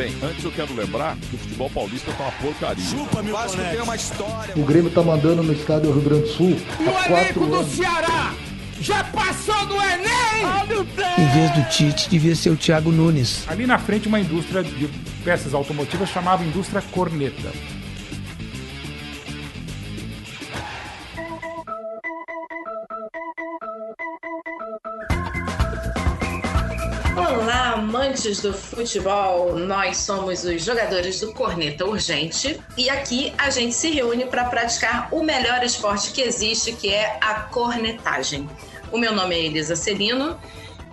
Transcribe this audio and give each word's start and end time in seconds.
Bem, 0.00 0.16
antes 0.22 0.42
eu 0.42 0.50
quero 0.50 0.74
lembrar 0.74 1.14
que 1.14 1.36
o 1.36 1.38
futebol 1.38 1.68
paulista 1.68 2.10
tá 2.12 2.22
uma 2.22 2.32
porcaria. 2.32 2.82
Chupa, 2.82 3.22
meu 3.22 3.34
Vasco 3.34 3.58
tem 3.58 3.82
uma 3.82 3.94
história. 3.94 4.54
O 4.56 4.64
Grêmio 4.64 4.90
tá 4.90 5.02
mandando 5.02 5.42
no 5.42 5.52
estádio 5.52 5.92
Rio 5.92 6.00
Grande 6.00 6.22
do 6.22 6.28
Sul. 6.28 6.56
E 6.78 6.84
o 6.84 7.14
elenco 7.14 7.44
do 7.44 7.62
Ceará 7.64 8.34
já 8.80 9.04
passou 9.04 9.66
do 9.66 9.74
Enem! 9.74 10.40
Em 11.18 11.28
vez 11.34 11.50
do 11.50 11.68
Tite, 11.68 12.08
devia 12.08 12.34
ser 12.34 12.48
o 12.48 12.56
Thiago 12.56 12.90
Nunes. 12.90 13.44
Ali 13.46 13.66
na 13.66 13.78
frente, 13.78 14.08
uma 14.08 14.18
indústria 14.18 14.62
de 14.62 14.88
peças 15.22 15.52
automotivas 15.52 16.08
chamava 16.08 16.42
Indústria 16.46 16.80
Corneta. 16.80 17.52
Amantes 28.10 28.40
do 28.40 28.52
futebol! 28.52 29.56
Nós 29.56 29.98
somos 29.98 30.42
os 30.42 30.64
jogadores 30.64 31.20
do 31.20 31.32
Corneta 31.32 31.86
Urgente 31.86 32.60
e 32.76 32.90
aqui 32.90 33.32
a 33.38 33.50
gente 33.50 33.72
se 33.72 33.88
reúne 33.88 34.24
para 34.24 34.46
praticar 34.46 35.08
o 35.12 35.22
melhor 35.22 35.62
esporte 35.62 36.10
que 36.10 36.20
existe, 36.20 36.72
que 36.72 36.92
é 36.92 37.18
a 37.20 37.34
cornetagem. 37.42 38.50
O 38.90 38.98
meu 38.98 39.14
nome 39.14 39.36
é 39.36 39.44
Elisa 39.44 39.76
Celino, 39.76 40.36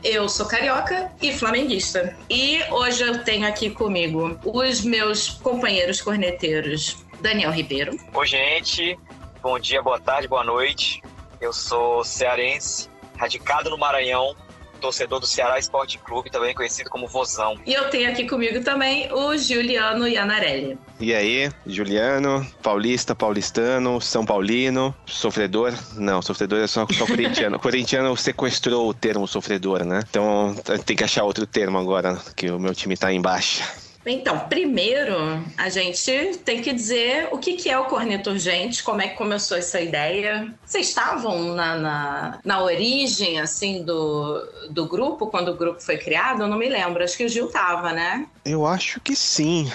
eu 0.03 0.29
sou 0.29 0.45
carioca 0.45 1.11
e 1.19 1.33
flamenguista. 1.33 2.15
E 2.29 2.61
hoje 2.69 3.01
eu 3.01 3.23
tenho 3.23 3.47
aqui 3.47 3.71
comigo 3.71 4.39
os 4.43 4.81
meus 4.81 5.27
companheiros 5.29 5.99
corneteiros, 5.99 6.97
Daniel 7.19 7.51
Ribeiro. 7.51 7.97
Oi, 8.13 8.27
gente. 8.27 8.97
Bom 9.41 9.57
dia, 9.57 9.81
boa 9.81 9.99
tarde, 9.99 10.27
boa 10.27 10.43
noite. 10.43 11.01
Eu 11.41 11.51
sou 11.51 12.03
cearense, 12.03 12.87
radicado 13.17 13.71
no 13.71 13.77
Maranhão, 13.77 14.35
torcedor 14.77 15.19
do 15.19 15.27
Ceará 15.27 15.59
Esporte 15.59 15.97
Clube, 15.97 16.29
também 16.29 16.53
conhecido 16.53 16.89
como 16.89 17.07
Vozão. 17.07 17.55
E 17.65 17.73
eu 17.73 17.89
tenho 17.89 18.09
aqui 18.09 18.27
comigo 18.27 18.63
também 18.63 19.11
o 19.11 19.37
Juliano 19.37 20.07
Ianarelli. 20.07 20.77
E 20.99 21.13
aí, 21.13 21.51
Juliano, 21.65 22.45
paulista, 22.61 23.15
paulistano, 23.15 24.01
São 24.01 24.25
Paulino, 24.25 24.95
sofredor? 25.05 25.73
Não, 25.95 26.21
sofredor 26.21 26.59
é 26.59 26.67
só, 26.67 26.87
só 26.91 27.05
corintiano. 27.05 27.59
corintiano 27.59 28.15
sequestrou 28.17 28.89
o 28.89 28.93
termo 28.93 29.27
sofredor, 29.27 29.83
né? 29.83 30.01
Então 30.09 30.55
tem 30.85 30.95
que 30.95 31.03
achar 31.03 31.23
outro 31.23 31.45
termo 31.45 31.77
agora, 31.77 32.17
que 32.35 32.49
o 32.49 32.59
meu 32.59 32.73
time 32.73 32.97
tá 32.97 33.11
em 33.11 33.21
baixa. 33.21 33.63
Então, 34.09 34.39
primeiro, 34.47 35.15
a 35.57 35.69
gente 35.69 36.37
tem 36.45 36.61
que 36.61 36.73
dizer 36.73 37.27
o 37.31 37.37
que, 37.37 37.53
que 37.53 37.69
é 37.69 37.77
o 37.77 37.85
corneto 37.85 38.29
urgente, 38.29 38.83
como 38.83 39.01
é 39.01 39.09
que 39.09 39.15
começou 39.15 39.57
essa 39.57 39.81
ideia. 39.81 40.53
Vocês 40.65 40.87
estavam 40.87 41.53
na, 41.53 41.75
na, 41.75 42.39
na, 42.43 42.63
origem, 42.63 43.39
assim, 43.39 43.83
do, 43.83 44.41
do 44.69 44.87
grupo, 44.87 45.27
quando 45.27 45.49
o 45.49 45.57
grupo 45.57 45.81
foi 45.81 45.97
criado? 45.97 46.43
Eu 46.43 46.47
não 46.47 46.57
me 46.57 46.69
lembro, 46.69 47.03
acho 47.03 47.17
que 47.17 47.25
o 47.25 47.29
Gil 47.29 47.49
tava, 47.49 47.91
né? 47.91 48.27
Eu 48.45 48.65
acho 48.65 49.01
que 49.01 49.15
sim. 49.15 49.71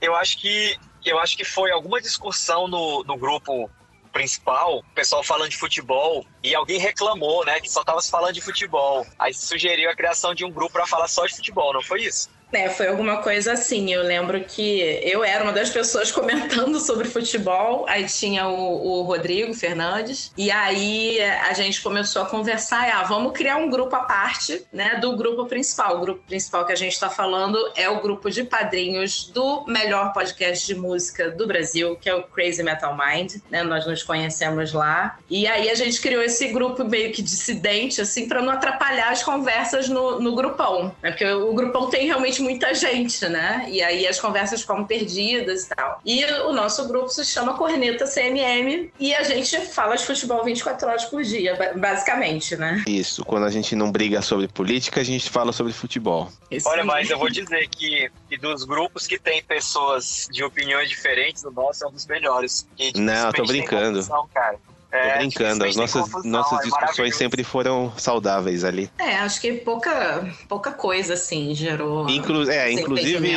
Eu 0.00 0.16
acho 0.16 0.38
que, 0.38 0.76
eu 1.04 1.18
acho 1.18 1.36
que 1.36 1.44
foi 1.44 1.70
alguma 1.70 2.00
discussão 2.00 2.66
no, 2.66 3.04
no 3.04 3.16
grupo 3.16 3.70
principal, 4.12 4.78
o 4.78 4.94
pessoal 4.94 5.22
falando 5.22 5.50
de 5.50 5.58
futebol, 5.58 6.24
e 6.42 6.54
alguém 6.54 6.78
reclamou, 6.78 7.44
né, 7.44 7.60
que 7.60 7.70
só 7.70 7.84
tava 7.84 8.00
se 8.00 8.10
falando 8.10 8.32
de 8.32 8.40
futebol. 8.40 9.06
Aí 9.18 9.34
sugeriu 9.34 9.90
a 9.90 9.94
criação 9.94 10.34
de 10.34 10.42
um 10.42 10.50
grupo 10.50 10.72
para 10.72 10.86
falar 10.86 11.06
só 11.06 11.26
de 11.26 11.36
futebol, 11.36 11.74
não 11.74 11.82
foi 11.82 12.04
isso? 12.04 12.30
É, 12.52 12.68
foi 12.68 12.86
alguma 12.86 13.18
coisa 13.18 13.52
assim. 13.52 13.92
Eu 13.92 14.02
lembro 14.02 14.42
que 14.44 15.00
eu 15.02 15.24
era 15.24 15.42
uma 15.42 15.52
das 15.52 15.70
pessoas 15.70 16.10
comentando 16.12 16.78
sobre 16.78 17.08
futebol, 17.08 17.84
aí 17.88 18.06
tinha 18.06 18.48
o, 18.48 19.00
o 19.00 19.02
Rodrigo 19.02 19.52
Fernandes, 19.52 20.32
e 20.36 20.50
aí 20.50 21.20
a 21.22 21.52
gente 21.52 21.82
começou 21.82 22.22
a 22.22 22.26
conversar, 22.26 22.88
ah, 22.94 23.02
vamos 23.02 23.32
criar 23.32 23.56
um 23.56 23.68
grupo 23.68 23.94
à 23.96 24.00
parte, 24.00 24.64
né, 24.72 24.96
do 25.00 25.16
grupo 25.16 25.46
principal. 25.46 25.96
O 25.96 26.00
grupo 26.00 26.22
principal 26.26 26.64
que 26.64 26.72
a 26.72 26.76
gente 26.76 26.92
está 26.92 27.10
falando 27.10 27.58
é 27.74 27.88
o 27.88 28.00
grupo 28.00 28.30
de 28.30 28.44
padrinhos 28.44 29.28
do 29.28 29.64
melhor 29.66 30.12
podcast 30.12 30.66
de 30.66 30.74
música 30.74 31.30
do 31.30 31.46
Brasil, 31.46 31.96
que 31.96 32.08
é 32.08 32.14
o 32.14 32.22
Crazy 32.22 32.62
Metal 32.62 32.96
Mind, 32.96 33.36
né, 33.50 33.62
nós 33.62 33.86
nos 33.86 34.02
conhecemos 34.02 34.72
lá, 34.72 35.18
e 35.28 35.46
aí 35.46 35.68
a 35.68 35.74
gente 35.74 36.00
criou 36.00 36.22
esse 36.22 36.48
grupo 36.48 36.84
meio 36.84 37.12
que 37.12 37.22
dissidente, 37.22 38.00
assim, 38.00 38.28
para 38.28 38.40
não 38.40 38.52
atrapalhar 38.52 39.10
as 39.10 39.22
conversas 39.22 39.88
no, 39.88 40.20
no 40.20 40.34
grupão, 40.34 40.94
né, 41.02 41.10
porque 41.10 41.26
o 41.26 41.52
grupão 41.52 41.90
tem 41.90 42.06
realmente 42.06 42.35
muita 42.42 42.74
gente, 42.74 43.26
né? 43.28 43.66
E 43.68 43.82
aí 43.82 44.06
as 44.06 44.20
conversas 44.20 44.60
ficam 44.60 44.84
perdidas 44.84 45.64
e 45.64 45.68
tal. 45.68 46.00
E 46.04 46.24
o 46.24 46.52
nosso 46.52 46.86
grupo 46.88 47.08
se 47.08 47.24
chama 47.24 47.54
Corneta 47.54 48.06
CMM 48.06 48.90
e 48.98 49.14
a 49.14 49.22
gente 49.22 49.60
fala 49.66 49.96
de 49.96 50.04
futebol 50.04 50.44
24 50.44 50.88
horas 50.88 51.04
por 51.04 51.22
dia, 51.22 51.56
basicamente, 51.76 52.56
né? 52.56 52.82
Isso. 52.86 53.24
Quando 53.24 53.44
a 53.44 53.50
gente 53.50 53.74
não 53.74 53.90
briga 53.90 54.22
sobre 54.22 54.48
política, 54.48 55.00
a 55.00 55.04
gente 55.04 55.28
fala 55.30 55.52
sobre 55.52 55.72
futebol. 55.72 56.30
Isso 56.50 56.68
Olha, 56.68 56.84
mas 56.84 57.10
eu 57.10 57.18
vou 57.18 57.30
dizer 57.30 57.68
que, 57.68 58.10
que, 58.28 58.36
dos 58.36 58.64
grupos 58.64 59.06
que 59.06 59.18
tem 59.18 59.42
pessoas 59.42 60.28
de 60.30 60.44
opiniões 60.44 60.88
diferentes, 60.88 61.44
o 61.44 61.50
nosso 61.50 61.84
é 61.84 61.88
um 61.88 61.92
dos 61.92 62.06
melhores. 62.06 62.66
Não, 62.94 63.32
tô 63.32 63.44
brincando. 63.44 64.06
Cara. 64.32 64.58
É, 64.96 65.10
Tô 65.12 65.18
brincando, 65.18 65.64
as 65.64 65.76
nossas, 65.76 66.02
confusão, 66.02 66.30
nossas 66.30 66.60
é 66.60 66.62
discussões 66.62 67.16
sempre 67.16 67.44
foram 67.44 67.92
saudáveis 67.98 68.64
ali. 68.64 68.90
É, 68.98 69.16
acho 69.16 69.40
que 69.40 69.52
pouca, 69.52 70.26
pouca 70.48 70.72
coisa, 70.72 71.14
assim, 71.14 71.54
gerou. 71.54 72.08
Inclu 72.08 72.50
é, 72.50 72.72
inclusive, 72.72 73.34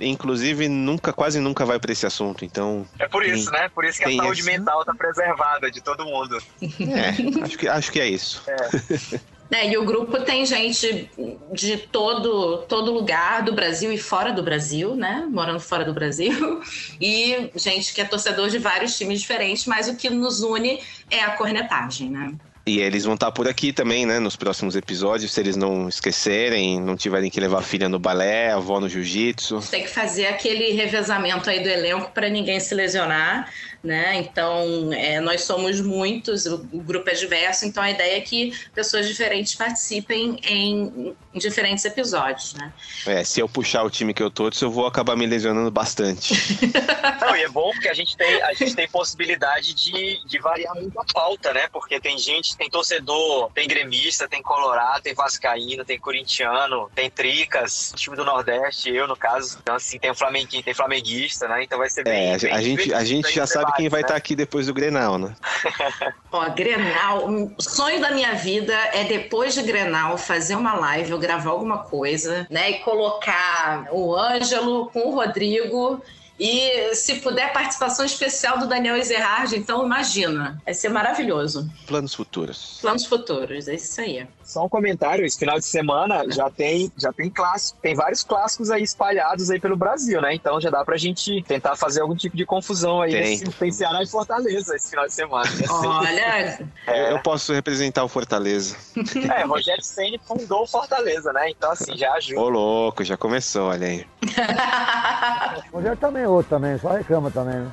inclusive, 0.00 0.68
nunca, 0.68 1.12
quase 1.12 1.40
nunca 1.40 1.64
vai 1.64 1.78
para 1.78 1.92
esse 1.92 2.06
assunto, 2.06 2.44
então. 2.44 2.86
É 2.98 3.08
por 3.08 3.24
isso, 3.24 3.50
tem, 3.50 3.60
né? 3.60 3.68
Por 3.68 3.84
isso 3.84 3.98
que 3.98 4.04
a 4.04 4.16
saúde 4.16 4.40
esse... 4.40 4.50
mental 4.50 4.84
tá 4.84 4.94
preservada 4.94 5.70
de 5.70 5.80
todo 5.80 6.04
mundo. 6.04 6.38
É, 6.62 7.42
acho 7.44 7.58
que, 7.58 7.68
acho 7.68 7.92
que 7.92 8.00
é 8.00 8.08
isso. 8.08 8.42
É. 8.46 9.20
É, 9.50 9.70
e 9.70 9.78
o 9.78 9.84
grupo 9.84 10.20
tem 10.20 10.44
gente 10.44 11.10
de 11.52 11.78
todo, 11.78 12.58
todo 12.68 12.92
lugar 12.92 13.42
do 13.42 13.52
Brasil 13.52 13.90
e 13.90 13.96
fora 13.96 14.30
do 14.32 14.42
Brasil, 14.42 14.94
né? 14.94 15.26
Morando 15.30 15.60
fora 15.60 15.84
do 15.84 15.92
Brasil. 15.92 16.60
E 17.00 17.50
gente 17.54 17.94
que 17.94 18.00
é 18.00 18.04
torcedor 18.04 18.48
de 18.48 18.58
vários 18.58 18.96
times 18.96 19.20
diferentes, 19.20 19.66
mas 19.66 19.88
o 19.88 19.96
que 19.96 20.10
nos 20.10 20.42
une 20.42 20.80
é 21.10 21.20
a 21.20 21.30
cornetagem, 21.30 22.10
né? 22.10 22.34
E 22.68 22.80
eles 22.80 23.04
vão 23.04 23.14
estar 23.14 23.32
por 23.32 23.48
aqui 23.48 23.72
também, 23.72 24.04
né? 24.04 24.18
Nos 24.18 24.36
próximos 24.36 24.76
episódios, 24.76 25.32
se 25.32 25.40
eles 25.40 25.56
não 25.56 25.88
esquecerem, 25.88 26.78
não 26.78 26.96
tiverem 26.96 27.30
que 27.30 27.40
levar 27.40 27.60
a 27.60 27.62
filha 27.62 27.88
no 27.88 27.98
balé, 27.98 28.50
a 28.50 28.56
avó 28.56 28.78
no 28.78 28.88
jiu-jitsu. 28.88 29.60
Tem 29.70 29.84
que 29.84 29.88
fazer 29.88 30.26
aquele 30.26 30.72
revezamento 30.72 31.48
aí 31.48 31.62
do 31.62 31.68
elenco 31.68 32.10
para 32.12 32.28
ninguém 32.28 32.60
se 32.60 32.74
lesionar 32.74 33.48
né? 33.82 34.16
Então, 34.16 34.92
é, 34.92 35.20
nós 35.20 35.42
somos 35.42 35.80
muitos, 35.80 36.46
o, 36.46 36.56
o, 36.72 36.80
grupo 36.80 37.08
é 37.08 37.14
diverso, 37.14 37.64
então 37.64 37.82
a 37.82 37.90
ideia 37.90 38.16
é 38.16 38.20
que 38.20 38.52
pessoas 38.74 39.06
diferentes 39.06 39.54
participem 39.54 40.38
em, 40.42 41.14
em, 41.32 41.38
diferentes 41.38 41.84
episódios, 41.84 42.54
né? 42.54 42.72
É, 43.06 43.22
se 43.22 43.40
eu 43.40 43.48
puxar 43.48 43.84
o 43.84 43.90
time 43.90 44.12
que 44.12 44.22
eu 44.22 44.30
tô, 44.30 44.50
eu 44.60 44.70
vou 44.70 44.86
acabar 44.86 45.16
me 45.16 45.26
lesionando 45.26 45.70
bastante. 45.70 46.34
Não, 47.20 47.36
e 47.36 47.42
é 47.42 47.48
bom 47.48 47.70
porque 47.72 47.88
a 47.88 47.94
gente 47.94 48.16
tem, 48.16 48.42
a 48.42 48.52
gente 48.52 48.74
tem 48.74 48.88
possibilidade 48.88 49.72
de, 49.74 50.26
de 50.26 50.38
variar 50.38 50.74
muito 50.74 50.98
a 50.98 51.04
pauta, 51.04 51.52
né? 51.52 51.68
Porque 51.72 52.00
tem 52.00 52.18
gente, 52.18 52.56
tem 52.56 52.68
torcedor, 52.68 53.50
tem 53.52 53.68
gremista, 53.68 54.28
tem 54.28 54.42
colorado, 54.42 55.02
tem 55.02 55.14
vascaíno, 55.14 55.84
tem 55.84 55.98
corintiano, 55.98 56.90
tem 56.94 57.08
tricas, 57.08 57.92
time 57.94 58.16
do 58.16 58.24
Nordeste, 58.24 58.90
eu 58.90 59.06
no 59.06 59.16
caso. 59.16 59.58
Então, 59.62 59.76
assim, 59.76 59.98
tem 59.98 60.10
um 60.10 60.14
flamenguinho, 60.14 60.62
tem 60.62 60.74
flamenguista, 60.74 61.46
né? 61.46 61.62
Então 61.62 61.78
vai 61.78 61.88
ser 61.88 62.02
bem... 62.02 62.32
É, 62.32 62.38
bem 62.38 62.52
a, 62.52 62.60
gente, 62.60 62.94
a 62.94 63.04
gente 63.04 63.32
já 63.32 63.46
sabe 63.46 63.67
sabe 63.68 63.76
quem 63.76 63.88
vai 63.88 64.00
estar 64.00 64.14
tá 64.14 64.18
aqui 64.18 64.34
depois 64.34 64.66
do 64.66 64.74
Grenal, 64.74 65.18
né? 65.18 65.34
Ó, 66.32 66.48
Grenal, 66.50 67.28
o 67.28 67.62
sonho 67.62 68.00
da 68.00 68.10
minha 68.10 68.34
vida 68.34 68.74
é 68.92 69.04
depois 69.04 69.54
de 69.54 69.62
Grenal 69.62 70.16
fazer 70.18 70.56
uma 70.56 70.74
live, 70.74 71.10
eu 71.10 71.18
gravar 71.18 71.50
alguma 71.50 71.78
coisa, 71.78 72.46
né? 72.50 72.70
E 72.70 72.74
colocar 72.80 73.88
o 73.92 74.14
Ângelo 74.14 74.90
com 74.90 75.08
o 75.08 75.14
Rodrigo 75.14 76.02
e 76.38 76.94
se 76.94 77.16
puder, 77.16 77.52
participação 77.52 78.06
especial 78.06 78.58
do 78.58 78.68
Daniel 78.68 78.96
Ezerhard, 78.96 79.56
então 79.56 79.84
imagina. 79.84 80.60
Vai 80.64 80.72
ser 80.72 80.88
maravilhoso. 80.88 81.68
Planos 81.86 82.14
futuros. 82.14 82.78
Planos 82.80 83.04
futuros, 83.04 83.66
é 83.66 83.74
isso 83.74 84.00
aí. 84.00 84.26
Só 84.48 84.64
um 84.64 84.68
comentário, 84.68 85.26
esse 85.26 85.38
final 85.38 85.58
de 85.58 85.66
semana 85.66 86.24
já 86.30 86.48
tem, 86.48 86.90
já 86.96 87.12
tem 87.12 87.28
clássico, 87.28 87.78
tem 87.82 87.94
vários 87.94 88.24
clássicos 88.24 88.70
aí 88.70 88.82
espalhados 88.82 89.50
aí 89.50 89.60
pelo 89.60 89.76
Brasil, 89.76 90.22
né? 90.22 90.34
Então 90.34 90.58
já 90.58 90.70
dá 90.70 90.82
pra 90.82 90.96
gente 90.96 91.42
tentar 91.42 91.76
fazer 91.76 92.00
algum 92.00 92.16
tipo 92.16 92.34
de 92.34 92.46
confusão 92.46 93.02
aí. 93.02 93.10
Tem, 93.10 93.20
nesse, 93.20 93.44
tem 93.44 93.70
Ceará 93.70 94.02
e 94.02 94.06
Fortaleza 94.06 94.74
esse 94.74 94.88
final 94.88 95.06
de 95.06 95.12
semana. 95.12 95.50
Olha... 95.68 96.66
É... 96.86 97.12
Eu 97.12 97.20
posso 97.20 97.52
representar 97.52 98.04
o 98.04 98.08
Fortaleza. 98.08 98.74
É, 99.28 99.44
Rogério 99.44 99.82
Senna 99.82 100.18
fundou 100.26 100.62
o 100.62 100.66
Fortaleza, 100.66 101.32
né? 101.32 101.50
Então 101.50 101.70
assim, 101.70 101.96
já 101.96 102.12
ajuda. 102.14 102.40
Ô 102.40 102.48
louco, 102.48 103.04
já 103.04 103.16
começou, 103.16 103.68
olha 103.68 103.86
aí. 103.86 104.06
Rogério 105.72 105.98
também 105.98 106.22
é 106.22 106.28
outro 106.28 106.48
também, 106.48 106.78
só 106.78 106.88
reclama 106.88 107.30
também, 107.30 107.56
né? 107.56 107.72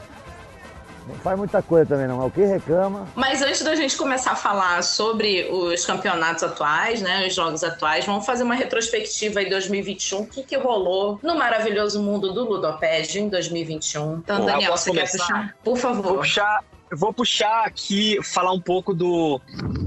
Não 1.08 1.16
faz 1.16 1.38
muita 1.38 1.62
coisa 1.62 1.86
também, 1.86 2.08
não. 2.08 2.22
É 2.22 2.26
o 2.26 2.32
que 2.32 2.44
reclama. 2.44 3.08
Mas 3.16 3.42
antes 3.42 3.62
da 3.62 3.76
gente 3.76 3.96
começar 3.96 4.32
a 4.32 4.36
falar 4.36 4.84
sobre 4.84 5.48
os 5.52 5.86
campeonatos 5.86 6.44
atuais, 6.44 7.02
né? 7.02 7.28
Os 7.28 7.36
jogos 7.36 7.64
atuais, 7.64 8.06
vamos 8.06 8.26
fazer 8.26 8.44
uma 8.44 8.56
retrospectiva 8.56 9.42
em 9.42 9.50
2021. 9.50 10.22
O 10.22 10.28
que, 10.28 10.44
que 10.44 10.58
rolou 10.58 11.20
no 11.22 11.36
maravilhoso 11.36 12.02
mundo 12.02 12.34
do 12.34 12.44
Ludopédio 12.46 13.22
em 13.22 13.30
2021? 13.30 14.18
Então, 14.18 14.40
Bom, 14.40 14.46
Daniel, 14.46 14.72
você 14.76 14.90
começar? 14.90 15.18
quer 15.18 15.24
puxar? 15.24 15.58
Por 15.64 15.78
favor. 15.78 16.04
Vou 16.04 16.18
puxar, 16.18 16.64
eu 16.90 16.98
vou 16.98 17.14
puxar 17.14 17.66
aqui, 17.66 18.20
falar 18.24 18.52
um 18.52 18.62
pouco 18.62 18.94
do, 18.94 19.40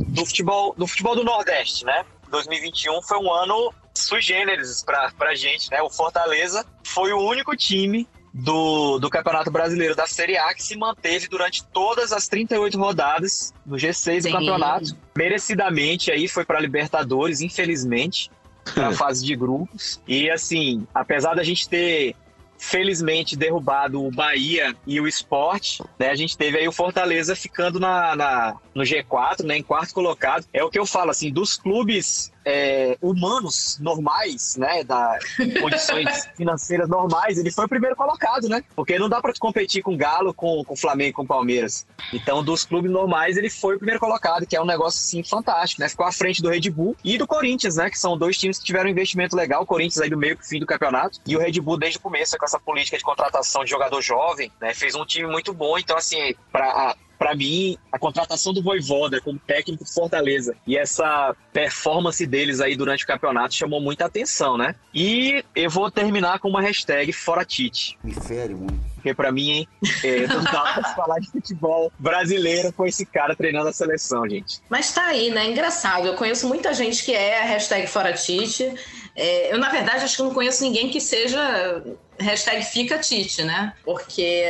do, 0.09 0.25
futebol, 0.25 0.75
do 0.77 0.87
futebol 0.87 1.17
do 1.17 1.25
Nordeste, 1.25 1.85
né? 1.85 2.05
2021 2.31 3.03
foi 3.03 3.19
um 3.19 3.33
ano 3.33 3.73
sui 3.95 4.21
generis 4.21 4.83
pra, 4.85 5.11
pra 5.19 5.35
gente, 5.35 5.71
né? 5.71 5.83
O 5.83 5.91
Fortaleza 5.91 6.65
foi 6.85 7.13
o 7.13 7.19
único 7.19 7.57
time 7.57 8.09
do, 8.33 8.99
do 8.99 9.09
Campeonato 9.11 9.51
Brasileiro 9.51 9.95
da 9.97 10.07
Série 10.07 10.37
A 10.37 10.55
que 10.55 10.63
se 10.63 10.77
manteve 10.77 11.29
durante 11.29 11.65
todas 11.65 12.13
as 12.13 12.29
38 12.29 12.79
rodadas 12.79 13.53
no 13.65 13.77
G6 13.77 14.23
Sim. 14.23 14.29
do 14.29 14.33
campeonato. 14.33 14.97
Merecidamente 15.17 16.11
aí 16.11 16.29
foi 16.29 16.45
para 16.45 16.61
Libertadores, 16.61 17.41
infelizmente, 17.41 18.31
na 18.77 18.93
fase 18.93 19.25
de 19.25 19.35
grupos. 19.37 20.01
E 20.07 20.31
assim, 20.31 20.87
apesar 20.95 21.35
da 21.35 21.43
gente 21.43 21.69
ter 21.69 22.15
felizmente 22.61 23.37
derrubado 23.37 24.05
o 24.05 24.11
Bahia 24.11 24.75
e 24.85 25.01
o 25.01 25.07
Sport, 25.07 25.81
né? 25.99 26.09
A 26.11 26.17
gente 26.17 26.37
teve 26.37 26.59
aí 26.59 26.67
o 26.67 26.73
Fortaleza 26.73 27.37
ficando 27.37 27.79
na, 27.79 28.17
na- 28.17 28.57
no 28.75 28.83
G4, 28.83 29.45
né? 29.45 29.59
Em 29.59 29.63
quarto 29.63 29.95
colocado. 29.95 30.45
É 30.53 30.63
o 30.65 30.69
que 30.69 30.79
eu 30.79 30.85
falo, 30.85 31.11
assim, 31.13 31.31
dos 31.33 31.57
clubes 31.57 32.33
é, 32.45 32.97
humanos 33.01 33.79
normais, 33.81 34.57
né? 34.57 34.85
Da 34.85 35.19
condições 35.61 36.27
financeiras 36.37 36.89
normais, 36.89 37.39
ele 37.39 37.51
foi 37.51 37.67
o 37.67 37.69
primeiro 37.69 37.97
colocado, 37.97 38.49
né? 38.49 38.63
Porque 38.75 38.99
não 38.99 39.09
dá 39.09 39.21
para 39.21 39.33
competir 39.39 39.83
com 39.83 39.97
Galo, 39.97 40.33
com, 40.33 40.65
com 40.65 40.77
Flamengo, 40.77 41.17
com 41.17 41.27
Palmeiras. 41.27 41.87
Então, 42.13 42.43
dos 42.43 42.65
clubes 42.65 42.91
normais, 42.91 43.37
ele 43.37 43.51
foi 43.51 43.77
o 43.77 43.79
primeiro 43.79 44.01
colocado, 44.01 44.47
que 44.47 44.57
é 44.57 44.61
um 44.61 44.67
negócio, 44.67 44.99
assim, 44.99 45.23
fantástico, 45.23 45.83
né? 45.83 45.89
Ficou 45.89 46.07
à 46.07 46.13
frente 46.13 46.43
do 46.43 46.49
Red 46.49 46.71
Bull 46.71 46.97
e 47.05 47.19
do 47.19 47.27
Corinthians, 47.27 47.77
né? 47.77 47.91
Que 47.91 47.99
são 47.99 48.17
dois 48.17 48.37
times 48.39 48.59
que 48.59 48.65
tiveram 48.65 48.87
um 48.87 48.93
investimento 48.93 49.37
legal. 49.37 49.63
O 49.63 49.67
Corinthians 49.67 50.01
aí 50.01 50.11
do 50.11 50.17
meio 50.17 50.37
pro 50.37 50.47
fim 50.47 50.61
do 50.61 50.67
campeonato 50.67 51.21
e 51.27 51.37
o 51.37 51.41
Red 51.41 51.61
Bull 51.61 51.79
desde 51.79 51.99
o 51.99 52.01
começo, 52.01 52.37
com 52.39 52.45
essa 52.45 52.59
política 52.59 52.97
de 52.97 53.05
contratação 53.05 53.65
de 53.65 53.71
jogador 53.71 54.01
jovem, 54.01 54.51
né? 54.61 54.75
Fez 54.75 54.95
um 54.95 55.05
time 55.05 55.29
muito 55.29 55.53
bom. 55.53 55.79
Então, 55.79 55.97
assim, 55.97 56.35
para 56.53 56.97
Pra 57.19 57.35
mim, 57.35 57.77
a 57.91 57.99
contratação 57.99 58.53
do 58.53 58.63
Voivoda 58.63 59.21
como 59.21 59.39
técnico 59.39 59.85
do 59.85 59.91
Fortaleza 59.91 60.55
e 60.67 60.77
essa 60.77 61.35
performance 61.53 62.25
deles 62.25 62.61
aí 62.61 62.77
durante 62.77 63.05
o 63.05 63.07
campeonato 63.07 63.55
chamou 63.55 63.81
muita 63.81 64.05
atenção, 64.05 64.57
né? 64.57 64.75
E 64.95 65.45
eu 65.55 65.69
vou 65.69 65.91
terminar 65.91 66.39
com 66.39 66.49
uma 66.49 66.61
hashtag 66.61 67.13
Fora 67.13 67.45
Tite. 67.45 67.99
Me 68.05 68.15
fere 68.15 68.55
muito. 68.55 68.89
Porque 68.95 69.15
pra 69.15 69.31
mim, 69.31 69.51
hein, 69.51 69.69
é, 70.03 70.27
não 70.27 70.43
dá 70.43 70.73
pra 70.75 70.95
falar 70.95 71.19
de 71.21 71.31
futebol 71.31 71.93
brasileiro 71.99 72.73
com 72.73 72.85
esse 72.85 73.07
cara 73.07 73.35
treinando 73.35 73.69
a 73.69 73.73
seleção, 73.73 74.29
gente. 74.29 74.61
Mas 74.69 74.93
tá 74.93 75.07
aí, 75.07 75.31
né? 75.31 75.51
Engraçado. 75.51 76.07
Eu 76.07 76.15
conheço 76.15 76.49
muita 76.49 76.75
gente 76.75 77.05
que 77.05 77.13
é 77.13 77.43
hashtag 77.43 77.87
fora 77.87 78.13
Tite. 78.13 78.75
É, 79.21 79.53
eu, 79.53 79.59
na 79.59 79.69
verdade, 79.69 80.05
acho 80.05 80.17
que 80.17 80.23
não 80.23 80.33
conheço 80.33 80.63
ninguém 80.63 80.89
que 80.89 81.01
seja 81.01 81.83
hashtag 82.21 82.65
fica 82.65 82.99
Tite, 82.99 83.43
né? 83.43 83.73
Porque 83.85 84.45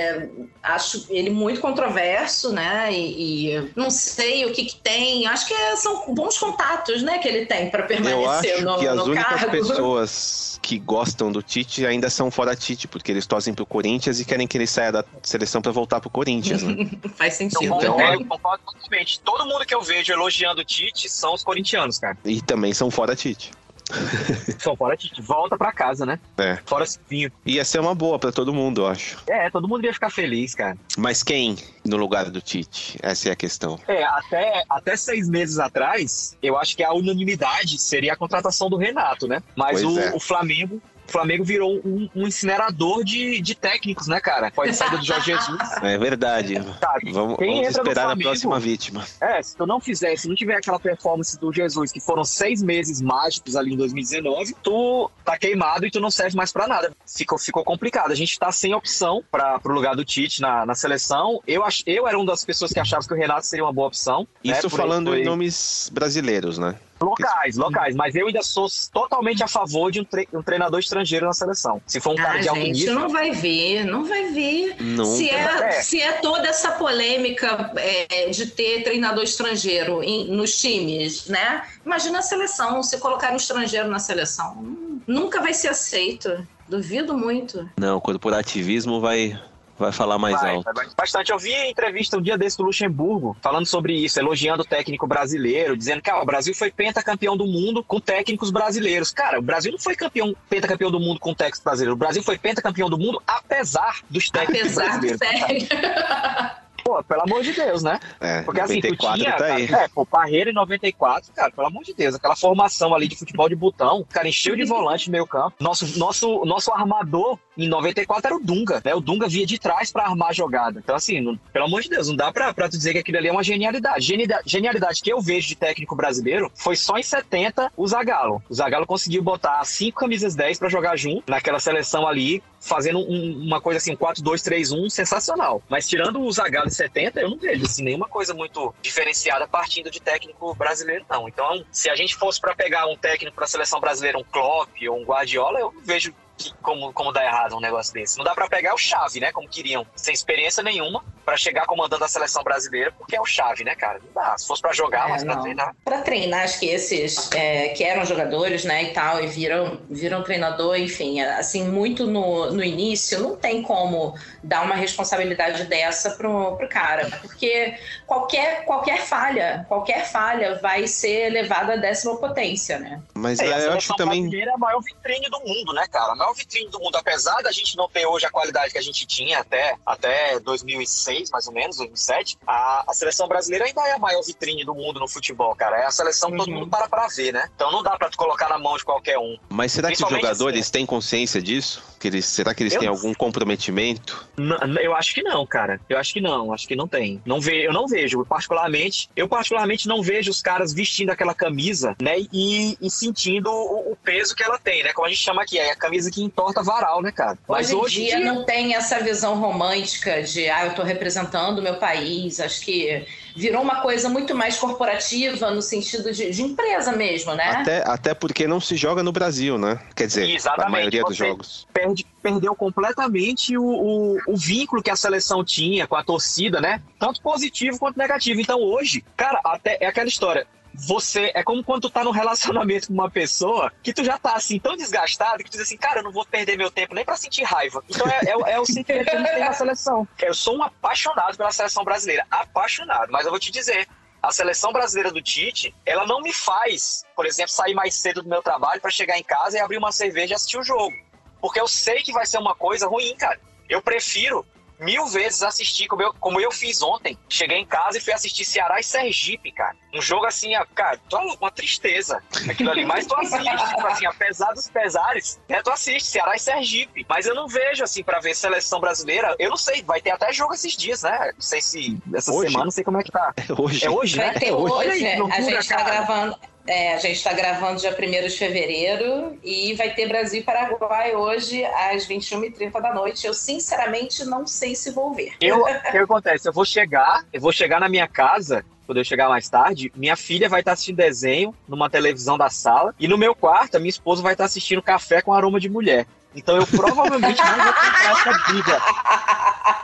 acho 0.62 1.06
ele 1.08 1.30
muito 1.30 1.58
controverso, 1.60 2.52
né? 2.52 2.92
E, 2.92 3.50
e 3.54 3.70
não 3.74 3.90
sei 3.90 4.44
o 4.44 4.52
que, 4.52 4.66
que 4.66 4.76
tem. 4.76 5.26
Acho 5.26 5.46
que 5.46 5.76
são 5.76 6.14
bons 6.14 6.36
contatos, 6.38 7.02
né? 7.02 7.18
Que 7.18 7.28
ele 7.28 7.46
tem 7.46 7.70
para 7.70 7.82
Eu 7.82 7.86
permanecer 7.86 8.54
acho 8.56 8.64
no, 8.64 8.78
que 8.78 8.86
as 8.86 8.96
no 8.96 9.04
únicas 9.04 9.40
cargo. 9.40 9.50
pessoas 9.50 10.60
que 10.62 10.78
gostam 10.78 11.32
do 11.32 11.42
Tite 11.42 11.86
ainda 11.86 12.10
são 12.10 12.30
fora 12.30 12.54
Tite, 12.54 12.86
porque 12.86 13.10
eles 13.10 13.26
torcem 13.26 13.54
pro 13.54 13.64
Corinthians 13.64 14.20
e 14.20 14.24
querem 14.26 14.46
que 14.46 14.58
ele 14.58 14.66
saia 14.66 14.92
da 14.92 15.04
seleção 15.22 15.62
pra 15.62 15.72
voltar 15.72 15.98
pro 16.00 16.10
Corinthians, 16.10 16.62
né? 16.62 16.74
Faz 17.16 17.34
sentido. 17.34 17.64
Eu 17.64 17.74
Então, 17.76 17.92
concordo, 17.94 18.24
concordo 18.26 18.64
totalmente. 18.64 19.20
Todo 19.20 19.46
mundo 19.46 19.64
que 19.64 19.74
eu 19.74 19.80
vejo 19.80 20.12
elogiando 20.12 20.60
o 20.60 20.64
Tite 20.64 21.08
são 21.08 21.32
os 21.32 21.42
corintianos, 21.42 21.98
cara. 21.98 22.18
E 22.24 22.42
também 22.42 22.74
são 22.74 22.90
fora 22.90 23.16
Tite. 23.16 23.50
São 24.58 24.76
fora 24.76 24.96
Tite. 24.96 25.20
Volta 25.22 25.56
pra 25.56 25.72
casa, 25.72 26.04
né? 26.04 26.18
É. 26.36 26.58
Fora 26.64 26.86
Silvinho. 26.86 27.30
Ia 27.44 27.64
ser 27.64 27.80
uma 27.80 27.94
boa 27.94 28.18
pra 28.18 28.32
todo 28.32 28.52
mundo, 28.52 28.82
eu 28.82 28.86
acho. 28.86 29.18
É, 29.26 29.50
todo 29.50 29.68
mundo 29.68 29.84
ia 29.84 29.92
ficar 29.92 30.10
feliz, 30.10 30.54
cara. 30.54 30.76
Mas 30.96 31.22
quem 31.22 31.56
no 31.84 31.96
lugar 31.96 32.30
do 32.30 32.40
Tite? 32.40 32.98
Essa 33.02 33.30
é 33.30 33.32
a 33.32 33.36
questão. 33.36 33.78
É, 33.88 34.04
até, 34.04 34.64
até 34.68 34.96
seis 34.96 35.28
meses 35.28 35.58
atrás, 35.58 36.36
eu 36.42 36.56
acho 36.56 36.76
que 36.76 36.82
a 36.82 36.92
unanimidade 36.92 37.78
seria 37.78 38.12
a 38.12 38.16
contratação 38.16 38.68
do 38.68 38.76
Renato, 38.76 39.26
né? 39.26 39.42
Mas 39.56 39.82
o, 39.82 39.98
é. 39.98 40.14
o 40.14 40.20
Flamengo. 40.20 40.80
O 41.08 41.10
Flamengo 41.10 41.42
virou 41.42 41.80
um, 41.84 42.08
um 42.14 42.26
incinerador 42.26 43.02
de, 43.02 43.40
de 43.40 43.54
técnicos, 43.54 44.06
né, 44.08 44.20
cara? 44.20 44.50
Pode 44.50 44.74
sair 44.74 44.90
do 44.90 45.02
Jorge 45.04 45.32
Jesus. 45.32 45.58
É 45.82 45.96
verdade. 45.96 46.62
Tá, 46.78 46.98
Vamos, 47.12 47.38
quem 47.38 47.48
vamos 47.62 47.76
no 47.76 47.82
esperar 47.82 48.10
a 48.10 48.16
próxima 48.16 48.60
vítima. 48.60 49.04
É, 49.20 49.42
se 49.42 49.56
tu 49.56 49.66
não 49.66 49.80
fizer, 49.80 50.14
se 50.16 50.28
não 50.28 50.34
tiver 50.34 50.56
aquela 50.56 50.78
performance 50.78 51.38
do 51.40 51.50
Jesus, 51.52 51.90
que 51.92 52.00
foram 52.00 52.24
seis 52.24 52.62
meses 52.62 53.00
mágicos 53.00 53.56
ali 53.56 53.72
em 53.72 53.76
2019, 53.76 54.54
tu 54.62 55.10
tá 55.24 55.38
queimado 55.38 55.86
e 55.86 55.90
tu 55.90 55.98
não 55.98 56.10
serve 56.10 56.36
mais 56.36 56.52
pra 56.52 56.68
nada. 56.68 56.92
Ficou, 57.06 57.38
ficou 57.38 57.64
complicado. 57.64 58.10
A 58.12 58.14
gente 58.14 58.38
tá 58.38 58.52
sem 58.52 58.74
opção 58.74 59.22
para 59.30 59.58
pro 59.60 59.72
lugar 59.72 59.96
do 59.96 60.04
Tite 60.04 60.42
na, 60.42 60.66
na 60.66 60.74
seleção. 60.74 61.40
Eu, 61.46 61.64
ach, 61.64 61.82
eu 61.86 62.06
era 62.06 62.18
uma 62.18 62.26
das 62.26 62.44
pessoas 62.44 62.70
que 62.72 62.78
achava 62.80 63.06
que 63.06 63.14
o 63.14 63.16
Renato 63.16 63.46
seria 63.46 63.64
uma 63.64 63.72
boa 63.72 63.88
opção. 63.88 64.28
né, 64.44 64.52
Isso 64.58 64.68
por- 64.68 64.76
falando 64.76 65.14
em 65.16 65.24
nomes 65.24 65.90
brasileiros, 65.92 66.58
né? 66.58 66.74
Locais, 67.00 67.56
locais, 67.56 67.94
mas 67.94 68.14
eu 68.14 68.26
ainda 68.26 68.42
sou 68.42 68.66
totalmente 68.92 69.42
a 69.42 69.48
favor 69.48 69.90
de 69.92 70.00
um, 70.00 70.04
tre- 70.04 70.28
um 70.32 70.42
treinador 70.42 70.80
estrangeiro 70.80 71.26
na 71.26 71.32
seleção. 71.32 71.80
Se 71.86 72.00
for 72.00 72.12
um 72.12 72.16
cara 72.16 72.38
Ah, 72.38 72.40
de 72.40 72.48
alto 72.48 72.60
gente, 72.60 72.78
nível. 72.80 72.94
não 72.94 73.08
vai 73.08 73.30
vir, 73.30 73.84
não 73.84 74.04
vai 74.04 74.32
vir. 74.32 74.76
Não. 74.82 75.04
Se 75.04 75.28
é, 75.30 75.34
É. 75.68 75.70
se 75.82 76.00
é 76.00 76.12
toda 76.14 76.48
essa 76.48 76.72
polêmica 76.72 77.72
é, 77.76 78.28
de 78.30 78.46
ter 78.46 78.82
treinador 78.82 79.22
estrangeiro 79.24 80.02
em- 80.02 80.26
nos 80.30 80.58
times, 80.60 81.26
né? 81.28 81.62
Imagina 81.86 82.18
a 82.18 82.22
seleção, 82.22 82.82
se 82.82 82.98
colocar 82.98 83.32
um 83.32 83.36
estrangeiro 83.36 83.88
na 83.88 83.98
seleção. 83.98 84.54
Hum, 84.58 85.00
Nunca 85.06 85.40
vai 85.40 85.54
ser 85.54 85.68
aceito. 85.68 86.46
Duvido 86.68 87.16
muito. 87.16 87.66
Não, 87.78 87.96
o 87.96 88.00
corporativismo 88.00 89.00
vai, 89.00 89.40
vai 89.78 89.92
falar 89.92 90.18
mais 90.18 90.40
Vai, 90.40 90.54
alto. 90.56 90.72
vai 90.74 90.86
bastante. 90.96 91.30
Eu 91.30 91.38
vi 91.38 91.54
a 91.54 91.68
entrevista 91.68 92.16
um 92.18 92.22
dia 92.22 92.36
desse 92.36 92.56
do 92.56 92.64
Luxemburgo, 92.64 93.36
falando 93.40 93.66
sobre 93.66 93.94
isso, 93.94 94.18
elogiando 94.18 94.62
o 94.62 94.66
técnico 94.66 95.06
brasileiro, 95.06 95.76
dizendo 95.76 96.02
que 96.02 96.10
ah, 96.10 96.20
o 96.20 96.26
Brasil 96.26 96.54
foi 96.54 96.70
pentacampeão 96.70 97.36
do 97.36 97.46
mundo 97.46 97.82
com 97.84 98.00
técnicos 98.00 98.50
brasileiros. 98.50 99.10
Cara, 99.12 99.38
o 99.38 99.42
Brasil 99.42 99.72
não 99.72 99.78
foi 99.78 99.94
campeão, 99.94 100.34
pentacampeão 100.48 100.90
do 100.90 101.00
mundo 101.00 101.20
com 101.20 101.34
técnicos 101.34 101.62
brasileiros. 101.62 101.94
O 101.94 101.98
Brasil 101.98 102.22
foi 102.22 102.38
pentacampeão 102.38 102.90
do 102.90 102.98
mundo 102.98 103.22
apesar 103.26 104.00
dos 104.10 104.28
técnicos 104.30 104.76
Apesar 104.78 104.98
do 105.00 105.06
brasileiros. 105.06 105.68
técnico. 105.68 106.67
Pô, 106.88 107.04
pelo 107.04 107.20
amor 107.20 107.42
de 107.42 107.52
Deus, 107.52 107.82
né? 107.82 108.00
É, 108.18 108.40
Porque 108.40 108.62
assim, 108.62 108.80
tu 108.80 108.88
94 108.88 109.18
tinha, 109.18 109.32
tá 109.32 109.38
cara, 109.70 109.84
é, 109.84 109.88
pô, 109.88 110.06
Parreira 110.06 110.48
em 110.48 110.54
94, 110.54 111.30
cara, 111.34 111.50
pelo 111.50 111.66
amor 111.66 111.84
de 111.84 111.92
Deus, 111.92 112.14
aquela 112.14 112.34
formação 112.34 112.94
ali 112.94 113.06
de 113.06 113.14
futebol 113.14 113.46
de 113.46 113.54
botão, 113.54 114.06
cara, 114.10 114.26
encheu 114.26 114.56
de 114.56 114.64
volante 114.64 115.08
no 115.08 115.12
meio 115.12 115.26
campo. 115.26 115.54
Nosso, 115.60 115.98
nosso, 115.98 116.46
nosso 116.46 116.72
armador 116.72 117.38
em 117.58 117.68
94 117.68 118.26
era 118.28 118.36
o 118.36 118.40
Dunga, 118.40 118.80
né? 118.82 118.94
O 118.94 119.00
Dunga 119.00 119.28
via 119.28 119.44
de 119.44 119.58
trás 119.58 119.92
pra 119.92 120.04
armar 120.04 120.30
a 120.30 120.32
jogada. 120.32 120.80
Então, 120.82 120.96
assim, 120.96 121.20
não- 121.20 121.36
pelo 121.52 121.66
amor 121.66 121.82
de 121.82 121.90
Deus, 121.90 122.08
não 122.08 122.16
dá 122.16 122.32
pra, 122.32 122.54
pra 122.54 122.70
tu 122.70 122.78
dizer 122.78 122.92
que 122.94 123.00
aquilo 123.00 123.18
ali 123.18 123.28
é 123.28 123.32
uma 123.32 123.42
genialidade. 123.44 124.00
Genialidade, 124.06 124.44
genialidade 124.46 125.02
que 125.02 125.12
eu 125.12 125.20
vejo 125.20 125.46
de 125.48 125.56
técnico 125.56 125.94
brasileiro 125.94 126.50
foi 126.54 126.74
só 126.74 126.96
em 126.96 127.02
70 127.02 127.70
o 127.76 127.86
Zagallo. 127.86 128.42
O 128.48 128.54
Zagallo 128.54 128.86
conseguiu 128.86 129.22
botar 129.22 129.62
cinco 129.66 130.00
camisas 130.00 130.34
10 130.34 130.58
pra 130.58 130.70
jogar 130.70 130.96
junto 130.96 131.24
naquela 131.30 131.60
seleção 131.60 132.06
ali, 132.08 132.42
fazendo 132.60 132.98
um- 133.00 133.42
uma 133.44 133.60
coisa 133.60 133.76
assim, 133.78 133.94
4-2-3-1, 133.94 134.88
sensacional. 134.88 135.62
Mas 135.68 135.88
tirando 135.88 136.20
o 136.20 136.30
Zagallo 136.32 136.70
70, 136.78 137.20
eu 137.20 137.30
não 137.30 137.38
vejo 137.38 137.64
assim, 137.64 137.82
nenhuma 137.82 138.08
coisa 138.08 138.32
muito 138.32 138.74
diferenciada 138.80 139.46
partindo 139.46 139.90
de 139.90 140.00
técnico 140.00 140.54
brasileiro, 140.54 141.04
não. 141.08 141.28
Então, 141.28 141.64
se 141.70 141.90
a 141.90 141.96
gente 141.96 142.14
fosse 142.14 142.40
pra 142.40 142.54
pegar 142.54 142.86
um 142.86 142.96
técnico 142.96 143.36
pra 143.36 143.46
seleção 143.46 143.80
brasileira, 143.80 144.18
um 144.18 144.24
Klopp 144.24 144.70
ou 144.88 145.00
um 145.00 145.04
Guardiola, 145.04 145.58
eu 145.60 145.74
vejo 145.84 146.14
que- 146.38 146.54
como, 146.62 146.92
como 146.92 147.12
dá 147.12 147.24
errado 147.24 147.56
um 147.56 147.60
negócio 147.60 147.92
desse. 147.92 148.16
Não 148.16 148.24
dá 148.24 148.34
pra 148.34 148.48
pegar 148.48 148.74
o 148.74 148.78
Chave, 148.78 149.20
né? 149.20 149.32
Como 149.32 149.48
queriam, 149.48 149.84
sem 149.96 150.14
experiência 150.14 150.62
nenhuma, 150.62 151.04
pra 151.24 151.36
chegar 151.36 151.66
comandando 151.66 152.04
a 152.04 152.08
seleção 152.08 152.42
brasileira, 152.44 152.92
porque 152.96 153.16
é 153.16 153.20
o 153.20 153.26
Chave, 153.26 153.64
né, 153.64 153.74
cara? 153.74 153.98
Não 154.04 154.12
dá. 154.14 154.38
Se 154.38 154.46
fosse 154.46 154.62
pra 154.62 154.72
jogar, 154.72 155.06
É, 155.08 155.10
mas 155.10 155.24
pra 155.24 155.34
não. 155.34 155.42
treinar. 155.42 155.74
Para 155.84 156.00
treinar, 156.02 156.44
acho 156.44 156.60
que 156.60 156.66
esses 156.66 157.30
é, 157.32 157.68
que 157.70 157.82
eram 157.84 158.04
jogadores, 158.06 158.64
né, 158.64 158.84
e 158.84 158.92
tal, 158.92 159.22
e 159.22 159.26
viram, 159.26 159.80
viram 159.90 160.22
treinador, 160.22 160.76
enfim, 160.78 161.20
assim, 161.20 161.68
muito 161.68 162.06
no, 162.06 162.50
no 162.52 162.62
início, 162.64 163.18
não 163.20 163.36
tem 163.36 163.62
como 163.62 164.14
dar 164.42 164.62
uma 164.62 164.74
responsabilidade 164.74 165.64
dessa 165.64 166.10
pro, 166.12 166.56
pro 166.56 166.68
cara, 166.68 167.08
porque 167.20 167.76
qualquer, 168.06 168.64
qualquer 168.64 169.00
falha, 169.00 169.64
qualquer 169.68 170.06
falha 170.10 170.58
vai 170.60 170.86
ser 170.86 171.30
levada 171.30 171.74
à 171.74 171.76
décima 171.76 172.16
potência, 172.16 172.78
né? 172.78 173.02
Mas 173.14 173.38
É, 173.40 173.52
a 173.52 173.58
é, 173.60 173.66
eu 173.66 173.72
acho 173.72 173.88
que 173.88 173.96
também. 173.96 174.22
brasileira 174.22 174.50
é 174.52 174.54
a 174.54 174.58
maior 174.58 174.80
vitrine 174.80 175.28
do 175.28 175.40
mundo, 175.40 175.72
né, 175.74 175.84
cara? 175.90 176.12
A 176.12 176.16
maior 176.16 176.27
vitrine 176.34 176.70
do 176.70 176.78
mundo. 176.80 176.96
Apesar 176.96 177.42
da 177.42 177.52
gente 177.52 177.76
não 177.76 177.88
ter 177.88 178.06
hoje 178.06 178.26
a 178.26 178.30
qualidade 178.30 178.72
que 178.72 178.78
a 178.78 178.82
gente 178.82 179.06
tinha 179.06 179.38
até, 179.40 179.76
até 179.86 180.38
2006, 180.40 181.30
mais 181.30 181.46
ou 181.46 181.52
menos, 181.52 181.76
2007, 181.76 182.38
a, 182.46 182.84
a 182.88 182.94
seleção 182.94 183.28
brasileira 183.28 183.64
ainda 183.66 183.80
é 183.88 183.92
a 183.92 183.98
maior 183.98 184.22
vitrine 184.22 184.64
do 184.64 184.74
mundo 184.74 185.00
no 185.00 185.08
futebol, 185.08 185.54
cara. 185.54 185.78
É 185.78 185.86
a 185.86 185.90
seleção 185.90 186.30
que 186.30 186.36
todo 186.36 186.48
Uhum. 186.48 186.54
mundo 186.60 186.70
para 186.70 186.88
pra 186.88 187.06
ver, 187.08 187.32
né? 187.32 187.48
Então 187.54 187.70
não 187.70 187.82
dá 187.82 187.96
pra 187.96 188.08
tu 188.08 188.16
colocar 188.16 188.48
na 188.48 188.58
mão 188.58 188.76
de 188.76 188.84
qualquer 188.84 189.18
um. 189.18 189.36
Mas 189.48 189.72
será 189.72 189.88
que 189.88 190.02
os 190.02 190.10
jogadores 190.10 190.60
assim, 190.62 190.72
têm 190.72 190.86
consciência 190.86 191.40
disso? 191.42 191.82
Que 191.98 192.08
eles, 192.08 192.26
será 192.26 192.54
que 192.54 192.62
eles 192.62 192.74
Eu 192.74 192.80
têm 192.80 192.88
não 192.88 192.94
algum 192.94 193.12
comprometimento? 193.14 194.28
N- 194.38 194.56
eu 194.80 194.94
acho 194.94 195.12
que 195.14 195.22
não, 195.22 195.44
cara. 195.46 195.80
Eu 195.88 195.98
acho 195.98 196.12
que 196.12 196.20
não. 196.20 196.52
Acho 196.52 196.66
que 196.68 196.76
não 196.76 196.86
tem. 196.86 197.20
Não 197.26 197.40
ve, 197.40 197.64
eu 197.64 197.72
não 197.72 197.86
vejo. 197.86 198.24
Particularmente, 198.24 199.10
eu 199.16 199.28
particularmente 199.28 199.88
não 199.88 200.02
vejo 200.02 200.30
os 200.30 200.40
caras 200.40 200.72
vestindo 200.72 201.10
aquela 201.10 201.34
camisa, 201.34 201.96
né? 202.00 202.16
E, 202.32 202.76
e 202.80 202.90
sentindo 202.90 203.50
o, 203.50 203.92
o 203.92 203.96
peso 203.96 204.34
que 204.34 204.42
ela 204.42 204.58
tem, 204.58 204.82
né? 204.84 204.92
Como 204.92 205.06
a 205.06 205.10
gente 205.10 205.22
chama 205.22 205.42
aqui, 205.42 205.58
é 205.58 205.72
a 205.72 205.76
camisa 205.76 206.10
que 206.10 206.22
entorta 206.22 206.62
varal, 206.62 207.02
né, 207.02 207.10
cara? 207.10 207.36
Mas 207.48 207.72
hoje 207.72 208.00
em 208.02 208.04
hoje, 208.04 208.16
dia 208.16 208.20
não 208.20 208.44
tem 208.44 208.74
essa 208.74 209.00
visão 209.00 209.38
romântica 209.40 210.22
de, 210.22 210.48
ah, 210.48 210.66
eu 210.66 210.74
tô 210.74 210.82
representando 210.82 211.58
o 211.58 211.62
meu 211.62 211.74
país, 211.76 212.38
acho 212.40 212.60
que 212.60 213.04
virou 213.38 213.62
uma 213.62 213.80
coisa 213.80 214.08
muito 214.08 214.34
mais 214.34 214.56
corporativa 214.56 215.50
no 215.50 215.62
sentido 215.62 216.12
de, 216.12 216.30
de 216.30 216.42
empresa 216.42 216.92
mesmo, 216.92 217.34
né? 217.34 217.44
Até, 217.44 217.82
até 217.86 218.14
porque 218.14 218.46
não 218.46 218.60
se 218.60 218.76
joga 218.76 219.02
no 219.02 219.12
Brasil, 219.12 219.56
né? 219.56 219.78
Quer 219.94 220.08
dizer, 220.08 220.28
Exatamente, 220.28 220.66
a 220.66 220.70
maioria 220.70 221.02
dos 221.04 221.16
jogos. 221.16 221.66
Perde, 221.72 222.04
perdeu 222.20 222.54
completamente 222.54 223.56
o, 223.56 223.64
o, 223.64 224.18
o 224.26 224.36
vínculo 224.36 224.82
que 224.82 224.90
a 224.90 224.96
seleção 224.96 225.44
tinha 225.44 225.86
com 225.86 225.94
a 225.94 226.02
torcida, 226.02 226.60
né? 226.60 226.82
Tanto 226.98 227.22
positivo 227.22 227.78
quanto 227.78 227.96
negativo. 227.96 228.40
Então 228.40 228.60
hoje, 228.60 229.04
cara, 229.16 229.40
até 229.44 229.78
é 229.80 229.86
aquela 229.86 230.08
história 230.08 230.46
você 230.78 231.32
é 231.34 231.42
como 231.42 231.64
quando 231.64 231.82
tu 231.82 231.90
tá 231.90 232.04
num 232.04 232.12
relacionamento 232.12 232.86
com 232.86 232.94
uma 232.94 233.10
pessoa 233.10 233.72
que 233.82 233.92
tu 233.92 234.04
já 234.04 234.16
tá 234.16 234.34
assim 234.34 234.60
tão 234.60 234.76
desgastado 234.76 235.42
que 235.42 235.50
tu 235.50 235.54
diz 235.54 235.62
assim, 235.62 235.76
cara, 235.76 236.00
eu 236.00 236.04
não 236.04 236.12
vou 236.12 236.24
perder 236.24 236.56
meu 236.56 236.70
tempo 236.70 236.94
nem 236.94 237.04
pra 237.04 237.16
sentir 237.16 237.42
raiva. 237.42 237.82
Então 237.88 238.06
é, 238.06 238.20
é, 238.24 238.54
é 238.54 238.60
o 238.60 238.64
sentimento 238.64 239.04
que 239.04 239.16
a 239.16 239.18
gente 239.18 239.30
tem 239.30 239.40
na 239.40 239.52
seleção. 239.52 240.06
Eu 240.22 240.34
sou 240.34 240.56
um 240.56 240.62
apaixonado 240.62 241.36
pela 241.36 241.50
seleção 241.50 241.82
brasileira, 241.82 242.26
apaixonado, 242.30 243.10
mas 243.10 243.24
eu 243.24 243.30
vou 243.30 243.40
te 243.40 243.50
dizer, 243.50 243.88
a 244.22 244.30
seleção 244.30 244.72
brasileira 244.72 245.10
do 245.10 245.22
Tite, 245.22 245.74
ela 245.86 246.06
não 246.06 246.20
me 246.20 246.32
faz, 246.32 247.04
por 247.16 247.24
exemplo, 247.24 247.50
sair 247.50 247.74
mais 247.74 247.94
cedo 247.94 248.22
do 248.22 248.28
meu 248.28 248.42
trabalho 248.42 248.80
para 248.80 248.90
chegar 248.90 249.16
em 249.18 249.22
casa 249.22 249.56
e 249.56 249.60
abrir 249.60 249.78
uma 249.78 249.92
cerveja 249.92 250.34
e 250.34 250.36
assistir 250.36 250.58
o 250.58 250.62
jogo. 250.62 250.94
Porque 251.40 251.60
eu 251.60 251.68
sei 251.68 252.02
que 252.02 252.12
vai 252.12 252.26
ser 252.26 252.38
uma 252.38 252.54
coisa 252.54 252.86
ruim, 252.86 253.16
cara. 253.16 253.40
Eu 253.68 253.80
prefiro 253.80 254.44
mil 254.80 255.06
vezes 255.06 255.42
assistir, 255.42 255.86
como 255.86 256.02
eu, 256.02 256.14
como 256.14 256.40
eu 256.40 256.50
fiz 256.50 256.82
ontem. 256.82 257.18
Cheguei 257.28 257.58
em 257.58 257.66
casa 257.66 257.98
e 257.98 258.00
fui 258.00 258.12
assistir 258.12 258.44
Ceará 258.44 258.78
e 258.80 258.82
Sergipe, 258.82 259.52
cara. 259.52 259.76
Um 259.94 260.00
jogo 260.02 260.26
assim, 260.26 260.52
cara, 260.74 260.98
tô 261.08 261.18
uma 261.18 261.50
tristeza 261.50 262.22
aquilo 262.48 262.70
ali. 262.70 262.84
Mas 262.84 263.06
tu 263.06 263.14
assiste, 263.16 263.68
tipo 263.68 263.86
assim, 263.86 264.06
apesar 264.06 264.52
dos 264.52 264.68
pesares, 264.68 265.40
né, 265.48 265.62
tu 265.62 265.70
assiste 265.70 266.06
Ceará 266.08 266.34
e 266.36 266.38
Sergipe. 266.38 267.04
Mas 267.08 267.26
eu 267.26 267.34
não 267.34 267.48
vejo, 267.48 267.82
assim, 267.82 268.02
pra 268.02 268.20
ver 268.20 268.34
seleção 268.34 268.80
brasileira. 268.80 269.34
Eu 269.38 269.50
não 269.50 269.56
sei, 269.56 269.82
vai 269.82 270.00
ter 270.00 270.10
até 270.10 270.32
jogo 270.32 270.54
esses 270.54 270.76
dias, 270.76 271.02
né? 271.02 271.32
Não 271.34 271.40
sei 271.40 271.60
se 271.60 271.98
essa 272.14 272.32
Hoje? 272.32 272.48
semana, 272.48 272.64
não 272.66 272.70
sei 272.70 272.84
como 272.84 272.98
é 272.98 273.02
que 273.02 273.10
tá. 273.10 273.34
Hoje. 273.58 273.84
É 273.84 273.90
hoje, 273.90 274.16
Vai 274.16 274.26
né? 274.28 274.34
ter 274.34 274.48
É 274.48 274.52
hoje, 274.52 274.74
Olha 274.74 274.92
aí, 274.92 275.12
a 275.14 275.18
loucura, 275.18 275.42
gente 275.42 275.68
tá 275.68 275.76
cara. 275.76 275.90
gravando. 275.90 276.36
É, 276.68 276.92
a 276.92 276.98
gente 276.98 277.16
está 277.16 277.32
gravando 277.32 277.80
dia 277.80 277.96
1 277.98 278.28
de 278.28 278.36
fevereiro 278.36 279.38
e 279.42 279.72
vai 279.72 279.94
ter 279.94 280.06
Brasil 280.06 280.40
e 280.40 280.44
Paraguai 280.44 281.16
hoje 281.16 281.64
às 281.64 282.06
21h30 282.06 282.70
da 282.82 282.92
noite. 282.92 283.26
Eu, 283.26 283.32
sinceramente, 283.32 284.22
não 284.26 284.46
sei 284.46 284.74
se 284.74 284.90
vou 284.90 285.14
ver. 285.14 285.32
Eu, 285.40 285.62
o 285.64 285.90
que 285.90 285.96
acontece? 285.96 286.46
Eu 286.46 286.52
vou 286.52 286.66
chegar, 286.66 287.24
eu 287.32 287.40
vou 287.40 287.52
chegar 287.52 287.80
na 287.80 287.88
minha 287.88 288.06
casa, 288.06 288.66
quando 288.84 288.98
eu 288.98 289.04
chegar 289.04 289.30
mais 289.30 289.48
tarde, 289.48 289.90
minha 289.96 290.14
filha 290.14 290.46
vai 290.46 290.60
estar 290.60 290.72
assistindo 290.72 290.96
desenho 290.96 291.54
numa 291.66 291.88
televisão 291.88 292.36
da 292.36 292.50
sala, 292.50 292.94
e 293.00 293.08
no 293.08 293.16
meu 293.16 293.34
quarto, 293.34 293.76
a 293.76 293.80
minha 293.80 293.88
esposa 293.88 294.22
vai 294.22 294.34
estar 294.34 294.44
assistindo 294.44 294.82
café 294.82 295.22
com 295.22 295.32
aroma 295.32 295.58
de 295.58 295.70
mulher. 295.70 296.06
Então 296.38 296.56
eu 296.56 296.66
provavelmente 296.66 297.40
não 297.42 297.64
vou 297.64 297.72
comprar 297.74 298.10
essa 298.12 298.38
briga. 298.52 298.80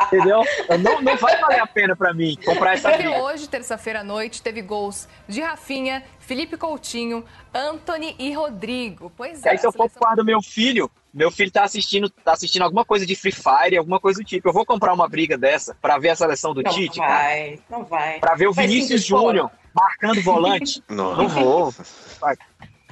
Entendeu? 0.06 0.42
Não, 0.80 1.02
não 1.02 1.16
vai 1.16 1.36
valer 1.40 1.60
a 1.60 1.66
pena 1.66 1.96
pra 1.96 2.14
mim 2.14 2.36
comprar 2.44 2.74
essa 2.74 2.90
briga. 2.92 3.18
hoje, 3.22 3.48
terça-feira 3.48 4.00
à 4.00 4.04
noite, 4.04 4.40
teve 4.40 4.62
gols 4.62 5.08
de 5.28 5.40
Rafinha, 5.40 6.04
Felipe 6.20 6.56
Coutinho, 6.56 7.24
Anthony 7.52 8.14
e 8.18 8.32
Rodrigo. 8.32 9.12
Pois 9.16 9.44
E 9.44 9.48
é. 9.48 9.52
aí, 9.52 9.58
se 9.58 9.66
eu 9.66 9.72
for 9.72 9.90
pro 9.90 9.98
quarto 9.98 10.16
do 10.18 10.24
meu 10.24 10.40
filho, 10.40 10.90
meu 11.12 11.30
filho 11.30 11.50
tá 11.50 11.64
assistindo, 11.64 12.08
tá 12.08 12.32
assistindo 12.32 12.62
alguma 12.62 12.84
coisa 12.84 13.04
de 13.04 13.16
Free 13.16 13.32
Fire, 13.32 13.76
alguma 13.76 13.98
coisa 13.98 14.20
do 14.20 14.24
tipo. 14.24 14.48
Eu 14.48 14.52
vou 14.52 14.64
comprar 14.64 14.92
uma 14.94 15.08
briga 15.08 15.36
dessa 15.36 15.76
pra 15.82 15.98
ver 15.98 16.10
a 16.10 16.16
seleção 16.16 16.54
do 16.54 16.62
Não 16.62 16.70
Tite, 16.72 16.98
cara. 17.00 17.12
vai, 17.12 17.58
não 17.68 17.84
vai. 17.84 18.18
Pra 18.20 18.34
ver 18.36 18.46
o 18.48 18.52
Vinícius. 18.52 19.04
Júnior 19.04 19.50
marcando 19.74 20.22
volante. 20.22 20.82
Não. 20.88 21.16
Não 21.16 21.28
vou. 21.28 21.74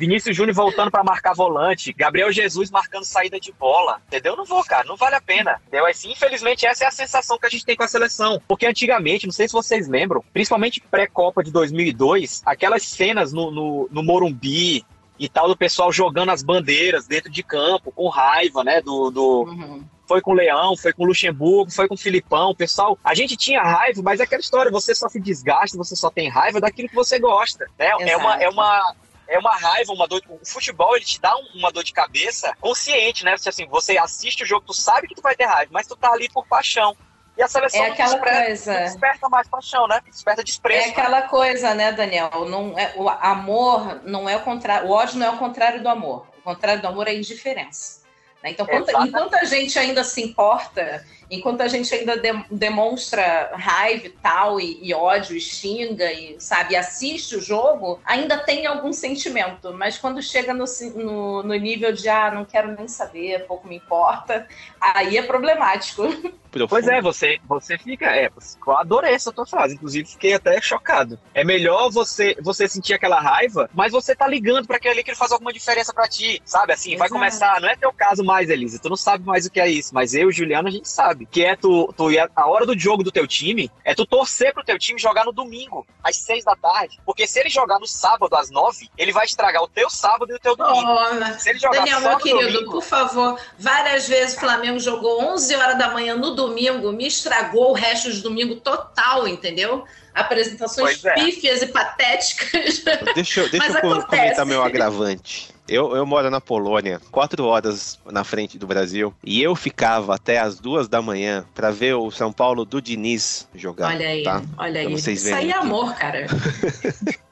Vinícius 0.02 0.36
Júnior 0.36 0.52
voltando 0.52 0.90
pra 0.90 1.04
marcar 1.04 1.32
volante, 1.32 1.92
Gabriel 1.92 2.32
Jesus 2.32 2.72
marcando 2.72 3.04
saída 3.04 3.38
de 3.38 3.52
bola, 3.52 4.02
entendeu? 4.08 4.34
Não 4.34 4.44
vou, 4.44 4.64
cara, 4.64 4.82
não 4.82 4.96
vale 4.96 5.14
a 5.14 5.20
pena. 5.20 5.60
Entendeu? 5.68 5.86
Assim, 5.86 6.10
infelizmente, 6.10 6.66
essa 6.66 6.82
é 6.82 6.88
a 6.88 6.90
sensação 6.90 7.38
que 7.38 7.46
a 7.46 7.48
gente 7.48 7.64
tem 7.64 7.76
com 7.76 7.84
a 7.84 7.88
seleção. 7.88 8.42
Porque 8.48 8.66
antigamente, 8.66 9.26
não 9.26 9.32
sei 9.32 9.46
se 9.46 9.52
vocês 9.52 9.86
lembram, 9.86 10.24
principalmente 10.32 10.80
pré-Copa 10.80 11.44
de 11.44 11.52
2002, 11.52 12.42
aquelas 12.44 12.82
cenas 12.82 13.32
no, 13.32 13.52
no, 13.52 13.88
no 13.92 14.02
Morumbi 14.02 14.84
e 15.20 15.28
tal, 15.28 15.46
do 15.46 15.56
pessoal 15.56 15.92
jogando 15.92 16.30
as 16.30 16.42
bandeiras 16.42 17.06
dentro 17.06 17.30
de 17.30 17.44
campo, 17.44 17.92
com 17.92 18.08
raiva, 18.08 18.64
né, 18.64 18.80
do, 18.80 19.08
do, 19.08 19.42
Uhum. 19.44 19.84
foi 20.08 20.20
com 20.20 20.32
o 20.32 20.34
Leão, 20.34 20.76
foi 20.76 20.92
com 20.92 21.04
o 21.04 21.06
Luxemburgo, 21.06 21.70
foi 21.70 21.86
com 21.86 21.94
o 21.94 21.98
Filipão, 21.98 22.52
pessoal. 22.56 22.98
A 23.04 23.14
gente 23.14 23.36
tinha 23.36 23.62
raiva, 23.62 24.02
mas 24.02 24.18
é 24.18 24.24
aquela 24.24 24.40
história, 24.40 24.68
você 24.68 24.96
só 24.96 25.08
se 25.08 25.20
desgasta, 25.20 25.78
você 25.78 25.94
só 25.94 26.10
tem 26.10 26.28
raiva 26.28 26.60
daquilo 26.60 26.88
que 26.88 26.94
você 26.96 27.20
gosta. 27.20 27.66
Né? 27.78 27.86
É 28.00 28.16
uma, 28.16 28.42
é 28.42 28.48
uma 28.48 28.96
é 29.32 29.38
uma 29.38 29.56
raiva, 29.56 29.92
uma 29.92 30.06
dor. 30.06 30.20
O 30.28 30.46
futebol 30.46 30.94
ele 30.96 31.04
te 31.04 31.20
dá 31.20 31.34
um- 31.36 31.58
uma 31.58 31.70
dor 31.72 31.82
de 31.84 31.92
cabeça 31.92 32.54
consciente, 32.60 33.24
né? 33.24 33.36
Você, 33.36 33.48
assim, 33.48 33.66
você 33.66 33.98
assiste 33.98 34.42
o 34.42 34.46
jogo, 34.46 34.66
tu 34.66 34.74
sabe 34.74 35.08
que 35.08 35.14
tu 35.14 35.22
vai 35.22 35.34
ter 35.34 35.44
raiva, 35.46 35.70
mas 35.72 35.86
tu 35.86 35.96
tá 35.96 36.12
ali 36.12 36.28
por 36.28 36.46
paixão. 36.46 36.96
E 37.36 37.42
a 37.42 37.48
seleção 37.48 37.82
É 37.82 37.88
aquela 37.88 38.10
desperta, 38.12 38.44
coisa. 38.44 38.78
desperta 38.80 39.28
mais 39.30 39.48
paixão, 39.48 39.88
né? 39.88 40.00
Desperta 40.04 40.44
desprezo. 40.44 40.86
É 40.88 40.90
aquela 40.90 41.22
coisa, 41.22 41.72
né, 41.74 41.90
Daniel? 41.90 42.30
Não 42.46 42.78
é, 42.78 42.92
o 42.94 43.08
amor 43.08 44.02
não 44.04 44.28
é 44.28 44.36
o 44.36 44.40
contrário. 44.40 44.88
O 44.88 44.90
ódio 44.92 45.18
não 45.18 45.26
é 45.26 45.30
o 45.30 45.38
contrário 45.38 45.82
do 45.82 45.88
amor. 45.88 46.26
O 46.38 46.42
contrário 46.42 46.82
do 46.82 46.88
amor 46.88 47.08
é 47.08 47.12
a 47.12 47.14
indiferença. 47.14 48.02
né? 48.42 48.50
Então, 48.50 48.66
Exatamente. 48.68 49.08
enquanto 49.08 49.34
a 49.34 49.44
gente 49.44 49.78
ainda 49.78 50.02
se 50.04 50.20
importa, 50.20 51.06
enquanto 51.32 51.62
a 51.62 51.68
gente 51.68 51.92
ainda 51.94 52.16
de- 52.16 52.44
demonstra 52.50 53.50
raiva 53.54 54.06
e 54.06 54.10
tal, 54.10 54.60
e, 54.60 54.78
e 54.82 54.92
ódio, 54.94 55.34
e 55.34 55.40
xinga, 55.40 56.12
e 56.12 56.36
sabe, 56.38 56.76
assiste 56.76 57.36
o 57.36 57.40
jogo, 57.40 57.98
ainda 58.04 58.36
tem 58.38 58.66
algum 58.66 58.92
sentimento. 58.92 59.72
Mas 59.72 59.96
quando 59.98 60.22
chega 60.22 60.52
no, 60.52 60.64
no, 60.94 61.42
no 61.42 61.54
nível 61.54 61.92
de 61.92 62.08
ah, 62.08 62.30
não 62.30 62.44
quero 62.44 62.76
nem 62.76 62.86
saber, 62.86 63.46
pouco 63.46 63.66
me 63.66 63.76
importa, 63.76 64.46
aí 64.80 65.16
é 65.16 65.22
problemático. 65.22 66.02
Pois 66.68 66.86
é, 66.86 67.00
você, 67.00 67.38
você 67.48 67.78
fica. 67.78 68.06
É, 68.14 68.26
eu 68.66 68.76
adorei 68.76 69.14
essa 69.14 69.32
tua 69.32 69.46
frase, 69.46 69.74
inclusive 69.74 70.06
fiquei 70.06 70.34
até 70.34 70.60
chocado. 70.60 71.18
É 71.32 71.42
melhor 71.42 71.90
você 71.90 72.36
você 72.42 72.68
sentir 72.68 72.92
aquela 72.92 73.18
raiva, 73.18 73.70
mas 73.72 73.92
você 73.92 74.14
tá 74.14 74.26
ligando 74.26 74.66
pra 74.66 74.76
aquele 74.76 74.92
ali 74.92 75.02
que 75.02 75.10
ele 75.10 75.16
faz 75.16 75.32
alguma 75.32 75.52
diferença 75.52 75.94
pra 75.94 76.06
ti, 76.06 76.42
sabe? 76.44 76.74
Assim, 76.74 76.90
vai 76.90 77.06
Exato. 77.06 77.12
começar. 77.14 77.60
Não 77.60 77.68
é 77.68 77.76
teu 77.76 77.90
caso 77.92 78.22
mais, 78.22 78.50
Elisa. 78.50 78.78
Tu 78.78 78.88
não 78.88 78.96
sabe 78.96 79.24
mais 79.24 79.46
o 79.46 79.50
que 79.50 79.60
é 79.60 79.68
isso, 79.68 79.94
mas 79.94 80.12
eu 80.12 80.28
e 80.28 80.32
Juliana 80.32 80.68
a 80.68 80.72
gente 80.72 80.88
sabe. 80.88 81.21
Que 81.30 81.44
é 81.44 81.56
tu, 81.56 81.92
tu 81.96 82.10
ir 82.10 82.18
a- 82.18 82.46
hora 82.46 82.64
do 82.66 82.78
jogo 82.78 83.02
do 83.02 83.10
teu 83.12 83.26
time, 83.26 83.70
é 83.84 83.94
tu 83.94 84.04
torcer 84.06 84.52
pro 84.52 84.64
teu 84.64 84.78
time 84.78 84.98
jogar 84.98 85.24
no 85.24 85.32
domingo, 85.32 85.86
às 86.02 86.16
seis 86.16 86.44
da 86.44 86.54
tarde. 86.56 86.98
Porque 87.04 87.26
se 87.26 87.38
ele 87.40 87.48
jogar 87.50 87.78
no 87.78 87.86
sábado 87.86 88.34
às 88.36 88.50
nove, 88.50 88.88
ele 88.98 89.12
vai 89.12 89.24
estragar 89.26 89.62
o 89.62 89.68
teu 89.68 89.88
sábado 89.90 90.32
e 90.32 90.34
o 90.36 90.38
teu 90.38 90.56
domingo. 90.56 90.86
Oh, 90.90 91.38
Se 91.38 91.50
ele 91.50 91.58
jogar 91.58 91.78
Daniel, 91.78 92.00
meu 92.00 92.16
querido, 92.18 92.52
domingo, 92.52 92.70
por 92.72 92.82
favor, 92.82 93.38
várias 93.58 94.08
vezes 94.08 94.36
o 94.36 94.40
Flamengo 94.40 94.78
jogou 94.80 95.22
11 95.32 95.54
horas 95.54 95.78
da 95.78 95.90
manhã 95.90 96.14
no 96.16 96.34
domingo, 96.34 96.92
me 96.92 97.06
estragou 97.06 97.70
o 97.70 97.74
resto 97.74 98.12
de 98.12 98.20
domingo 98.22 98.56
total, 98.56 99.26
entendeu? 99.28 99.84
Apresentações 100.14 101.04
é. 101.04 101.14
pífias 101.14 101.62
e 101.62 101.66
patéticas. 101.66 102.82
Deixa, 103.14 103.40
eu- 103.40 103.48
deixa 103.50 103.66
Mas 103.66 103.74
eu 103.76 103.80
co- 103.80 103.92
acontece. 103.94 104.06
comentar 104.22 104.46
meu 104.46 104.62
agravante. 104.62 105.50
Eu, 105.72 105.96
eu 105.96 106.04
moro 106.04 106.28
na 106.30 106.38
Polônia, 106.40 107.00
quatro 107.10 107.46
horas 107.46 107.98
na 108.04 108.22
frente 108.24 108.58
do 108.58 108.66
Brasil, 108.66 109.14
e 109.24 109.42
eu 109.42 109.56
ficava 109.56 110.14
até 110.14 110.38
as 110.38 110.60
duas 110.60 110.86
da 110.86 111.00
manhã 111.00 111.46
pra 111.54 111.70
ver 111.70 111.94
o 111.94 112.10
São 112.10 112.30
Paulo 112.30 112.64
do 112.66 112.80
Diniz 112.80 113.48
jogar. 113.54 113.88
Olha 113.88 114.06
aí, 114.08 114.22
tá? 114.22 114.42
olha 114.58 114.72
Pra 114.72 114.80
aí. 114.82 114.92
vocês 114.92 115.20
Isso 115.20 115.30
verem 115.30 115.46
aí 115.46 115.50
é 115.50 115.56
amor, 115.56 115.94
cara. 115.94 116.26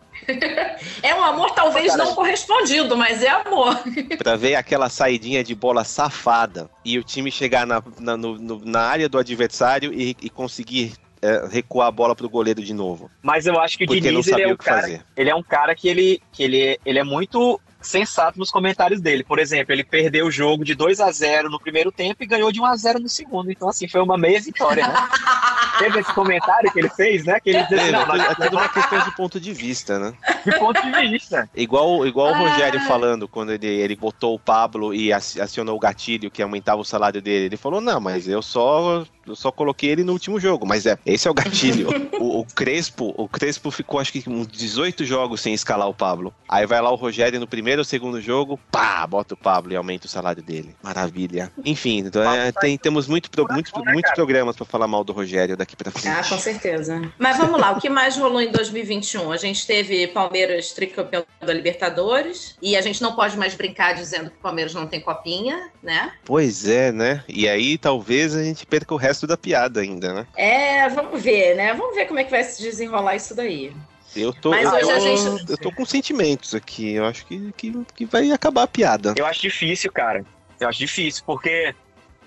é 1.02 1.14
um 1.14 1.23
amor 1.23 1.50
talvez 1.52 1.88
Cara, 1.88 2.04
não 2.04 2.14
correspondido, 2.14 2.97
mas 2.97 3.23
é 3.23 3.28
amor. 3.28 3.76
Pra 4.18 4.37
ver 4.37 4.54
aquela 4.54 4.88
saidinha 4.88 5.42
de 5.42 5.54
bola 5.54 5.85
safada 5.85 6.70
e 6.85 6.99
o 6.99 7.04
time 7.04 7.30
chegar 7.30 7.66
na, 7.66 7.82
na, 7.99 8.16
no- 8.16 8.64
na 8.64 8.80
área 8.80 9.09
do 9.09 9.18
adversário 9.18 9.92
e, 9.92 10.16
e 10.23 10.30
conseguir 10.30 10.94
é, 11.23 11.47
recuar 11.50 11.88
a 11.88 11.90
bola 11.90 12.14
pro 12.16 12.28
goleiro 12.28 12.62
de 12.62 12.73
novo. 12.73 13.11
Mas 13.23 13.47
eu 13.47 13.59
acho 13.61 13.76
que 13.76 13.85
o 13.85 13.87
Porque 13.87 14.00
Diniz 14.00 14.26
ele 14.26 14.30
sabia 14.30 14.44
é 14.47 14.49
o 14.49 14.54
um 14.54 14.56
que 14.56 14.64
cara, 14.64 14.80
fazer. 14.82 15.04
ele 15.16 15.30
é 15.30 15.35
um 15.35 15.42
cara 15.42 15.75
que 15.75 15.88
ele 15.88 16.23
que 16.32 16.42
ele, 16.42 16.78
ele 16.87 16.99
é 16.99 17.04
muito 17.04 17.61
sensato 17.80 18.38
nos 18.38 18.50
comentários 18.50 19.00
dele. 19.00 19.25
Por 19.25 19.38
exemplo, 19.38 19.72
ele 19.72 19.84
perdeu 19.84 20.26
o 20.26 20.30
jogo 20.30 20.64
de 20.64 20.75
2 20.75 21.00
a 21.00 21.10
0 21.10 21.49
no 21.50 21.58
primeiro 21.60 21.90
tempo 21.90 22.22
e 22.22 22.26
ganhou 22.26 22.52
de 22.52 22.60
1 22.60 22.64
a 22.66 22.76
0 22.76 22.99
no 23.00 23.08
segundo. 23.08 23.50
Então 23.50 23.68
assim, 23.68 23.88
foi 23.88 24.00
uma 24.00 24.18
meia 24.18 24.40
vitória, 24.40 24.87
né? 24.87 24.94
Teve 25.78 26.00
esse 26.00 26.12
comentário 26.12 26.70
que 26.72 26.78
ele 26.78 26.90
fez, 26.90 27.25
né? 27.25 27.40
Que 27.40 27.50
ele 27.50 27.62
disse, 27.62 27.75
É, 27.75 27.90
não, 27.92 28.14
é 28.14 28.34
tudo- 28.34 28.44
é 28.46 28.50
uma 28.50 28.68
questão 28.68 28.99
de 29.02 29.16
ponto 29.16 29.40
de 29.40 29.52
vista, 29.54 29.99
né? 29.99 30.12
de 30.44 30.58
ponto 30.58 30.80
de 30.82 31.08
vista. 31.08 31.49
Igual, 31.56 32.06
igual 32.06 32.32
o 32.32 32.34
Ah. 32.34 32.38
Rogério 32.50 32.80
falando, 32.82 33.26
quando 33.26 33.52
ele, 33.52 33.66
ele 33.66 33.96
botou 33.96 34.34
o 34.34 34.38
Pablo 34.38 34.92
e 34.94 35.10
ac- 35.12 35.40
acionou 35.40 35.76
o 35.76 35.80
gatilho 35.80 36.30
que 36.30 36.42
aumentava 36.42 36.80
o 36.82 36.84
salário 36.84 37.22
dele. 37.22 37.46
Ele 37.46 37.56
falou, 37.56 37.80
não, 37.80 37.99
mas 37.99 38.28
eu 38.28 38.42
só, 38.42 39.04
eu 39.26 39.34
só 39.34 39.50
coloquei 39.50 39.88
ele 39.90 40.04
no 40.04 40.12
último 40.12 40.38
jogo. 40.38 40.66
Mas 40.66 40.84
é, 40.84 40.99
esse 41.06 41.26
é 41.26 41.30
o 41.30 41.34
gatilho. 41.34 41.88
o, 42.20 42.40
o 42.40 42.44
Crespo, 42.44 43.14
o 43.16 43.26
Crespo 43.26 43.70
ficou 43.70 44.00
acho 44.00 44.12
que 44.12 44.22
uns 44.28 44.46
18 44.49 45.04
jogos 45.06 45.40
sem 45.40 45.54
escalar 45.54 45.88
o 45.88 45.94
Pablo. 45.94 46.34
Aí 46.46 46.66
vai 46.66 46.80
lá 46.82 46.90
o 46.90 46.96
Rogério 46.96 47.40
no 47.40 47.46
primeiro 47.46 47.69
ou 47.78 47.84
segundo 47.84 48.20
jogo, 48.20 48.58
pá, 48.70 49.06
bota 49.06 49.34
o 49.34 49.36
Pablo 49.36 49.72
e 49.72 49.76
aumenta 49.76 50.06
o 50.06 50.10
salário 50.10 50.42
dele. 50.42 50.74
Maravilha. 50.82 51.50
Enfim, 51.64 51.98
então, 51.98 52.22
é, 52.22 52.50
tem, 52.52 52.76
temos 52.76 53.06
muito, 53.06 53.30
pro- 53.30 53.44
né, 53.46 53.54
muitos 53.54 53.72
cara? 54.02 54.14
programas 54.14 54.56
pra 54.56 54.66
falar 54.66 54.88
mal 54.88 55.04
do 55.04 55.12
Rogério 55.12 55.56
daqui 55.56 55.76
pra 55.76 55.90
frente. 55.90 56.08
Ah, 56.08 56.22
com 56.28 56.38
certeza. 56.38 57.00
Mas 57.18 57.36
vamos 57.38 57.60
lá, 57.60 57.72
o 57.72 57.80
que 57.80 57.88
mais 57.88 58.16
rolou 58.16 58.40
em 58.40 58.50
2021? 58.50 59.30
A 59.32 59.36
gente 59.36 59.66
teve 59.66 60.06
Palmeiras 60.08 60.72
tricampeão 60.72 61.24
da 61.40 61.52
Libertadores 61.52 62.56
e 62.60 62.76
a 62.76 62.80
gente 62.80 63.00
não 63.02 63.14
pode 63.14 63.36
mais 63.36 63.54
brincar 63.54 63.94
dizendo 63.94 64.30
que 64.30 64.36
o 64.36 64.40
Palmeiras 64.40 64.74
não 64.74 64.86
tem 64.86 65.00
copinha, 65.00 65.70
né? 65.82 66.12
Pois 66.24 66.66
é, 66.68 66.92
né? 66.92 67.24
E 67.28 67.48
aí 67.48 67.76
talvez 67.78 68.34
a 68.34 68.42
gente 68.42 68.66
perca 68.66 68.94
o 68.94 68.96
resto 68.96 69.26
da 69.26 69.36
piada 69.36 69.80
ainda, 69.80 70.12
né? 70.12 70.26
É, 70.36 70.88
vamos 70.88 71.22
ver, 71.22 71.54
né? 71.56 71.74
Vamos 71.74 71.94
ver 71.94 72.06
como 72.06 72.18
é 72.18 72.24
que 72.24 72.30
vai 72.30 72.42
se 72.44 72.62
desenrolar 72.62 73.16
isso 73.16 73.34
daí. 73.34 73.72
Eu 74.16 74.32
tô, 74.32 74.50
Mas 74.50 74.64
eu, 74.64 74.72
hoje 74.72 74.90
a 74.90 74.94
tô- 74.94 75.00
gente- 75.00 75.50
eu 75.52 75.58
tô 75.58 75.72
com 75.72 75.84
sentimentos 75.86 76.54
aqui. 76.54 76.94
Eu 76.94 77.04
acho 77.04 77.24
que, 77.26 77.52
que, 77.56 77.72
que 77.94 78.04
vai 78.06 78.30
acabar 78.32 78.64
a 78.64 78.66
piada. 78.66 79.14
Eu 79.16 79.26
acho 79.26 79.40
difícil, 79.40 79.90
cara. 79.92 80.24
Eu 80.58 80.68
acho 80.68 80.78
difícil, 80.78 81.22
porque 81.24 81.74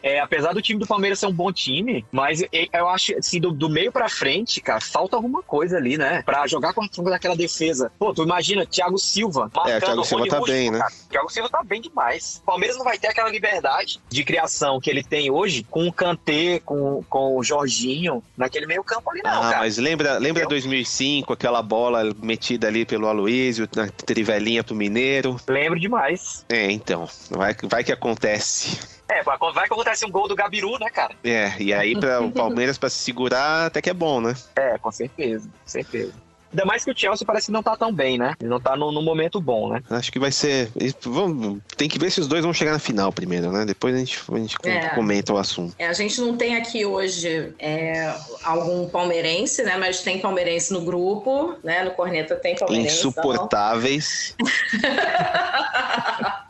é, 0.04 0.20
apesar 0.20 0.54
do 0.54 0.62
time 0.62 0.80
do 0.80 0.86
Palmeiras 0.86 1.18
ser 1.20 1.28
um 1.28 1.32
bom 1.34 1.52
time, 1.52 2.06
mas 2.12 2.44
eu 2.74 2.90
acho, 2.90 3.18
assim, 3.18 3.40
do, 3.40 3.52
do 3.52 3.70
meio 3.70 3.92
pra 3.92 4.10
frente, 4.10 4.60
cara, 4.60 4.82
falta 4.82 5.16
alguma 5.16 5.42
coisa 5.42 5.78
ali, 5.78 5.98
né? 5.98 6.22
Pra 6.24 6.46
jogar 6.46 6.74
com 6.74 6.84
aquela 7.14 7.36
defesa. 7.36 7.92
Pô, 7.98 8.14
tu 8.14 8.24
imagina, 8.24 8.66
Thiago 8.66 8.98
Silva. 8.98 9.50
É, 9.66 9.78
o 9.78 9.80
Thiago 9.82 10.04
Silva 10.04 10.28
tá 10.28 10.38
Rústico, 10.38 10.58
bem, 10.58 10.72
né? 10.72 10.80
cara. 10.80 10.92
Thiago 11.10 11.32
Silva 11.32 11.50
tá 11.50 11.64
bem 11.64 11.82
demais. 11.82 12.42
O 12.44 12.46
Palmeiras 12.46 12.78
não 12.78 12.84
vai 12.84 12.98
ter 12.98 13.08
aquela 13.08 13.30
liberdade 13.30 14.02
de 14.10 14.24
criação 14.24 14.80
que 14.80 14.90
ele 14.90 15.04
tem 15.04 15.32
hoje 15.32 15.64
com 15.70 15.88
o 15.88 15.94
Kanté, 15.94 16.60
com, 16.60 17.02
com 17.10 17.38
o 17.38 17.44
Jorginho, 17.44 18.22
naquele 18.36 18.66
meio 18.66 18.84
campo 18.84 19.10
ali, 19.10 19.22
não, 19.24 19.32
Ah, 19.32 19.42
cara. 19.50 19.58
mas 19.60 19.78
lembra, 19.78 20.18
lembra 20.18 20.46
2005, 20.46 21.32
aquela 21.32 21.62
bola 21.62 22.14
metida 22.22 22.68
ali 22.68 22.86
pelo 22.86 23.08
Aloysio, 23.08 23.70
na 23.76 23.88
trivelinha 23.88 24.64
pro 24.64 24.76
Mineiro? 24.76 25.38
Lembro 25.48 25.80
demais. 25.80 26.46
É, 26.50 26.70
então, 26.72 27.08
vai, 27.30 27.56
vai 27.64 27.84
que 27.84 27.92
acontece. 27.92 28.80
É, 29.14 29.24
vai 29.24 29.38
que 29.68 29.74
acontece 29.74 30.06
um 30.06 30.12
gol 30.12 30.28
do 30.28 30.36
Gabiru, 30.36 30.78
né, 30.80 30.90
cara? 30.90 31.14
É, 31.24 31.54
e 31.60 31.74
aí 31.74 31.96
para 32.00 32.22
o 32.22 32.32
Palmeiras 32.34 32.78
para 32.78 32.90
se 32.90 32.98
segurar 33.00 33.68
até 33.68 33.82
que 33.82 33.90
é 33.90 33.94
bom, 33.94 34.20
né? 34.20 34.34
É, 34.56 34.78
com 34.78 34.92
certeza, 34.92 35.48
com 35.48 35.68
certeza. 35.70 36.14
Ainda 36.52 36.66
mais 36.66 36.86
que 36.86 36.92
o 36.92 36.96
Chelsea 36.96 37.26
parece 37.26 37.48
que 37.48 37.52
não 37.52 37.64
tá 37.64 37.76
tão 37.76 37.92
bem, 37.92 38.16
né? 38.16 38.36
Ele 38.40 38.48
não 38.48 38.60
tá 38.60 38.76
num 38.76 38.92
num 38.92 39.02
momento 39.02 39.42
bom, 39.42 39.70
né? 39.74 39.82
Acho 39.90 40.12
que 40.12 40.20
vai 40.20 40.32
ser. 40.32 40.70
Vamos, 41.02 41.60
tem 41.76 41.90
que 41.90 41.98
ver 41.98 42.12
se 42.12 42.20
os 42.22 42.28
dois 42.28 42.44
vão 42.44 42.54
chegar 42.54 42.74
na 42.74 42.78
final 42.78 43.12
primeiro, 43.12 43.52
né? 43.52 43.66
Depois 43.66 43.96
a 43.96 43.98
gente, 43.98 44.22
a 44.32 44.38
gente 44.38 44.56
É. 44.64 44.90
comenta 44.90 45.34
o 45.34 45.38
assunto. 45.40 45.74
É, 45.80 45.88
a 45.88 45.94
gente 45.94 46.22
não 46.22 46.38
tem 46.38 46.56
aqui 46.56 46.86
hoje 46.86 47.52
é, 47.58 48.14
algum 48.44 48.88
palmeirense, 48.88 49.64
né? 49.64 49.78
Mas 49.78 50.02
tem 50.04 50.20
palmeirense 50.20 50.72
no 50.72 50.82
grupo, 50.82 51.56
né? 51.64 51.84
No 51.84 51.90
Corneta 51.92 52.36
tem 52.36 52.56
palmeirense. 52.56 53.00
então- 53.00 53.10
Insuportáveis. 53.10 54.36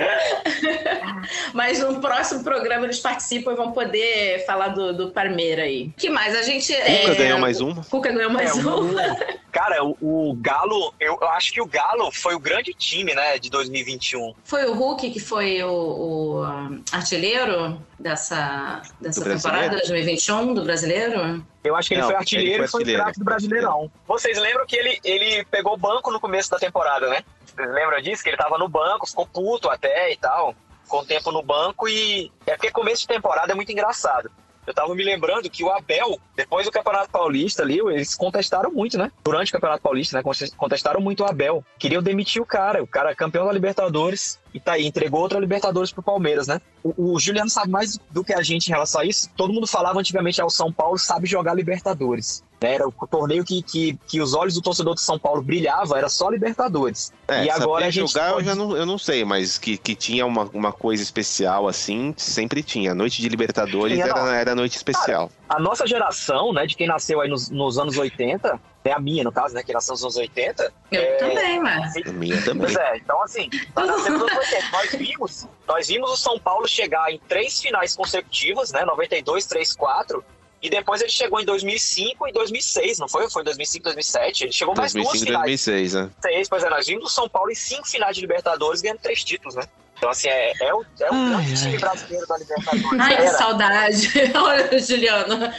Mas 1.54 1.80
no 1.80 2.00
próximo 2.00 2.44
programa 2.44 2.86
eles 2.86 3.00
participam 3.00 3.54
e 3.54 3.56
vão 3.56 3.72
poder 3.72 4.46
falar 4.46 4.70
do, 4.70 4.94
do 4.94 5.12
Parmeira 5.12 5.64
aí. 5.64 5.90
que 5.98 6.10
mais? 6.10 6.36
A 6.36 6.42
gente. 6.42 6.74
Cuca 6.74 6.88
é, 7.12 7.16
ganhou 7.16 7.40
mais 7.40 7.62
uma. 7.62 7.84
Cuca 7.84 8.12
ganhou 8.12 8.32
mais 8.32 8.58
É, 8.58 8.62
o- 8.62 8.80
uma. 8.82 9.02
Cara, 9.54 9.84
o, 9.84 9.96
o 10.02 10.34
Galo, 10.34 10.92
eu, 11.00 11.16
eu 11.22 11.30
acho 11.30 11.54
que 11.54 11.62
o 11.62 11.66
Galo 11.68 12.12
foi 12.12 12.34
o 12.34 12.40
grande 12.40 12.74
time, 12.74 13.14
né, 13.14 13.38
de 13.38 13.52
2021. 13.52 14.34
Foi 14.44 14.66
o 14.66 14.74
Hulk 14.74 15.12
que 15.12 15.20
foi 15.20 15.62
o, 15.64 15.70
o, 15.70 16.44
artilheiro 16.92 17.80
dessa, 18.00 18.82
dessa 19.00 19.24
Do 19.24 19.30
temporada 19.30 19.70
brasileiro? 19.70 19.88
2021 19.88 20.54
do 20.56 20.64
brasileiro? 20.64 21.46
Eu 21.64 21.76
acho 21.76 21.88
que 21.88 21.94
ele 21.94 22.02
Não, 22.02 22.08
foi 22.08 22.16
ele 22.16 22.20
artilheiro 22.20 22.68
foi 22.68 22.82
e 22.82 22.86
foi 22.86 22.94
craque 22.96 23.20
do 23.20 23.26
Brasileirão. 23.26 23.92
Vocês 24.08 24.40
lembram 24.40 24.66
que 24.66 24.76
ele, 24.76 25.00
ele 25.04 25.46
pegou 25.46 25.78
banco 25.78 26.12
no 26.12 26.20
começo 26.20 26.50
da 26.50 26.58
temporada, 26.58 27.08
né? 27.08 27.24
Vocês 27.56 27.72
lembram 27.72 28.02
disso? 28.02 28.24
Que 28.24 28.30
ele 28.30 28.38
tava 28.38 28.58
no 28.58 28.68
banco, 28.68 29.08
ficou 29.08 29.28
puto 29.28 29.70
até 29.70 30.12
e 30.12 30.18
tal. 30.18 30.56
Ficou 30.84 31.02
um 31.02 31.06
tempo 31.06 31.32
no 31.32 31.42
banco 31.42 31.88
e... 31.88 32.32
É 32.46 32.56
porque 32.56 32.72
começo 32.72 33.02
de 33.02 33.08
temporada 33.08 33.52
é 33.52 33.56
muito 33.56 33.72
engraçado. 33.72 34.30
Eu 34.66 34.74
tava 34.74 34.96
me 34.96 35.04
lembrando 35.04 35.50
que 35.50 35.64
o 35.64 35.70
Abel, 35.70 36.20
depois 36.36 36.66
do 36.66 36.72
Campeonato 36.72 37.10
Paulista 37.10 37.64
ali, 37.64 37.80
eles 37.80 38.16
contestaram 38.16 38.72
muito, 38.72 38.98
né? 38.98 39.12
Durante 39.24 39.50
o 39.50 39.54
Campeonato 39.54 39.84
Paulista, 39.84 40.18
né? 40.18 40.24
Contestaram 40.56 41.02
muito 41.02 41.24
o 41.24 41.26
Abel. 41.26 41.66
Queriam 41.78 42.02
demitir 42.02 42.42
o 42.42 42.46
cara. 42.46 42.82
O 42.82 42.88
cara 42.88 43.14
campeão 43.14 43.46
da 43.46 43.52
Libertadores 43.52 44.40
e 44.54 44.60
tá 44.60 44.74
aí, 44.74 44.86
entregou 44.86 45.22
outra 45.22 45.40
Libertadores 45.40 45.92
pro 45.92 46.04
Palmeiras, 46.04 46.48
né? 46.48 46.62
O, 46.84 47.14
o 47.14 47.20
Juliano 47.20 47.50
sabe 47.50 47.72
mais 47.72 47.98
do 48.12 48.24
que 48.24 48.34
a 48.34 48.42
gente 48.44 48.68
em 48.68 48.72
relação 48.72 49.02
a 49.02 49.06
isso. 49.06 49.30
Todo 49.36 49.52
mundo 49.54 49.66
falava 49.66 50.00
antigamente, 50.00 50.40
ah, 50.42 50.46
o 50.46 50.50
São 50.50 50.72
Paulo 50.72 50.98
sabe 50.98 51.26
jogar 51.28 51.54
Libertadores. 51.54 52.44
né? 52.62 52.76
Era 52.76 52.88
o 52.88 52.92
torneio 53.08 53.44
que, 53.44 53.62
que, 53.62 53.98
que 54.08 54.22
os 54.22 54.34
olhos 54.34 54.54
do 54.54 54.62
torcedor 54.62 54.94
de 54.96 55.02
São 55.02 55.18
Paulo 55.18 55.42
brilhava, 55.42 55.98
era 55.98 56.08
só 56.08 56.30
Libertadores. 56.30 57.12
É, 57.28 57.46
e 57.46 57.50
agora 57.50 57.86
a 57.88 57.90
gente 57.90 58.12
jogar 58.12 58.34
pode- 58.34 58.48
eu 58.48 58.54
já 58.54 58.56
não, 58.56 58.78
eu 58.78 58.86
não 58.86 58.98
sei, 58.98 59.26
mas 59.26 59.58
que, 59.58 59.78
que 59.78 59.96
tinha 59.96 60.26
uma, 60.26 60.44
uma 60.54 60.72
coisa 60.72 61.02
especial 61.02 61.68
assim, 61.68 62.14
sempre 62.18 62.62
tinha. 62.62 62.92
A 62.92 62.96
noite 62.96 63.22
de 63.22 63.28
Libertadores 63.30 63.98
Tinha, 63.98 64.08
não. 64.08 64.28
era, 64.28 64.36
era 64.38 64.56
noite 64.56 64.76
especial. 64.78 65.32
a 65.50 65.60
nossa 65.60 65.86
geração, 65.88 66.54
né, 66.54 66.66
de 66.66 66.76
quem 66.76 66.88
nasceu 66.88 67.22
aí 67.22 67.30
nos, 67.30 67.50
nos 67.50 67.78
anos 67.78 67.98
80, 67.98 68.60
né, 68.84 68.92
a 68.92 69.00
minha, 69.00 69.24
no 69.24 69.32
caso, 69.32 69.54
né, 69.54 69.64
que 69.64 69.72
nasceu 69.72 69.94
nos 69.94 70.04
anos 70.04 70.16
80. 70.18 70.74
Eu 70.92 71.02
é, 71.02 71.16
também, 71.16 71.60
mas. 71.60 71.96
A 71.96 72.12
minha 72.12 72.42
também. 72.44 72.68
Pois 72.68 72.76
é, 72.76 72.98
então 72.98 73.22
assim, 73.24 73.50
nós 73.76 73.88
nascemos 73.88 74.22
nos 74.22 74.32
anos 74.32 74.38
80. 74.38 74.70
Nós 74.72 74.92
vimos, 74.96 75.48
nós 75.68 75.88
vimos 75.88 76.12
o 76.12 76.18
São 76.18 76.40
Paulo 76.40 76.68
chegar 76.68 77.12
em 77.12 77.20
três 77.20 77.62
finais 77.62 77.96
consecutivas, 77.96 78.72
né, 78.72 78.84
92, 78.84 79.46
3, 79.46 79.76
4, 79.76 80.24
e 80.62 80.70
depois 80.70 81.02
ele 81.02 81.12
chegou 81.12 81.42
em 81.42 81.46
2005 81.46 82.28
e 82.28 82.32
2006, 82.32 83.00
não 83.00 83.10
foi? 83.10 83.30
Foi 83.30 83.42
em 83.42 83.46
2005, 83.46 83.84
2007? 83.84 84.44
Ele 84.46 84.52
chegou 84.54 84.74
mais 84.74 84.94
duas 84.94 85.08
2005 85.08 85.26
finais. 85.26 85.66
2006, 85.66 85.94
né? 85.94 86.10
Seis, 86.22 86.50
pois 86.50 86.64
é, 86.64 86.70
nós 86.70 86.88
vimos 86.88 87.06
o 87.06 87.10
São 87.10 87.28
Paulo 87.28 87.52
em 87.52 87.56
cinco 87.56 87.86
finais 87.86 88.16
de 88.16 88.22
Libertadores 88.22 88.82
ganhando 88.82 89.00
três 89.00 89.24
títulos, 89.24 89.56
né? 89.56 89.64
Então, 89.98 90.10
assim, 90.10 90.30
é, 90.30 90.54
é 90.62 90.74
o, 90.74 90.86
é 91.00 91.12
o 91.12 91.30
grande 91.30 91.62
time 91.62 91.78
brasileiro 91.78 92.28
da 92.28 92.38
Libertadores. 92.38 93.00
Ai, 93.00 93.18
que 93.18 93.30
saudade. 93.30 94.10
Olha, 94.36 94.80
Juliano. 94.80 95.54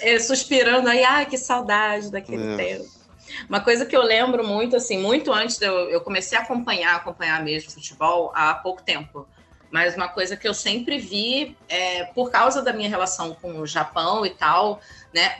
É, 0.00 0.18
Suspirando 0.18 0.88
aí, 0.88 1.04
ai, 1.04 1.26
que 1.26 1.36
saudade 1.36 2.10
daquele 2.10 2.54
É. 2.54 2.56
tempo. 2.56 2.90
Uma 3.48 3.60
coisa 3.60 3.86
que 3.86 3.96
eu 3.96 4.02
lembro 4.02 4.46
muito, 4.46 4.76
assim, 4.76 4.98
muito 4.98 5.32
antes 5.32 5.56
de 5.58 5.64
eu, 5.66 5.88
eu 5.88 6.00
comecei 6.00 6.36
a 6.36 6.42
acompanhar, 6.42 6.96
acompanhar 6.96 7.42
mesmo 7.42 7.70
futebol 7.70 8.30
há 8.34 8.54
pouco 8.54 8.82
tempo. 8.82 9.26
Mas 9.70 9.96
uma 9.96 10.08
coisa 10.08 10.36
que 10.36 10.46
eu 10.46 10.52
sempre 10.52 10.98
vi, 10.98 11.56
é, 11.68 12.04
por 12.04 12.30
causa 12.30 12.60
da 12.60 12.72
minha 12.74 12.90
relação 12.90 13.34
com 13.34 13.60
o 13.60 13.66
Japão 13.66 14.26
e 14.26 14.30
tal, 14.30 14.80
né? 15.14 15.34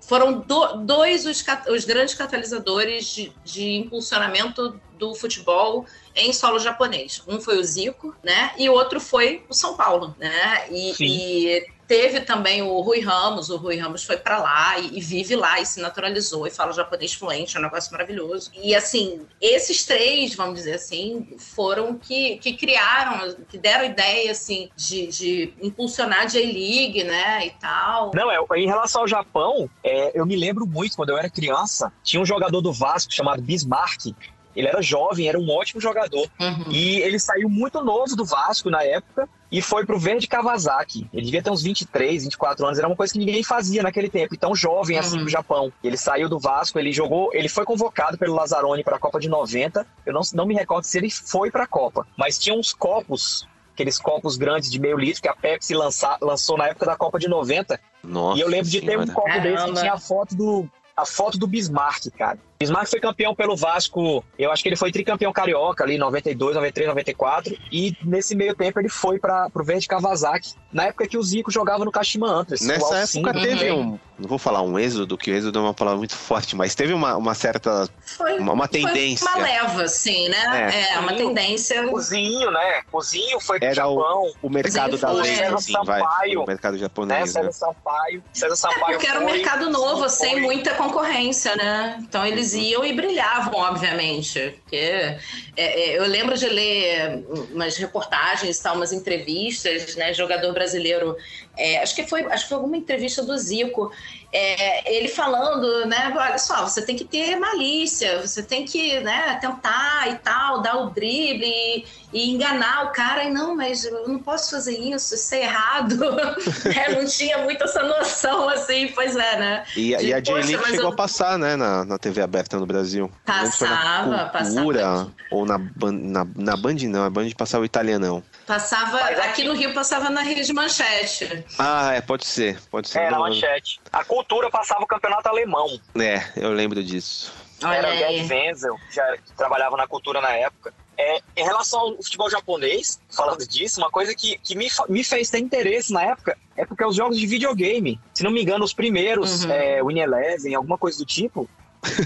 Foram 0.00 0.38
do- 0.40 0.76
dois 0.84 1.26
os, 1.26 1.44
os 1.68 1.84
grandes 1.84 2.14
catalisadores 2.14 3.06
de, 3.08 3.32
de 3.44 3.72
impulsionamento 3.74 4.80
do 4.92 5.14
futebol 5.14 5.84
em 6.14 6.32
solo 6.32 6.58
japonês. 6.58 7.22
Um 7.26 7.38
foi 7.40 7.58
o 7.58 7.64
Zico, 7.64 8.14
né? 8.22 8.52
E 8.56 8.68
o 8.70 8.72
outro 8.72 8.98
foi 8.98 9.44
o 9.48 9.52
São 9.52 9.76
Paulo, 9.76 10.14
né? 10.18 10.66
E, 10.70 10.94
Sim. 10.94 11.04
e 11.06 11.66
teve 11.86 12.20
também 12.20 12.62
o 12.62 12.80
Rui 12.80 13.00
Ramos. 13.00 13.50
O 13.50 13.56
Rui 13.56 13.76
Ramos 13.76 14.04
foi 14.04 14.16
para 14.16 14.38
lá 14.38 14.78
e, 14.78 14.98
e 14.98 15.00
vive 15.00 15.36
lá 15.36 15.60
e 15.60 15.66
se 15.66 15.80
naturalizou 15.80 16.46
e 16.46 16.50
fala 16.50 16.72
japonês 16.72 17.14
fluente, 17.14 17.56
é 17.56 17.60
um 17.60 17.62
negócio 17.62 17.90
maravilhoso. 17.92 18.50
E 18.62 18.74
assim, 18.74 19.20
esses 19.40 19.84
três, 19.84 20.34
vamos 20.34 20.56
dizer 20.56 20.74
assim, 20.74 21.36
foram 21.38 21.96
que, 21.96 22.36
que 22.38 22.56
criaram, 22.56 23.34
que 23.48 23.58
deram 23.58 23.84
ideia 23.84 24.30
assim 24.30 24.68
de, 24.76 25.06
de 25.06 25.54
impulsionar 25.60 26.20
a 26.20 26.26
J-League, 26.26 27.04
né? 27.04 27.46
E 27.46 27.50
tal. 27.50 28.10
Não, 28.14 28.30
é, 28.30 28.38
em 28.56 28.66
relação 28.66 29.02
ao 29.02 29.08
Japão, 29.08 29.68
é, 29.82 30.18
eu 30.18 30.26
me 30.26 30.36
lembro 30.36 30.66
muito, 30.66 30.96
quando 30.96 31.10
eu 31.10 31.18
era 31.18 31.30
criança, 31.30 31.92
tinha 32.02 32.20
um 32.20 32.26
jogador 32.26 32.60
do 32.60 32.72
Vasco 32.72 33.12
chamado 33.12 33.42
Bismarck. 33.42 34.14
Ele 34.56 34.66
era 34.68 34.80
jovem, 34.80 35.28
era 35.28 35.38
um 35.38 35.48
ótimo 35.50 35.80
jogador. 35.80 36.26
Uhum. 36.40 36.64
E 36.70 36.96
ele 37.00 37.18
saiu 37.18 37.48
muito 37.48 37.84
novo 37.84 38.16
do 38.16 38.24
Vasco 38.24 38.70
na 38.70 38.82
época 38.82 39.28
e 39.52 39.60
foi 39.62 39.84
pro 39.86 39.98
Verde 39.98 40.26
Kawasaki. 40.26 41.06
Ele 41.12 41.24
devia 41.26 41.42
ter 41.42 41.50
uns 41.50 41.62
23, 41.62 42.24
24 42.24 42.64
anos, 42.66 42.78
era 42.78 42.88
uma 42.88 42.96
coisa 42.96 43.12
que 43.12 43.18
ninguém 43.18 43.42
fazia 43.44 43.82
naquele 43.82 44.08
tempo, 44.08 44.34
e 44.34 44.38
tão 44.38 44.54
jovem 44.54 44.98
assim 44.98 45.16
Uhum. 45.16 45.22
pro 45.22 45.30
Japão. 45.30 45.72
Ele 45.84 45.96
saiu 45.96 46.28
do 46.28 46.38
Vasco, 46.38 46.78
ele 46.78 46.92
jogou, 46.92 47.30
ele 47.32 47.48
foi 47.48 47.64
convocado 47.64 48.16
pelo 48.18 48.34
Lazzaroni 48.34 48.82
para 48.82 48.96
a 48.96 48.98
Copa 48.98 49.20
de 49.20 49.28
90. 49.28 49.86
Eu 50.04 50.12
não, 50.14 50.22
não 50.34 50.46
me 50.46 50.54
recordo 50.54 50.84
se 50.84 50.96
ele 50.98 51.10
foi 51.10 51.50
para 51.50 51.64
a 51.64 51.66
Copa, 51.66 52.06
mas 52.16 52.38
tinha 52.38 52.56
uns 52.56 52.72
copos, 52.72 53.46
aqueles 53.74 53.98
copos 53.98 54.36
grandes 54.36 54.70
de 54.70 54.80
meio 54.80 54.96
litro 54.98 55.20
que 55.22 55.28
a 55.28 55.34
Pepsi 55.36 55.74
lança- 55.74 56.16
lançou 56.20 56.56
na 56.56 56.66
época 56.68 56.86
da 56.86 56.96
Copa 56.96 57.18
de 57.18 57.28
90. 57.28 57.78
Nossa 58.02 58.38
E 58.38 58.40
eu 58.40 58.48
lembro 58.48 58.70
de 58.70 58.80
ter 58.80 58.98
um 58.98 59.06
copo 59.06 59.28
desse 59.28 59.42
que 59.48 59.52
Caramba. 59.54 59.80
tinha 59.80 59.92
a 59.92 59.98
foto 59.98 60.34
do 60.34 60.68
a 60.96 61.04
foto 61.04 61.36
do 61.36 61.46
Bismarck, 61.46 62.06
cara. 62.16 62.38
Bismarck 62.58 62.88
foi 62.88 63.00
campeão 63.00 63.34
pelo 63.34 63.56
Vasco, 63.56 64.24
eu 64.38 64.50
acho 64.50 64.62
que 64.62 64.68
ele 64.68 64.76
foi 64.76 64.90
tricampeão 64.90 65.32
carioca 65.32 65.84
ali, 65.84 65.98
92, 65.98 66.54
93, 66.54 66.88
94, 66.88 67.56
e 67.70 67.94
nesse 68.02 68.34
meio 68.34 68.54
tempo 68.54 68.80
ele 68.80 68.88
foi 68.88 69.18
para 69.18 69.50
pro 69.50 69.64
Verde 69.64 69.86
Kawasaki, 69.86 70.54
na 70.72 70.84
época 70.84 71.06
que 71.06 71.18
o 71.18 71.22
Zico 71.22 71.50
jogava 71.50 71.84
no 71.84 71.92
Kashima 71.92 72.28
Antlers. 72.28 72.62
o 72.62 72.66
Nessa 72.66 72.96
época 72.98 73.32
teve 73.34 73.56
também. 73.56 73.72
um, 73.72 73.98
não 74.18 74.28
vou 74.28 74.38
falar 74.38 74.62
um 74.62 74.78
êxodo, 74.78 75.16
que 75.18 75.30
o 75.30 75.34
êxodo 75.34 75.58
é 75.58 75.62
uma 75.62 75.74
palavra 75.74 75.98
muito 75.98 76.16
forte, 76.16 76.56
mas 76.56 76.74
teve 76.74 76.92
uma, 76.92 77.16
uma 77.16 77.34
certa. 77.34 77.88
Foi, 78.16 78.38
uma, 78.38 78.52
uma 78.52 78.66
tendência. 78.68 79.28
Foi 79.28 79.40
uma 79.40 79.46
leva, 79.46 79.82
assim, 79.82 80.28
né? 80.28 80.70
É, 80.72 80.94
é 80.94 80.98
uma 80.98 81.12
tendência. 81.14 81.86
Cozinho, 81.88 82.50
né? 82.50 82.82
Cozinho 82.90 83.38
foi 83.40 83.58
pro 83.58 83.66
Era 83.66 83.74
Japão. 83.74 84.32
o, 84.42 84.46
o 84.46 84.50
mercado 84.50 84.96
da 84.96 85.08
Cozinho 85.08 85.24
lei, 85.24 85.36
César 85.36 85.54
assim, 85.54 85.72
vai. 85.84 86.00
Sampaio, 86.00 86.42
O 86.42 86.46
mercado 86.46 86.72
Né? 86.74 86.78
japonês. 86.78 87.30
César 87.30 87.42
Né? 87.42 87.52
Sampaio. 87.52 88.22
César 88.32 88.52
É, 88.52 88.56
Sampaio 88.56 88.86
porque 88.86 89.06
era 89.06 89.20
um 89.20 89.26
mercado 89.26 89.70
novo, 89.70 90.08
sem 90.08 90.40
muita 90.40 90.74
concorrência, 90.74 91.54
né? 91.56 91.98
Então 92.00 92.24
eles 92.24 92.54
iam 92.54 92.84
e 92.84 92.92
brilhavam, 92.92 93.54
obviamente. 93.60 94.58
Porque 94.62 94.76
é, 94.76 95.18
é, 95.56 95.98
eu 95.98 96.06
lembro 96.06 96.36
de 96.38 96.48
ler 96.48 97.22
umas 97.52 97.76
reportagens, 97.76 98.58
tal, 98.58 98.76
umas 98.76 98.92
entrevistas, 98.92 99.94
né? 99.96 100.14
Jogador 100.14 100.52
brasileiro. 100.54 101.16
é, 101.56 101.82
acho 101.82 101.94
que 101.94 102.06
foi, 102.06 102.22
acho 102.24 102.44
que 102.44 102.48
foi 102.48 102.56
alguma 102.56 102.76
entrevista 102.76 103.22
do 103.22 103.36
Zico. 103.36 103.90
É, 104.32 104.94
ele 104.96 105.08
falando, 105.08 105.86
né? 105.86 106.12
Olha 106.14 106.38
só, 106.38 106.62
você 106.66 106.82
tem 106.82 106.94
que 106.96 107.04
ter 107.04 107.36
malícia, 107.36 108.20
você 108.20 108.42
tem 108.42 108.64
que, 108.64 109.00
né, 109.00 109.38
tentar 109.40 110.08
e 110.10 110.16
tal, 110.16 110.60
dar 110.60 110.76
o 110.78 110.90
drible 110.90 111.46
e, 111.46 111.86
e 112.12 112.30
enganar 112.34 112.84
o 112.86 112.90
cara. 112.92 113.24
E 113.24 113.30
não, 113.30 113.56
mas 113.56 113.84
eu 113.84 114.06
não 114.08 114.18
posso 114.18 114.50
fazer 114.50 114.78
isso, 114.78 115.14
isso 115.14 115.34
é 115.34 115.42
errado. 115.42 115.96
É, 116.76 116.92
não 116.94 117.06
tinha 117.06 117.38
muito 117.38 117.64
essa 117.64 117.82
noção, 117.82 118.48
assim, 118.48 118.88
pois 118.94 119.16
é, 119.16 119.38
né? 119.38 119.64
E, 119.76 119.94
a- 119.94 119.98
De, 119.98 120.06
e 120.08 120.14
a 120.14 120.20
J-League 120.20 120.64
chegou 120.66 120.86
eu- 120.86 120.92
a 120.92 120.96
passar, 120.96 121.38
né, 121.38 121.56
na, 121.56 121.84
na 121.84 121.98
TV 121.98 122.20
aberta 122.20 122.58
no 122.58 122.66
Brasil. 122.66 123.10
Passava, 123.24 124.06
na 124.10 124.24
Cultura, 124.30 124.80
passava. 124.80 125.12
ou 125.30 125.46
na, 125.46 125.58
na, 125.58 126.26
na 126.36 126.56
Band 126.56 126.74
não, 126.88 127.04
a 127.04 127.10
Band 127.10 127.28
passava 127.36 127.62
o 127.62 127.66
italianão. 127.66 128.22
Passava, 128.46 128.98
aqui 129.00 129.42
no 129.42 129.54
Rio 129.54 129.74
passava 129.74 130.08
na 130.08 130.22
Rede 130.22 130.52
Manchete. 130.52 131.44
Ah, 131.58 131.94
é, 131.94 132.00
pode 132.00 132.24
ser, 132.26 132.60
pode 132.70 132.88
ser. 132.88 133.00
É, 133.00 133.04
na 133.10 133.18
Não- 133.18 133.24
manchete. 133.24 133.80
A 133.92 134.04
cultura 134.04 134.48
passava 134.50 134.82
o 134.84 134.86
campeonato 134.86 135.28
alemão. 135.28 135.66
É, 135.98 136.22
eu 136.36 136.52
lembro 136.52 136.82
disso. 136.84 137.32
Olha 137.64 137.74
Era 137.76 137.88
aí. 137.88 137.98
Gerd 137.98 138.32
Wenzel, 138.32 138.76
já 138.92 139.16
trabalhava 139.36 139.76
na 139.76 139.86
cultura 139.88 140.20
na 140.20 140.30
época. 140.30 140.72
É, 140.98 141.20
em 141.36 141.44
relação 141.44 141.80
ao 141.80 141.96
futebol 142.02 142.30
japonês, 142.30 143.00
falando 143.10 143.46
disso, 143.46 143.80
uma 143.80 143.90
coisa 143.90 144.14
que, 144.14 144.38
que 144.38 144.54
me, 144.54 144.68
me 144.88 145.02
fez 145.04 145.28
ter 145.28 145.40
interesse 145.40 145.92
na 145.92 146.02
época 146.02 146.38
é 146.56 146.64
porque 146.64 146.84
os 146.84 146.94
jogos 146.96 147.18
de 147.18 147.26
videogame, 147.26 148.00
se 148.14 148.22
não 148.22 148.30
me 148.30 148.42
engano, 148.42 148.64
os 148.64 148.72
primeiros, 148.72 149.44
Uhum. 149.44 149.50
é, 149.52 149.82
Win 149.84 149.98
Eleven, 149.98 150.54
alguma 150.54 150.78
coisa 150.78 150.96
do 150.98 151.04
tipo, 151.04 151.48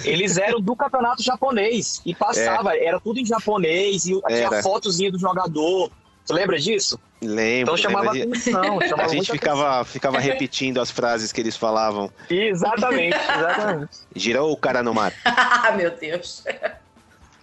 eles 0.05 0.39
eram 0.39 0.61
do 0.61 0.75
campeonato 0.75 1.23
japonês. 1.23 2.01
E 2.05 2.15
passava, 2.15 2.77
era 2.77 2.99
tudo 2.99 3.21
em 3.21 3.27
japonês, 3.27 4.07
e 4.07 4.21
tinha 4.23 4.47
Era. 4.47 4.63
fotozinha 4.63 5.13
do 5.13 5.19
jogador. 5.19 5.91
Tu 6.27 6.33
lembra 6.33 6.59
disso? 6.59 6.99
Lembro. 7.21 7.75
Então 7.75 7.77
chamava 7.77 8.13
lembro. 8.13 8.31
atenção. 8.31 8.81
Chamava 8.89 9.03
A 9.03 9.09
gente 9.09 9.31
ficava, 9.31 9.85
ficava 9.85 10.19
repetindo 10.19 10.81
as 10.81 10.91
frases 10.91 11.33
que 11.33 11.41
eles 11.41 11.57
falavam. 11.57 12.07
atenção. 12.25 12.47
Exatamente, 12.49 13.17
exatamente. 13.39 13.91
Girou 14.15 14.53
o 14.53 14.57
cara 14.57 14.83
no 14.83 14.95
mar. 14.95 15.13
Ah, 15.25 15.73
meu 15.77 15.91
Deus. 15.91 16.45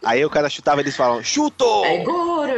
Aí 0.04 0.24
o 0.24 0.30
cara 0.30 0.50
chutava 0.50 0.82
e 0.82 0.84
eles 0.84 0.96
falavam, 0.96 1.24
chutou! 1.24 1.86
É 1.86 1.98
Goro. 2.04 2.54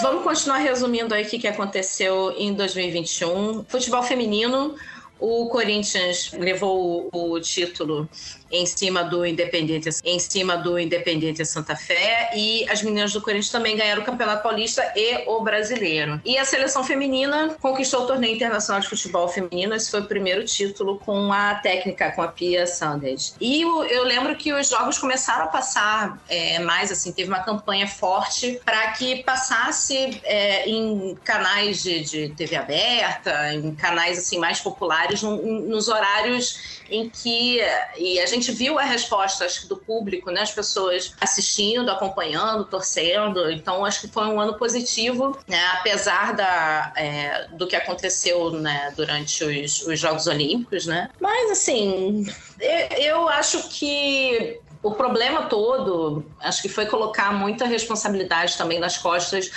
Vamos 0.00 0.22
continuar 0.22 0.58
resumindo 0.58 1.12
aí 1.14 1.24
o 1.24 1.28
que 1.28 1.46
aconteceu 1.46 2.32
em 2.36 2.54
2021. 2.54 3.64
Futebol 3.68 4.02
feminino, 4.02 4.76
o 5.20 5.48
Corinthians 5.48 6.30
levou 6.32 7.08
o, 7.12 7.34
o 7.34 7.40
título 7.40 8.08
em 8.50 8.64
cima 8.66 9.04
do 9.04 9.24
Independente, 9.26 9.88
em 10.04 10.18
cima 10.18 10.56
do 10.56 10.78
Independente 10.78 11.44
Santa 11.44 11.76
Fé 11.76 12.30
e 12.34 12.68
as 12.68 12.82
meninas 12.82 13.12
do 13.12 13.20
Corinthians 13.20 13.50
também 13.50 13.76
ganharam 13.76 14.02
o 14.02 14.04
Campeonato 14.04 14.42
Paulista 14.42 14.82
e 14.96 15.24
o 15.26 15.40
Brasileiro. 15.42 16.20
E 16.24 16.38
a 16.38 16.44
seleção 16.44 16.82
feminina 16.82 17.56
conquistou 17.60 18.02
o 18.02 18.06
torneio 18.06 18.34
internacional 18.34 18.80
de 18.80 18.88
futebol 18.88 19.28
feminino. 19.28 19.74
Esse 19.74 19.90
foi 19.90 20.00
o 20.00 20.04
primeiro 20.06 20.44
título 20.44 20.98
com 20.98 21.32
a 21.32 21.56
técnica, 21.56 22.10
com 22.12 22.22
a 22.22 22.28
Pia 22.28 22.66
Sanders. 22.66 23.34
E 23.40 23.62
eu 23.62 24.04
lembro 24.04 24.34
que 24.36 24.52
os 24.52 24.68
jogos 24.68 24.98
começaram 24.98 25.44
a 25.44 25.48
passar 25.48 26.18
é, 26.28 26.58
mais 26.60 26.90
assim, 26.90 27.12
teve 27.12 27.28
uma 27.28 27.40
campanha 27.42 27.86
forte 27.86 28.60
para 28.64 28.92
que 28.92 29.22
passasse 29.22 30.20
é, 30.24 30.68
em 30.68 31.16
canais 31.24 31.82
de, 31.82 32.00
de 32.00 32.28
TV 32.30 32.56
aberta, 32.56 33.52
em 33.54 33.74
canais 33.74 34.18
assim 34.18 34.38
mais 34.38 34.60
populares, 34.60 35.22
num- 35.22 35.66
nos 35.68 35.88
horários 35.88 36.77
em 36.90 37.08
que 37.08 37.60
e 37.96 38.18
a 38.20 38.26
gente 38.26 38.50
viu 38.52 38.78
a 38.78 38.82
resposta 38.82 39.44
acho 39.44 39.62
que 39.62 39.66
do 39.66 39.76
público, 39.76 40.30
né, 40.30 40.42
as 40.42 40.50
pessoas 40.50 41.14
assistindo, 41.20 41.90
acompanhando, 41.90 42.64
torcendo. 42.64 43.50
Então 43.50 43.84
acho 43.84 44.02
que 44.02 44.08
foi 44.08 44.26
um 44.26 44.40
ano 44.40 44.54
positivo, 44.54 45.38
né, 45.46 45.64
apesar 45.74 46.34
da, 46.34 46.92
é, 46.96 47.48
do 47.52 47.66
que 47.66 47.76
aconteceu 47.76 48.50
né, 48.50 48.92
durante 48.96 49.44
os, 49.44 49.86
os 49.86 49.98
Jogos 49.98 50.26
Olímpicos, 50.26 50.86
né. 50.86 51.10
Mas 51.20 51.50
assim, 51.50 52.26
eu, 52.60 52.98
eu 52.98 53.28
acho 53.28 53.68
que 53.68 54.60
o 54.82 54.92
problema 54.92 55.46
todo, 55.46 56.24
acho 56.40 56.62
que 56.62 56.68
foi 56.68 56.86
colocar 56.86 57.32
muita 57.32 57.66
responsabilidade 57.66 58.56
também 58.56 58.78
nas 58.78 58.96
costas 58.96 59.50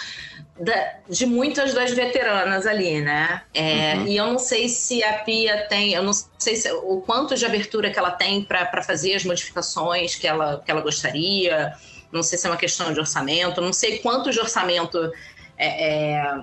da- 0.64 0.94
de 1.10 1.26
muitas 1.26 1.74
das 1.74 1.92
veteranas 1.92 2.66
ali, 2.68 3.02
né? 3.02 3.42
É, 3.54 3.96
E 4.04 4.16
eu 4.18 4.28
não 4.28 4.38
sei 4.40 4.70
se 4.70 5.04
a 5.04 5.14
Pia 5.20 5.66
tem, 5.68 5.94
eu 5.94 6.04
não 6.04 6.14
sei 6.38 6.56
se- 6.56 6.72
o 6.72 7.02
quanto 7.02 7.36
de 7.36 7.46
abertura 7.46 7.90
que 7.90 7.98
ela 7.98 8.12
tem 8.12 8.44
para 8.44 8.84
fazer 8.84 9.16
as 9.16 9.24
modificações 9.26 10.16
que 10.16 10.28
ela, 10.28 10.62
que 10.64 10.70
ela 10.70 10.82
gostaria. 10.82 11.74
Não 12.12 12.22
sei 12.22 12.38
se 12.38 12.46
é 12.46 12.50
uma 12.50 12.58
questão 12.58 12.94
de 12.94 13.00
orçamento, 13.00 13.62
não 13.62 13.74
sei 13.74 14.00
quanto 14.00 14.30
de 14.32 14.40
orçamento 14.40 15.12
é, 15.58 16.14
é, 16.18 16.42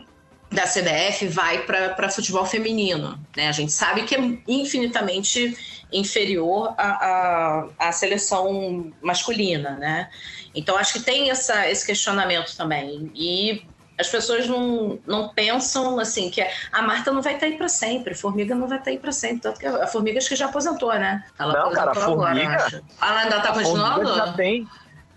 da 0.50 0.64
CBF 0.66 1.26
vai 1.28 1.62
para 1.64 2.09
futebol 2.09 2.44
feminino. 2.46 3.18
Né? 3.37 3.48
A 3.48 3.52
gente 3.52 3.70
sabe 3.72 4.02
que 4.04 4.14
é 4.14 4.20
infinitamente 4.48 5.57
inferior 5.92 6.74
à, 6.76 6.88
à, 6.88 7.68
à 7.88 7.92
seleção 7.92 8.92
masculina, 9.02 9.70
né? 9.76 10.09
Então 10.54 10.76
acho 10.76 10.94
que 10.94 11.00
tem 11.00 11.31
essa, 11.31 11.68
esse 11.68 11.85
questionamento 11.87 12.57
também. 12.57 13.11
E 13.14 13.62
as 13.99 14.09
pessoas 14.09 14.47
não, 14.47 14.99
não 15.07 15.29
pensam 15.31 15.99
assim 15.99 16.31
que 16.31 16.41
a 16.73 16.83
Marta 16.83 17.11
não 17.11 17.21
vai 17.21 17.35
estar 17.35 17.47
aí 17.47 17.57
para 17.57 17.69
sempre, 17.69 18.13
a 18.13 18.17
Formiga 18.17 18.55
não 18.55 18.69
vai 18.69 18.79
estar 18.79 18.91
aí 18.91 18.99
para 18.99 19.13
sempre, 19.13 19.41
tanto 19.41 19.59
que 19.59 19.67
a 19.67 19.87
Formiga 19.87 20.19
acho 20.19 20.29
que 20.29 20.37
já 20.37 20.47
aposentou, 20.47 20.93
né? 20.95 21.25
Ela 21.39 21.53
Não, 21.53 21.71
cara, 21.73 21.89
a 21.89 21.93
aposentou 21.93 22.15
agora, 22.15 22.35
Formiga- 22.35 22.53
eu 22.61 22.65
acho. 22.67 22.77
Ela 23.03 23.21
ainda 23.21 23.41
tá 23.41 23.51
A 23.51 23.53
continuando? 23.55 24.15
já 24.15 24.33
tem. 24.35 24.69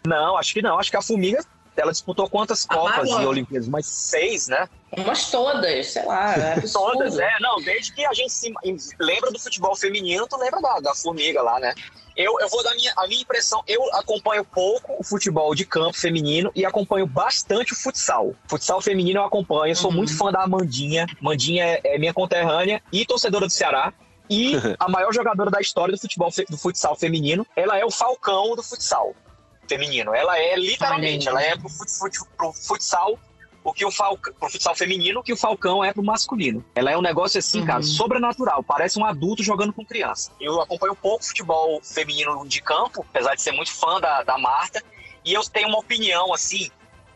Não, 0.08 0.36
acho 0.38 0.54
que 0.54 0.62
não. 0.62 0.80
Acho 0.80 0.90
que 0.90 0.98
a 0.98 1.02
Formiga, 1.02 1.46
ela 1.78 1.92
disputou 1.92 2.28
quantas 2.30 2.66
Copas 2.66 2.94
Apagou. 3.10 3.22
e 3.22 3.26
Olimpíadas? 3.28 3.68
Umas 3.68 3.86
seis, 3.86 4.48
né? 4.48 4.68
Umas 4.98 5.30
todas, 5.30 5.88
sei 5.94 6.04
lá. 6.06 6.36
É. 6.36 6.62
Todas, 6.74 7.18
é. 7.20 7.32
Não, 7.40 7.62
desde 7.62 7.94
que 7.94 8.04
a 8.06 8.14
gente 8.14 8.32
se 8.34 8.54
lembra 9.00 9.32
do 9.32 9.40
futebol 9.40 9.76
feminino, 9.76 10.28
tu 10.28 10.38
lembra 10.38 10.60
da, 10.60 10.80
da 10.80 10.96
Formiga 10.96 11.42
lá, 11.42 11.60
né? 11.60 11.74
Eu, 12.16 12.40
eu 12.40 12.50
vou 12.50 12.64
dar 12.64 12.74
minha, 12.76 12.94
a 12.98 13.08
minha 13.08 13.22
impressão. 13.22 13.64
Eu 13.68 13.82
acompanho 13.96 14.44
pouco 14.44 14.96
o 15.00 15.04
futebol 15.04 15.56
de 15.56 15.66
campo 15.66 15.98
feminino 15.98 16.52
e 16.56 16.66
acompanho 16.66 17.06
bastante 17.08 17.74
o 17.74 17.76
futsal. 17.76 18.34
Futsal 18.48 18.82
feminino 18.82 19.20
eu 19.20 19.26
acompanho, 19.26 19.76
sou 19.76 19.90
Uhum. 19.92 19.98
muito 19.98 20.18
fã 20.18 20.32
da 20.32 20.44
Amandinha. 20.44 21.06
Mandinha 21.22 21.66
é, 21.66 21.96
é 21.96 21.98
minha 21.98 22.14
conterrânea 22.14 22.82
e 22.92 23.06
torcedora 23.06 23.46
do 23.46 23.52
Ceará. 23.52 23.94
E 24.30 24.54
a 24.80 24.90
maior 24.90 25.14
jogadora 25.14 25.50
da 25.50 25.60
história 25.60 25.94
do 25.94 26.00
futebol 26.00 26.30
do 26.50 26.58
futsal 26.58 26.96
feminino, 26.96 27.46
ela 27.56 27.78
é 27.78 27.86
o 27.86 27.92
Falcão 27.92 28.56
do 28.56 28.64
futsal 28.64 29.14
feminino. 29.68 30.14
Ela 30.14 30.38
é 30.38 30.56
literalmente, 30.58 31.28
ela 31.28 31.42
é 31.42 31.56
pro, 31.56 31.70
fut, 31.70 32.18
pro 32.38 32.52
futsal 32.54 33.18
o 33.64 33.72
que 33.74 33.86
o 33.86 33.92
Falcão, 33.92 34.34
pro 34.40 34.50
futsal 34.50 34.76
feminino, 34.76 35.20
o 35.20 35.24
que 35.24 35.32
o 35.34 35.38
Falcão 35.38 35.84
é 35.84 35.94
pro 35.94 36.04
masculino. 36.04 36.64
Ela 36.74 36.92
é 36.92 36.98
um 36.98 37.02
negócio 37.02 37.38
assim, 37.38 37.60
Uhum. 37.60 37.66
cara, 37.66 37.84
sobrenatural. 37.84 38.64
Parece 38.64 38.98
um 39.00 39.06
adulto 39.06 39.44
jogando 39.44 39.72
com 39.72 39.86
criança. 39.86 40.32
Eu 40.40 40.60
acompanho 40.62 40.96
pouco 40.96 41.24
futebol 41.26 41.80
feminino 41.84 42.46
de 42.48 42.62
campo, 42.62 43.06
apesar 43.10 43.36
de 43.36 43.42
ser 43.42 43.52
muito 43.52 43.72
fã 43.72 44.00
da, 44.00 44.24
da 44.24 44.38
Marta. 44.38 44.82
E 45.24 45.34
eu 45.34 45.44
tenho 45.44 45.68
uma 45.68 45.78
opinião, 45.80 46.34
assim, 46.34 46.70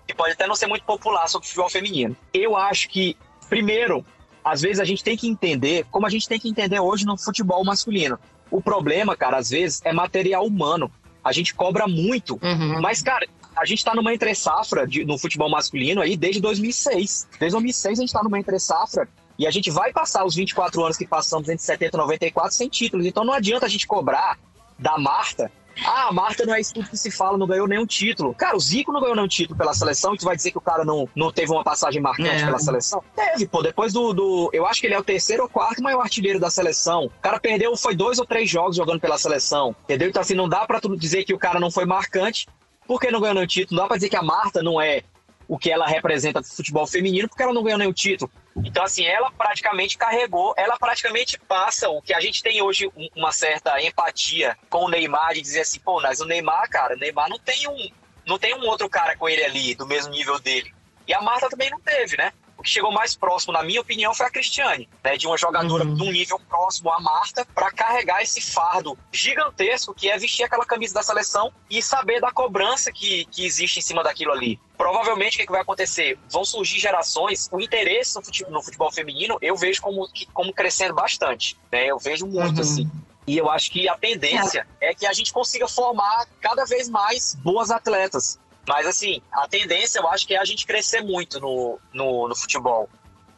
que 0.08 0.14
pode 0.14 0.34
até 0.34 0.46
não 0.46 0.56
ser 0.56 0.68
muito 0.68 0.86
popular 0.86 1.28
sobre 1.28 1.48
futebol 1.48 1.70
feminino. 1.70 2.16
Eu 2.32 2.56
acho 2.56 2.88
que, 2.90 3.18
primeiro, 3.50 4.06
às 4.44 4.62
vezes 4.62 4.80
a 4.80 4.86
gente 4.86 5.04
tem 5.04 5.18
que 5.18 5.28
entender, 5.28 5.86
como 5.90 6.06
a 6.06 6.10
gente 6.10 6.28
tem 6.30 6.40
que 6.40 6.48
entender 6.48 6.80
hoje 6.80 7.06
no 7.06 7.18
futebol 7.18 7.64
masculino. 7.66 8.20
O 8.52 8.62
problema, 8.62 9.16
cara, 9.16 9.38
às 9.38 9.50
vezes 9.50 9.82
é 9.84 9.92
material 9.92 10.46
humano. 10.46 10.92
A 11.24 11.32
gente 11.32 11.56
cobra 11.56 11.88
muito 11.88 12.38
Uhum. 12.44 12.80
mas, 12.80 13.02
cara, 13.02 13.26
a 13.56 13.66
gente 13.66 13.84
tá 13.84 13.94
numa 13.96 14.14
entre-safra 14.14 14.88
de- 14.88 15.06
no 15.06 15.18
futebol 15.18 15.50
masculino 15.50 16.02
aí 16.02 16.16
desde 16.18 16.42
2006. 16.42 17.28
Desde 17.40 17.52
2006 17.54 18.00
a 18.00 18.02
gente 18.02 18.14
tá 18.14 18.24
numa 18.24 18.40
entre-safra 18.40 19.08
e 19.38 19.46
a 19.48 19.52
gente 19.52 19.70
vai 19.72 19.92
passar 19.92 20.26
os 20.26 20.36
24 20.36 20.84
anos 20.84 20.98
que 20.98 21.06
passamos 21.08 21.50
entre 21.50 21.64
70 21.64 21.98
e 21.98 22.00
94 22.00 22.54
sem 22.54 22.70
títulos. 22.70 23.06
Então 23.06 23.24
não 23.24 23.34
adianta 23.34 23.66
a 23.66 23.70
gente 23.70 23.86
cobrar 23.88 24.38
da 24.80 24.98
Marta. 24.98 25.52
Ah, 25.86 26.08
a 26.08 26.12
Marta 26.14 26.46
não 26.46 26.56
é 26.56 26.62
isso 26.62 26.74
tudo 26.74 26.88
que 26.90 26.96
se 26.96 27.12
fala, 27.12 27.38
não 27.38 27.46
ganhou 27.46 27.68
nenhum 27.68 27.86
título. 27.86 28.34
Cara, 28.34 28.56
o 28.56 28.60
Zico 28.62 28.94
não 28.94 29.02
ganhou 29.02 29.14
nenhum 29.14 29.28
título 29.28 29.58
pela 29.58 29.74
seleção 29.74 30.16
e 30.16 30.18
tu 30.18 30.24
vai 30.24 30.34
dizer 30.34 30.52
que 30.52 30.58
o 30.58 30.62
cara 30.62 30.86
não, 30.86 31.06
não 31.14 31.34
teve 31.34 31.52
uma 31.52 31.66
passagem 31.66 32.02
marcante 32.02 32.30
É. 32.44 32.46
pela 32.46 32.60
seleção? 32.60 33.04
Teve, 33.14 33.46
pô. 33.46 33.62
Depois 33.62 33.92
do, 33.92 34.14
do. 34.14 34.50
Eu 34.54 34.66
acho 34.66 34.80
que 34.80 34.88
ele 34.88 34.94
é 34.94 35.00
o 35.00 35.04
terceiro 35.04 35.44
ou 35.44 35.50
quarto 35.50 35.84
maior 35.84 36.00
artilheiro 36.00 36.40
da 36.40 36.50
seleção. 36.50 37.08
O 37.08 37.22
cara 37.22 37.42
perdeu, 37.42 37.76
foi 37.76 37.94
dois 37.94 38.20
ou 38.20 38.26
três 38.26 38.50
jogos 38.50 38.78
jogando 38.78 39.02
pela 39.02 39.18
seleção. 39.18 39.76
Entendeu? 39.84 40.08
Então, 40.08 40.22
assim, 40.22 40.34
não 40.34 40.48
dá 40.48 40.66
pra 40.66 40.80
tu 40.80 40.96
dizer 40.96 41.26
que 41.26 41.34
o 41.34 41.38
cara 41.38 41.60
não 41.60 41.70
foi 41.70 41.84
marcante 41.84 42.48
porque 42.88 43.12
não 43.12 43.20
ganhou 43.20 43.36
nenhum 43.36 43.48
título. 43.48 43.78
Não 43.78 43.84
dá 43.84 43.88
pra 43.88 43.98
dizer 43.98 44.10
que 44.10 44.16
a 44.16 44.24
Marta 44.24 44.62
não 44.62 44.82
é 44.82 45.04
o 45.48 45.58
que 45.58 45.72
ela 45.72 45.86
representa 45.86 46.42
do 46.42 46.48
futebol 46.48 46.88
feminino, 46.88 47.28
porque 47.28 47.44
ela 47.44 47.54
não 47.54 47.64
ganhou 47.64 47.78
nenhum 47.78 47.94
título. 47.94 48.32
Então, 48.64 48.84
assim, 48.84 49.06
ela 49.06 49.30
praticamente 49.32 49.98
carregou, 49.98 50.54
ela 50.58 50.78
praticamente 50.78 51.38
passa 51.40 51.90
o 51.90 52.02
que 52.02 52.14
a 52.14 52.20
gente 52.20 52.42
tem 52.42 52.62
hoje 52.62 52.90
uma 53.16 53.32
certa 53.32 53.82
empatia 53.82 54.58
com 54.70 54.86
o 54.86 54.90
Neymar 54.90 55.34
de 55.34 55.42
dizer 55.42 55.62
assim, 55.62 55.80
pô, 55.80 56.02
mas 56.02 56.20
o 56.20 56.26
Neymar, 56.26 56.70
cara, 56.70 56.96
o 56.96 56.98
Neymar 56.98 57.30
não 57.30 57.38
tem 57.38 57.68
um, 57.68 57.90
não 58.26 58.40
tem 58.40 58.56
um 58.56 58.66
outro 58.66 58.90
cara 58.90 59.16
com 59.18 59.28
ele 59.28 59.44
ali, 59.44 59.76
do 59.76 59.86
mesmo 59.86 60.12
nível 60.12 60.40
dele. 60.40 60.74
E 61.08 61.14
a 61.14 61.22
Marta 61.22 61.50
também 61.50 61.70
não 61.70 61.80
teve, 61.80 62.18
né? 62.18 62.32
O 62.58 62.64
que 62.64 62.70
chegou 62.70 62.92
mais 62.92 63.16
próximo, 63.16 63.54
na 63.54 63.64
minha 63.64 63.82
opinião, 63.82 64.14
foi 64.14 64.26
a 64.26 64.30
Cristiane, 64.30 64.90
né? 65.04 65.18
De 65.18 65.28
uma 65.28 65.38
jogadora 65.38 65.84
uhum. 65.84 65.94
de 65.94 66.04
um 66.04 66.12
nível 66.12 66.40
próximo 66.48 66.92
à 66.92 67.00
Marta, 67.00 67.46
para 67.54 67.72
carregar 67.72 68.22
esse 68.22 68.42
fardo 68.42 68.98
gigantesco 69.12 69.94
que 69.94 70.10
é 70.10 70.18
vestir 70.18 70.44
aquela 70.44 70.66
camisa 70.66 70.94
da 70.94 71.04
seleção 71.04 71.52
e 71.70 71.82
saber 71.82 72.22
da 72.22 72.32
cobrança 72.32 72.92
que, 72.92 73.26
que 73.26 73.46
existe 73.46 73.80
em 73.80 73.82
cima 73.82 74.04
daquilo 74.04 74.32
ali. 74.32 74.60
Provavelmente 74.78 75.36
o 75.36 75.40
que, 75.40 75.46
que 75.46 75.52
vai 75.52 75.62
acontecer? 75.62 76.18
Vão 76.30 76.44
surgir 76.44 76.80
gerações, 76.80 77.50
o 77.52 77.60
interesse 77.60 78.16
no 78.16 78.24
futebol, 78.24 78.52
no 78.52 78.62
futebol 78.62 78.92
feminino 78.92 79.38
eu 79.42 79.56
vejo 79.56 79.82
como, 79.82 80.08
como 80.34 80.54
crescendo 80.54 80.94
bastante. 80.94 81.58
Né? 81.72 81.86
Eu 81.88 81.98
vejo 82.00 82.26
muito 82.26 82.56
uhum. 82.56 82.62
assim. 82.62 82.90
E 83.28 83.38
eu 83.38 83.50
acho 83.50 83.72
que 83.72 83.90
a 83.90 83.98
tendência 83.98 84.68
é. 84.80 84.92
é 84.92 84.94
que 84.94 85.06
a 85.06 85.14
gente 85.14 85.34
consiga 85.34 85.68
formar 85.68 86.28
cada 86.40 86.64
vez 86.66 86.88
mais 86.88 87.36
boas 87.36 87.72
atletas. 87.72 88.40
Mas, 88.68 88.88
assim, 88.88 89.22
a 89.32 89.48
tendência 89.48 90.00
eu 90.00 90.08
acho 90.08 90.26
que 90.26 90.34
é 90.34 90.40
a 90.40 90.46
gente 90.46 90.66
crescer 90.66 91.02
muito 91.02 91.40
no, 91.40 91.80
no, 91.94 92.28
no 92.28 92.36
futebol. 92.36 92.90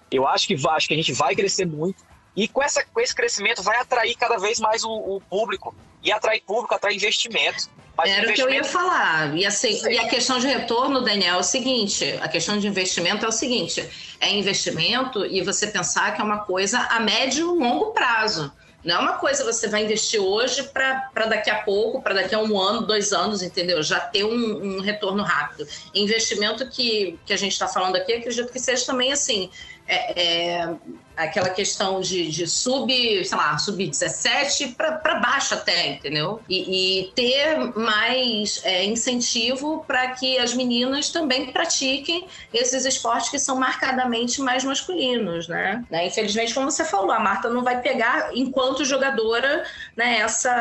Eu 0.09 0.27
acho 0.27 0.47
que, 0.47 0.55
acho 0.69 0.87
que 0.87 0.93
a 0.93 0.97
gente 0.97 1.13
vai 1.13 1.35
crescer 1.35 1.65
muito. 1.65 2.05
E 2.35 2.47
com, 2.47 2.61
essa, 2.61 2.83
com 2.85 2.99
esse 2.99 3.13
crescimento 3.13 3.61
vai 3.61 3.77
atrair 3.77 4.15
cada 4.15 4.37
vez 4.37 4.59
mais 4.59 4.83
o, 4.83 4.91
o 4.91 5.21
público. 5.21 5.75
E 6.03 6.11
atrair 6.11 6.41
público, 6.41 6.73
atrair 6.73 6.95
investimento. 6.95 7.69
Mas 7.97 8.11
Era 8.11 8.29
o 8.29 8.33
que 8.33 8.41
eu 8.41 8.53
ia 8.53 8.63
falar. 8.63 9.35
E, 9.35 9.43
assim, 9.43 9.81
e 9.89 9.97
a 9.97 10.07
questão 10.07 10.37
de 10.37 10.45
retorno, 10.45 11.01
Daniel, 11.01 11.35
é 11.35 11.39
o 11.39 11.43
seguinte: 11.43 12.05
a 12.21 12.27
questão 12.27 12.59
de 12.59 12.67
investimento 12.67 13.25
é 13.25 13.27
o 13.27 13.31
seguinte: 13.31 13.83
é 14.19 14.31
investimento 14.31 15.25
e 15.25 15.41
você 15.41 15.65
pensar 15.65 16.13
que 16.13 16.21
é 16.21 16.23
uma 16.23 16.39
coisa 16.39 16.79
a 16.79 16.99
médio 16.99 17.55
e 17.55 17.59
longo 17.59 17.91
prazo. 17.91 18.51
Não 18.87 18.95
é 18.95 18.99
uma 18.99 19.13
coisa 19.17 19.43
que 19.43 19.51
você 19.51 19.67
vai 19.67 19.83
investir 19.83 20.21
hoje 20.21 20.63
para 20.63 21.25
daqui 21.25 21.49
a 21.49 21.61
pouco, 21.61 22.01
para 22.01 22.13
daqui 22.13 22.33
a 22.33 22.39
um 22.39 22.57
ano, 22.57 22.87
dois 22.87 23.11
anos, 23.11 23.41
entendeu? 23.41 23.83
Já 23.83 23.99
ter 23.99 24.23
um, 24.23 24.77
um 24.77 24.79
retorno 24.79 25.23
rápido. 25.23 25.67
Investimento 25.93 26.65
que, 26.69 27.19
que 27.25 27.33
a 27.33 27.35
gente 27.35 27.51
está 27.51 27.67
falando 27.67 27.97
aqui, 27.97 28.13
acredito 28.13 28.49
que 28.49 28.61
seja 28.61 28.85
também 28.85 29.11
assim. 29.11 29.49
É, 29.85 30.21
é, 30.21 30.75
aquela 31.17 31.49
questão 31.49 31.99
de, 31.99 32.29
de 32.29 32.47
sub, 32.47 32.93
sei 33.25 33.37
lá, 33.37 33.57
sub 33.57 33.85
17 33.85 34.75
para 34.77 35.15
baixo 35.19 35.55
até, 35.55 35.87
entendeu? 35.87 36.39
E, 36.47 37.01
e 37.01 37.11
ter 37.13 37.57
mais 37.75 38.61
é, 38.63 38.85
incentivo 38.85 39.83
para 39.87 40.11
que 40.11 40.37
as 40.37 40.53
meninas 40.53 41.09
também 41.09 41.51
pratiquem 41.51 42.27
esses 42.53 42.85
esportes 42.85 43.29
que 43.29 43.39
são 43.39 43.55
marcadamente 43.55 44.39
mais 44.41 44.63
masculinos, 44.63 45.47
né? 45.47 45.83
né? 45.89 46.05
Infelizmente, 46.05 46.53
como 46.53 46.69
você 46.69 46.85
falou, 46.85 47.11
a 47.11 47.19
Marta 47.19 47.49
não 47.49 47.63
vai 47.63 47.81
pegar 47.81 48.29
enquanto 48.35 48.85
jogadora 48.85 49.65
né, 49.95 50.19
essa, 50.19 50.53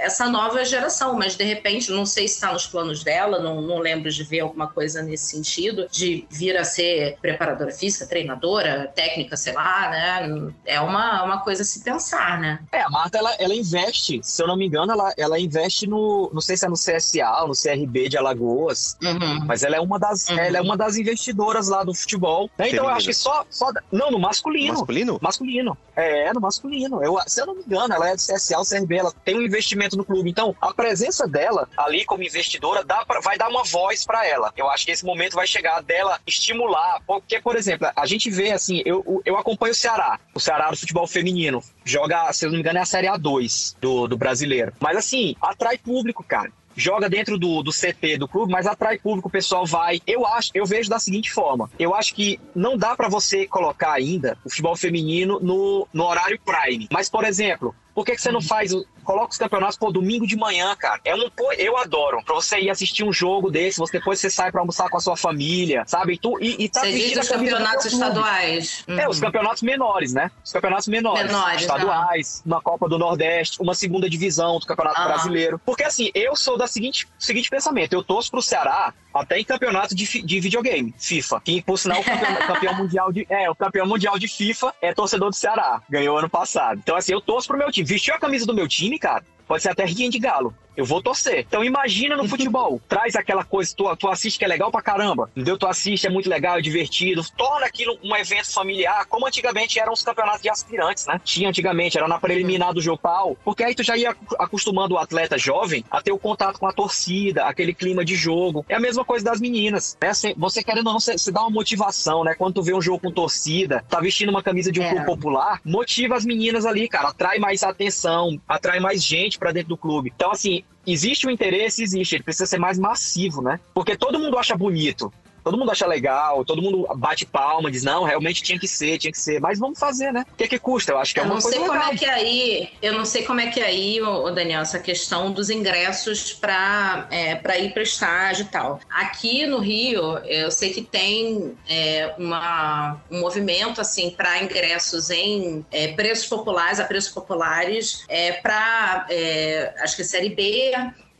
essa 0.00 0.28
nova 0.28 0.62
geração, 0.64 1.14
mas 1.14 1.34
de 1.34 1.44
repente, 1.44 1.90
não 1.90 2.04
sei 2.04 2.28
se 2.28 2.34
está 2.34 2.52
nos 2.52 2.66
planos 2.66 3.02
dela, 3.02 3.38
não, 3.38 3.62
não 3.62 3.78
lembro 3.78 4.10
de 4.10 4.22
ver 4.22 4.40
alguma 4.40 4.68
coisa 4.68 5.02
nesse 5.02 5.26
sentido, 5.26 5.88
de 5.90 6.26
vir 6.30 6.56
a 6.56 6.64
ser 6.64 7.16
preparadora 7.22 7.72
física, 7.72 8.06
treinadora, 8.06 8.92
técnica, 8.94 9.36
sei 9.36 9.54
lá, 9.54 9.88
né? 9.88 10.01
Né? 10.02 10.52
É 10.64 10.80
uma, 10.80 11.22
uma 11.22 11.40
coisa 11.40 11.62
a 11.62 11.64
se 11.64 11.84
pensar, 11.84 12.40
né? 12.40 12.58
É, 12.72 12.82
a 12.82 12.90
Marta, 12.90 13.18
ela, 13.18 13.32
ela 13.38 13.54
investe, 13.54 14.20
se 14.22 14.42
eu 14.42 14.48
não 14.48 14.56
me 14.56 14.66
engano, 14.66 14.92
ela, 14.92 15.14
ela 15.16 15.38
investe 15.38 15.86
no, 15.86 16.28
não 16.32 16.40
sei 16.40 16.56
se 16.56 16.66
é 16.66 16.68
no 16.68 16.74
CSA 16.74 17.42
ou 17.42 17.48
no 17.48 17.54
CRB 17.54 18.08
de 18.08 18.18
Alagoas, 18.18 18.96
uhum. 19.00 19.44
mas 19.46 19.62
ela 19.62 19.76
é 19.76 19.80
uma 19.80 19.98
das, 19.98 20.28
uhum. 20.28 20.38
ela 20.38 20.58
é 20.58 20.60
uma 20.60 20.76
das 20.76 20.96
investidoras 20.96 21.68
lá 21.68 21.84
do 21.84 21.94
futebol. 21.94 22.50
Né? 22.58 22.70
Então 22.70 22.84
eu 22.86 22.90
acho 22.90 23.06
que 23.06 23.14
só, 23.14 23.46
só, 23.48 23.70
não, 23.92 24.10
no 24.10 24.18
masculino. 24.18 24.72
Masculino? 24.72 25.18
Masculino. 25.22 25.78
É, 25.94 26.32
no 26.32 26.40
masculino. 26.40 27.02
Eu, 27.02 27.18
se 27.26 27.40
eu 27.40 27.46
não 27.46 27.54
me 27.54 27.62
engano, 27.62 27.94
ela 27.94 28.08
é 28.08 28.16
do 28.16 28.20
CSA 28.20 28.58
ou 28.58 28.64
CRB, 28.64 28.96
ela 28.96 29.12
tem 29.24 29.36
um 29.36 29.42
investimento 29.42 29.96
no 29.96 30.04
clube. 30.04 30.28
Então, 30.28 30.56
a 30.60 30.74
presença 30.74 31.28
dela 31.28 31.68
ali 31.76 32.04
como 32.04 32.22
investidora 32.22 32.82
dá 32.84 33.04
pra, 33.04 33.20
vai 33.20 33.38
dar 33.38 33.48
uma 33.48 33.62
voz 33.62 34.04
para 34.04 34.26
ela. 34.26 34.52
Eu 34.56 34.68
acho 34.68 34.84
que 34.84 34.90
esse 34.90 35.04
momento 35.04 35.34
vai 35.34 35.46
chegar 35.46 35.80
dela 35.82 36.18
estimular, 36.26 37.00
porque, 37.06 37.40
por 37.40 37.56
exemplo, 37.56 37.88
a 37.94 38.06
gente 38.06 38.30
vê 38.30 38.50
assim, 38.50 38.82
eu, 38.84 39.22
eu 39.24 39.36
acompanho 39.36 39.72
o 39.72 39.76
Ceará 39.76 39.91
Ceará. 39.92 40.20
O 40.34 40.40
Ceará 40.40 40.70
do 40.70 40.76
futebol 40.76 41.06
feminino. 41.06 41.62
Joga, 41.84 42.32
se 42.32 42.44
eu 42.44 42.50
não 42.50 42.56
me 42.56 42.60
engano, 42.60 42.78
é 42.78 42.82
a 42.82 42.86
Série 42.86 43.06
A2 43.06 43.76
do, 43.80 44.06
do 44.08 44.16
brasileiro. 44.16 44.72
Mas 44.80 44.96
assim, 44.96 45.36
atrai 45.40 45.76
público, 45.76 46.24
cara 46.24 46.50
joga 46.74 47.08
dentro 47.08 47.38
do, 47.38 47.62
do 47.62 47.70
CT 47.70 48.16
do 48.16 48.26
clube, 48.26 48.50
mas 48.50 48.66
atrai 48.66 48.98
público, 48.98 49.28
o 49.28 49.30
pessoal 49.30 49.66
vai. 49.66 50.00
Eu 50.06 50.26
acho, 50.26 50.50
eu 50.54 50.64
vejo 50.64 50.88
da 50.88 50.98
seguinte 50.98 51.30
forma: 51.30 51.70
eu 51.78 51.94
acho 51.94 52.14
que 52.14 52.40
não 52.54 52.76
dá 52.76 52.96
para 52.96 53.08
você 53.08 53.46
colocar 53.46 53.92
ainda 53.92 54.38
o 54.44 54.48
futebol 54.48 54.76
feminino 54.76 55.38
no, 55.40 55.86
no 55.92 56.04
horário 56.04 56.40
prime. 56.42 56.88
Mas, 56.90 57.10
por 57.10 57.24
exemplo, 57.24 57.74
por 57.94 58.04
que, 58.04 58.14
que 58.14 58.22
você 58.22 58.32
não 58.32 58.42
faz 58.42 58.72
coloca 59.02 59.32
os 59.32 59.38
campeonatos, 59.38 59.76
pô, 59.76 59.90
domingo 59.90 60.26
de 60.26 60.36
manhã, 60.36 60.74
cara. 60.76 61.00
É 61.04 61.14
um, 61.14 61.28
pô, 61.30 61.52
eu 61.52 61.76
adoro. 61.76 62.22
Pra 62.24 62.34
você 62.34 62.58
ir 62.60 62.70
assistir 62.70 63.04
um 63.04 63.12
jogo 63.12 63.50
desse, 63.50 63.78
você, 63.78 63.98
depois 63.98 64.20
você 64.20 64.30
sai 64.30 64.50
pra 64.50 64.60
almoçar 64.60 64.88
com 64.88 64.96
a 64.96 65.00
sua 65.00 65.16
família, 65.16 65.84
sabe? 65.86 66.14
E, 66.14 66.18
tu, 66.18 66.38
e, 66.40 66.64
e 66.64 66.68
tá 66.68 66.80
você 66.80 66.92
diz 66.92 67.18
os 67.18 67.28
campeonatos 67.28 67.86
estaduais. 67.86 68.84
Uhum. 68.88 68.98
É, 68.98 69.08
os 69.08 69.20
campeonatos 69.20 69.62
menores, 69.62 70.12
né? 70.12 70.30
Os 70.44 70.52
campeonatos 70.52 70.88
menores. 70.88 71.26
menores 71.26 71.60
estaduais, 71.62 72.42
não. 72.44 72.56
uma 72.56 72.62
Copa 72.62 72.88
do 72.88 72.98
Nordeste, 72.98 73.60
uma 73.60 73.74
segunda 73.74 74.08
divisão 74.08 74.58
do 74.58 74.66
Campeonato 74.66 75.00
uhum. 75.00 75.06
Brasileiro. 75.08 75.60
Porque 75.64 75.84
assim, 75.84 76.10
eu 76.14 76.36
sou 76.36 76.56
da 76.56 76.66
seguinte, 76.66 77.08
seguinte 77.18 77.50
pensamento, 77.50 77.92
eu 77.92 78.02
torço 78.02 78.30
pro 78.30 78.40
Ceará 78.40 78.94
até 79.12 79.38
em 79.38 79.44
campeonato 79.44 79.94
de, 79.94 80.22
de 80.22 80.40
videogame, 80.40 80.94
FIFA. 80.96 81.40
Que, 81.44 81.62
por 81.62 81.78
sinal, 81.78 82.00
o 82.00 82.04
campeão, 82.04 82.46
campeão, 82.46 82.74
mundial 82.78 83.12
de. 83.12 83.26
É, 83.28 83.50
o 83.50 83.54
campeão 83.54 83.86
mundial 83.86 84.18
de 84.18 84.26
FIFA 84.26 84.74
é 84.80 84.94
torcedor 84.94 85.28
do 85.28 85.36
Ceará. 85.36 85.82
Ganhou 85.88 86.16
ano 86.16 86.30
passado. 86.30 86.80
Então, 86.82 86.96
assim, 86.96 87.12
eu 87.12 87.20
torço 87.20 87.48
pro 87.48 87.58
meu 87.58 87.70
time. 87.70 87.81
Vestiu 87.84 88.14
a 88.14 88.18
camisa 88.18 88.46
do 88.46 88.54
meu 88.54 88.68
time, 88.68 88.98
cara. 88.98 89.24
Pode 89.46 89.62
ser 89.62 89.70
até 89.70 89.84
rinha 89.84 90.10
de 90.10 90.18
galo. 90.18 90.54
Eu 90.76 90.84
vou 90.86 91.02
torcer. 91.02 91.40
Então 91.46 91.62
imagina 91.62 92.16
no 92.16 92.26
futebol. 92.26 92.80
Traz 92.88 93.14
aquela 93.14 93.44
coisa, 93.44 93.74
tu, 93.76 93.94
tu 93.96 94.08
assiste 94.08 94.38
que 94.38 94.44
é 94.44 94.48
legal 94.48 94.70
pra 94.70 94.80
caramba. 94.80 95.30
Entendeu? 95.32 95.58
Tu 95.58 95.66
assiste, 95.66 96.06
é 96.06 96.10
muito 96.10 96.28
legal, 96.28 96.58
é 96.58 96.62
divertido. 96.62 97.22
Torna 97.36 97.66
aquilo 97.66 97.98
um 98.02 98.16
evento 98.16 98.52
familiar, 98.52 99.04
como 99.06 99.26
antigamente 99.26 99.78
eram 99.78 99.92
os 99.92 100.02
campeonatos 100.02 100.42
de 100.42 100.48
aspirantes, 100.48 101.06
né? 101.06 101.20
Tinha 101.22 101.48
antigamente, 101.48 101.98
era 101.98 102.08
na 102.08 102.18
preliminar 102.18 102.72
do 102.72 102.80
Jopal. 102.80 103.36
Porque 103.44 103.62
aí 103.62 103.74
tu 103.74 103.82
já 103.82 103.96
ia 103.96 104.16
acostumando 104.38 104.94
o 104.94 104.98
atleta 104.98 105.36
jovem 105.36 105.84
a 105.90 106.00
ter 106.00 106.12
o 106.12 106.18
contato 106.18 106.58
com 106.58 106.66
a 106.66 106.72
torcida, 106.72 107.44
aquele 107.44 107.74
clima 107.74 108.04
de 108.04 108.14
jogo. 108.14 108.64
É 108.68 108.74
a 108.74 108.80
mesma 108.80 109.04
coisa 109.04 109.24
das 109.24 109.40
meninas. 109.40 109.96
Né? 110.00 110.12
Você 110.36 110.62
querendo 110.62 110.86
ou 110.86 110.92
não, 110.94 111.00
você, 111.00 111.18
você 111.18 111.30
dá 111.30 111.42
uma 111.42 111.50
motivação, 111.50 112.24
né? 112.24 112.34
Quando 112.34 112.54
tu 112.54 112.62
vê 112.62 112.74
um 112.74 112.80
jogo 112.80 113.00
com 113.00 113.10
torcida, 113.10 113.84
tá 113.88 114.00
vestindo 114.00 114.30
uma 114.30 114.42
camisa 114.42 114.72
de 114.72 114.80
um 114.80 114.84
é. 114.84 114.90
clube 114.90 115.04
popular, 115.04 115.60
motiva 115.64 116.14
as 116.14 116.24
meninas 116.24 116.64
ali, 116.64 116.88
cara. 116.88 117.08
Atrai 117.08 117.38
mais 117.38 117.62
atenção, 117.62 118.40
atrai 118.48 118.80
mais 118.80 119.04
gente 119.04 119.31
para 119.38 119.52
dentro 119.52 119.70
do 119.70 119.76
clube. 119.76 120.12
Então, 120.14 120.30
assim, 120.30 120.62
existe 120.86 121.26
o 121.26 121.30
interesse, 121.30 121.82
existe, 121.82 122.16
ele 122.16 122.24
precisa 122.24 122.46
ser 122.46 122.58
mais 122.58 122.78
massivo, 122.78 123.42
né? 123.42 123.60
Porque 123.74 123.96
todo 123.96 124.18
mundo 124.18 124.38
acha 124.38 124.56
bonito 124.56 125.12
todo 125.42 125.58
mundo 125.58 125.70
acha 125.70 125.86
legal, 125.86 126.44
todo 126.44 126.62
mundo 126.62 126.86
bate 126.96 127.26
palma, 127.26 127.70
diz, 127.70 127.82
não, 127.82 128.04
realmente 128.04 128.42
tinha 128.42 128.58
que 128.58 128.68
ser, 128.68 128.98
tinha 128.98 129.12
que 129.12 129.18
ser, 129.18 129.40
mas 129.40 129.58
vamos 129.58 129.78
fazer, 129.78 130.12
né? 130.12 130.24
O 130.32 130.36
que, 130.36 130.44
é 130.44 130.48
que 130.48 130.58
custa? 130.58 130.92
Eu 130.92 130.98
acho 130.98 131.12
que 131.14 131.20
é 131.20 131.22
eu 131.22 131.26
uma 131.26 131.34
coisa 131.34 131.50
sei 131.50 131.60
legal. 131.60 131.76
como 131.76 131.92
é 131.92 131.96
que 131.96 132.04
é 132.04 132.10
aí, 132.10 132.68
eu 132.80 132.92
não 132.92 133.04
sei 133.04 133.22
como 133.24 133.40
é 133.40 133.46
que 133.46 133.60
é 133.60 133.66
aí, 133.66 134.00
o 134.00 134.30
Daniel, 134.30 134.62
essa 134.62 134.78
questão 134.78 135.32
dos 135.32 135.50
ingressos 135.50 136.32
para 136.32 137.06
é, 137.10 137.34
pra 137.34 137.58
ir 137.58 137.72
para 137.72 137.82
estágio 137.82 138.44
e 138.44 138.48
tal. 138.48 138.80
Aqui 138.90 139.46
no 139.46 139.58
Rio, 139.58 140.18
eu 140.18 140.50
sei 140.50 140.72
que 140.72 140.82
tem 140.82 141.54
é, 141.68 142.14
uma, 142.18 143.00
um 143.10 143.20
movimento, 143.20 143.80
assim, 143.80 144.10
para 144.10 144.42
ingressos 144.42 145.10
em 145.10 145.64
é, 145.70 145.88
preços 145.88 146.26
populares, 146.26 146.80
a 146.80 146.84
preços 146.84 147.12
populares, 147.12 148.04
é, 148.08 148.32
para, 148.32 149.06
é, 149.10 149.74
acho 149.78 149.96
que 149.96 150.04
Série 150.04 150.30
B, 150.30 150.72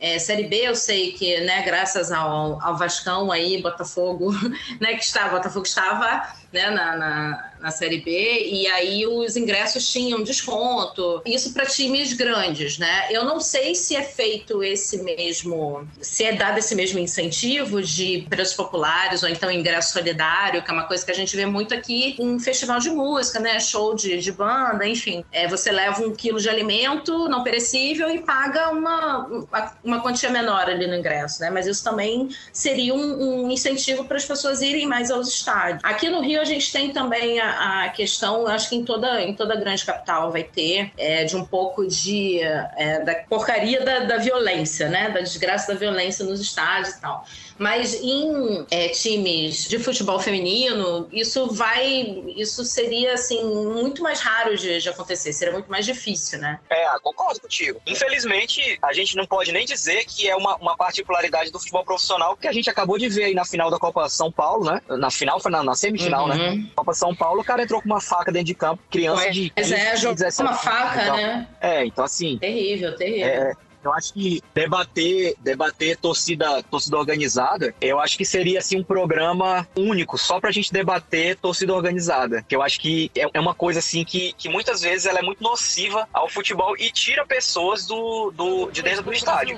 é, 0.03 0.19
Série 0.19 0.43
B, 0.43 0.57
eu 0.57 0.75
sei 0.75 1.13
que, 1.13 1.39
né, 1.39 1.61
graças 1.61 2.11
ao, 2.11 2.61
ao 2.61 2.77
Vascão 2.77 3.31
aí, 3.31 3.61
Botafogo, 3.61 4.33
né, 4.81 4.95
que 4.95 5.03
está, 5.03 5.29
Botafogo 5.29 5.65
estava 5.65 6.27
né, 6.51 6.69
na, 6.71 6.97
na, 6.97 7.52
na, 7.63 7.71
Série 7.71 8.01
B, 8.01 8.11
e 8.51 8.67
aí 8.67 9.07
os 9.07 9.35
ingressos 9.35 9.89
tinham 9.89 10.21
desconto. 10.21 11.21
Isso 11.25 11.53
para 11.53 11.65
times 11.65 12.13
grandes, 12.13 12.77
né? 12.77 13.07
Eu 13.09 13.23
não 13.23 13.39
sei 13.39 13.73
se 13.73 13.95
é 13.95 14.03
feito 14.03 14.61
esse 14.61 15.01
mesmo, 15.01 15.87
se 16.01 16.23
é 16.23 16.33
dado 16.33 16.59
esse 16.59 16.75
mesmo 16.75 16.99
incentivo 16.99 17.81
de 17.81 18.25
preços 18.29 18.53
populares 18.53 19.23
ou 19.23 19.29
então 19.29 19.49
ingresso 19.49 19.93
solidário, 19.93 20.61
que 20.61 20.69
é 20.69 20.73
uma 20.73 20.83
coisa 20.83 21.05
que 21.05 21.11
a 21.11 21.15
gente 21.15 21.35
vê 21.35 21.45
muito 21.45 21.73
aqui 21.73 22.15
em 22.19 22.39
festival 22.39 22.79
de 22.79 22.89
música, 22.89 23.39
né? 23.39 23.59
Show 23.59 23.95
de, 23.95 24.17
de 24.19 24.31
banda, 24.31 24.85
enfim. 24.85 25.23
É, 25.31 25.47
você 25.47 25.71
leva 25.71 26.01
um 26.01 26.13
quilo 26.13 26.39
de 26.39 26.49
alimento 26.49 27.27
não 27.29 27.43
perecível 27.43 28.09
e 28.09 28.19
paga 28.19 28.69
uma, 28.69 29.47
uma 29.83 30.01
quantia 30.01 30.29
menor 30.29 30.69
ali 30.69 30.85
no 30.85 30.95
ingresso, 30.95 31.41
né? 31.41 31.49
Mas 31.49 31.65
isso 31.65 31.83
também 31.83 32.29
seria 32.51 32.93
um, 32.93 33.45
um 33.45 33.51
incentivo 33.51 34.05
para 34.05 34.17
as 34.17 34.25
pessoas 34.25 34.61
irem 34.61 34.85
mais 34.85 35.09
aos 35.09 35.27
estádios. 35.27 35.81
Aqui 35.83 36.09
no 36.09 36.21
Rio 36.21 36.41
a 36.41 36.45
gente 36.45 36.71
tem 36.71 36.91
também 36.91 37.39
a, 37.39 37.52
a 37.59 37.89
questão, 37.89 38.47
acho 38.47 38.69
que 38.69 38.75
em 38.75 38.83
toda, 38.83 39.21
em 39.21 39.33
toda 39.33 39.55
grande 39.55 39.85
capital 39.85 40.31
vai 40.31 40.43
ter, 40.43 40.91
é, 40.97 41.23
de 41.23 41.35
um 41.35 41.45
pouco 41.45 41.87
de 41.87 42.39
é, 42.41 42.99
da 43.03 43.15
porcaria 43.15 43.83
da, 43.83 43.99
da 43.99 44.17
violência, 44.17 44.89
né? 44.89 45.09
Da 45.09 45.21
desgraça 45.21 45.73
da 45.73 45.79
violência 45.79 46.25
nos 46.25 46.39
estádios 46.39 46.95
e 46.95 47.01
tal. 47.01 47.25
Mas 47.57 47.95
em 47.95 48.65
é, 48.71 48.89
times 48.89 49.67
de 49.67 49.79
futebol 49.79 50.19
feminino, 50.19 51.07
isso 51.11 51.47
vai. 51.51 52.23
Isso 52.35 52.63
seria 52.63 53.13
assim, 53.13 53.43
muito 53.43 54.01
mais 54.01 54.19
raro 54.21 54.55
de, 54.57 54.79
de, 54.79 54.89
acontecer, 54.89 55.33
seria 55.33 55.53
muito 55.53 55.69
mais 55.69 55.85
difícil, 55.85 56.39
né? 56.39 56.59
É, 56.69 56.85
concordo 57.01 57.39
contigo. 57.41 57.81
Infelizmente, 57.85 58.77
a 58.81 58.93
gente 58.93 59.15
não 59.15 59.25
pode 59.25 59.51
nem 59.51 59.65
dizer 59.65 60.05
que 60.05 60.27
é 60.27 60.35
uma, 60.35 60.55
uma 60.57 60.75
particularidade 60.75 61.51
do 61.51 61.59
futebol 61.59 61.83
profissional 61.83 62.35
que 62.35 62.47
a 62.47 62.51
gente 62.51 62.69
acabou 62.69 62.97
de 62.97 63.09
ver 63.09 63.25
aí 63.25 63.33
na 63.33 63.45
final 63.45 63.69
da 63.69 63.77
Copa 63.77 64.07
São 64.09 64.31
Paulo, 64.31 64.65
né? 64.65 64.81
Na 64.89 65.11
final, 65.11 65.39
foi 65.39 65.51
na, 65.51 65.63
na 65.63 65.75
semifinal, 65.75 66.27
né? 66.27 66.35
uhum. 66.35 66.57
né? 66.57 66.69
Copa 66.75 66.93
São 66.93 67.15
Paulo, 67.15 67.41
o 67.41 67.43
cara 67.43 67.63
entrou 67.63 67.81
com 67.81 67.87
uma 67.87 68.01
faca 68.01 68.31
dentro 68.31 68.47
de 68.47 68.55
campo, 68.55 68.81
criança 68.89 69.25
Mas 69.25 69.35
de. 69.35 69.49
15, 69.49 69.73
é, 69.73 69.95
jogou 69.97 70.15
17, 70.15 70.49
uma 70.49 70.57
faca, 70.57 71.03
então, 71.03 71.15
né? 71.15 71.47
É, 71.61 71.85
então 71.85 72.03
assim. 72.03 72.37
Terrível, 72.37 72.95
terrível. 72.95 73.27
É, 73.27 73.53
eu 73.83 73.93
acho 73.93 74.13
que 74.13 74.41
debater, 74.53 75.35
debater 75.39 75.97
torcida, 75.97 76.63
torcida 76.63 76.97
organizada, 76.97 77.73
eu 77.81 77.99
acho 77.99 78.17
que 78.17 78.25
seria 78.25 78.59
assim 78.59 78.79
um 78.79 78.83
programa 78.83 79.67
único 79.75 80.17
só 80.17 80.39
pra 80.39 80.51
gente 80.51 80.71
debater 80.71 81.35
torcida 81.37 81.73
organizada, 81.73 82.43
que 82.47 82.55
eu 82.55 82.61
acho 82.61 82.79
que 82.79 83.11
é, 83.15 83.25
é 83.33 83.39
uma 83.39 83.53
coisa 83.53 83.79
assim 83.79 84.03
que, 84.03 84.33
que 84.33 84.49
muitas 84.49 84.81
vezes 84.81 85.05
ela 85.05 85.19
é 85.19 85.21
muito 85.21 85.43
nociva 85.43 86.07
ao 86.13 86.29
futebol 86.29 86.75
e 86.77 86.91
tira 86.91 87.25
pessoas 87.25 87.85
do, 87.85 88.31
do 88.31 88.71
de 88.71 88.81
dentro 88.81 89.03
do 89.03 89.13
estádio. 89.13 89.57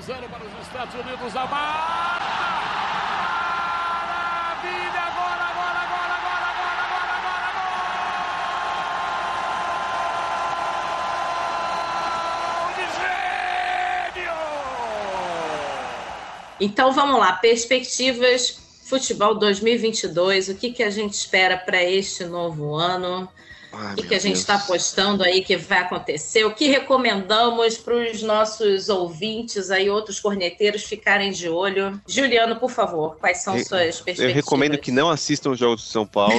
Então 16.60 16.92
vamos 16.92 17.18
lá, 17.18 17.32
perspectivas 17.32 18.58
futebol 18.86 19.34
2022, 19.34 20.48
o 20.48 20.54
que, 20.54 20.70
que 20.70 20.82
a 20.82 20.90
gente 20.90 21.14
espera 21.14 21.56
para 21.56 21.82
este 21.82 22.24
novo 22.24 22.74
ano? 22.76 23.28
Ai, 23.72 23.92
o 23.92 23.96
que, 23.96 24.04
que 24.04 24.14
a 24.14 24.18
gente 24.18 24.36
está 24.36 24.54
apostando 24.54 25.24
aí 25.24 25.42
que 25.42 25.56
vai 25.56 25.80
acontecer? 25.80 26.44
O 26.44 26.54
que 26.54 26.68
recomendamos 26.68 27.76
para 27.76 27.94
os 27.94 28.22
nossos 28.22 28.88
ouvintes 28.88 29.70
aí, 29.70 29.90
outros 29.90 30.20
corneteiros, 30.20 30.84
ficarem 30.84 31.32
de 31.32 31.48
olho? 31.48 32.00
Juliano, 32.06 32.56
por 32.56 32.70
favor, 32.70 33.16
quais 33.16 33.38
são 33.38 33.54
suas 33.54 34.00
perspectivas? 34.00 34.30
Eu 34.30 34.34
recomendo 34.34 34.78
que 34.78 34.92
não 34.92 35.10
assistam 35.10 35.50
os 35.50 35.58
jogos 35.58 35.82
do 35.82 35.88
São 35.88 36.06
Paulo. 36.06 36.38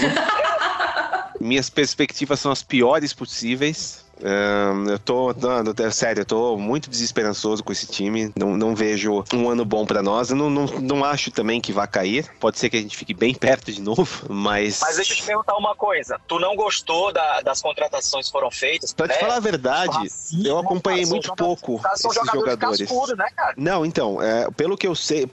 Minhas 1.39 1.69
perspectivas 1.69 2.39
são 2.39 2.51
as 2.51 2.63
piores 2.63 3.13
possíveis 3.13 4.07
eu 4.89 4.99
tô, 4.99 5.34
não, 5.34 5.86
é 5.86 5.91
sério, 5.91 6.21
eu 6.21 6.25
tô 6.25 6.58
muito 6.58 6.89
desesperançoso 6.89 7.63
com 7.63 7.71
esse 7.71 7.88
time. 7.88 8.32
Não, 8.36 8.58
não 8.58 8.75
vejo 8.75 9.23
um 9.34 9.49
ano 9.49 9.63
bom 9.63 9.86
para 9.86 10.01
nós. 10.01 10.30
Eu 10.30 10.36
não, 10.36 10.49
não, 10.49 10.65
não 10.65 11.06
acho 11.06 11.32
também 11.32 11.62
que 11.62 11.71
vai 11.71 11.88
cair. 11.88 12.30
Pode 12.39 12.58
ser 12.60 12.69
que 12.69 12.77
a 12.77 12.82
gente 12.82 12.97
fique 12.97 13.13
bem 13.13 13.34
perto 13.34 13.71
de 13.71 13.82
novo, 13.82 14.25
mas. 14.30 14.80
Mas 14.82 14.95
deixa 14.95 15.13
eu 15.13 15.17
te 15.17 15.23
perguntar 15.23 15.56
uma 15.56 15.75
coisa. 15.75 16.19
Tu 16.27 16.39
não 16.39 16.56
gostou 16.56 17.12
da, 17.12 17.41
das 17.41 17.62
contratações 17.62 18.27
que 18.27 18.32
foram 18.32 18.51
feitas? 18.51 18.93
Pra 18.93 19.08
né? 19.08 19.13
te 19.13 19.19
falar 19.19 19.36
a 19.36 19.39
verdade, 19.39 19.97
eu 20.43 20.58
acompanhei 20.58 21.06
muito 21.06 21.34
pouco 21.36 21.82
esses 21.93 22.13
jogadores. 22.13 22.80
Cascudo, 22.80 23.15
né, 23.15 23.27
não, 23.56 23.86
então, 23.86 24.21
é, 24.21 24.49
pelo 24.51 24.77
que 24.77 24.88
eu 24.88 24.95
sei, 24.95 25.27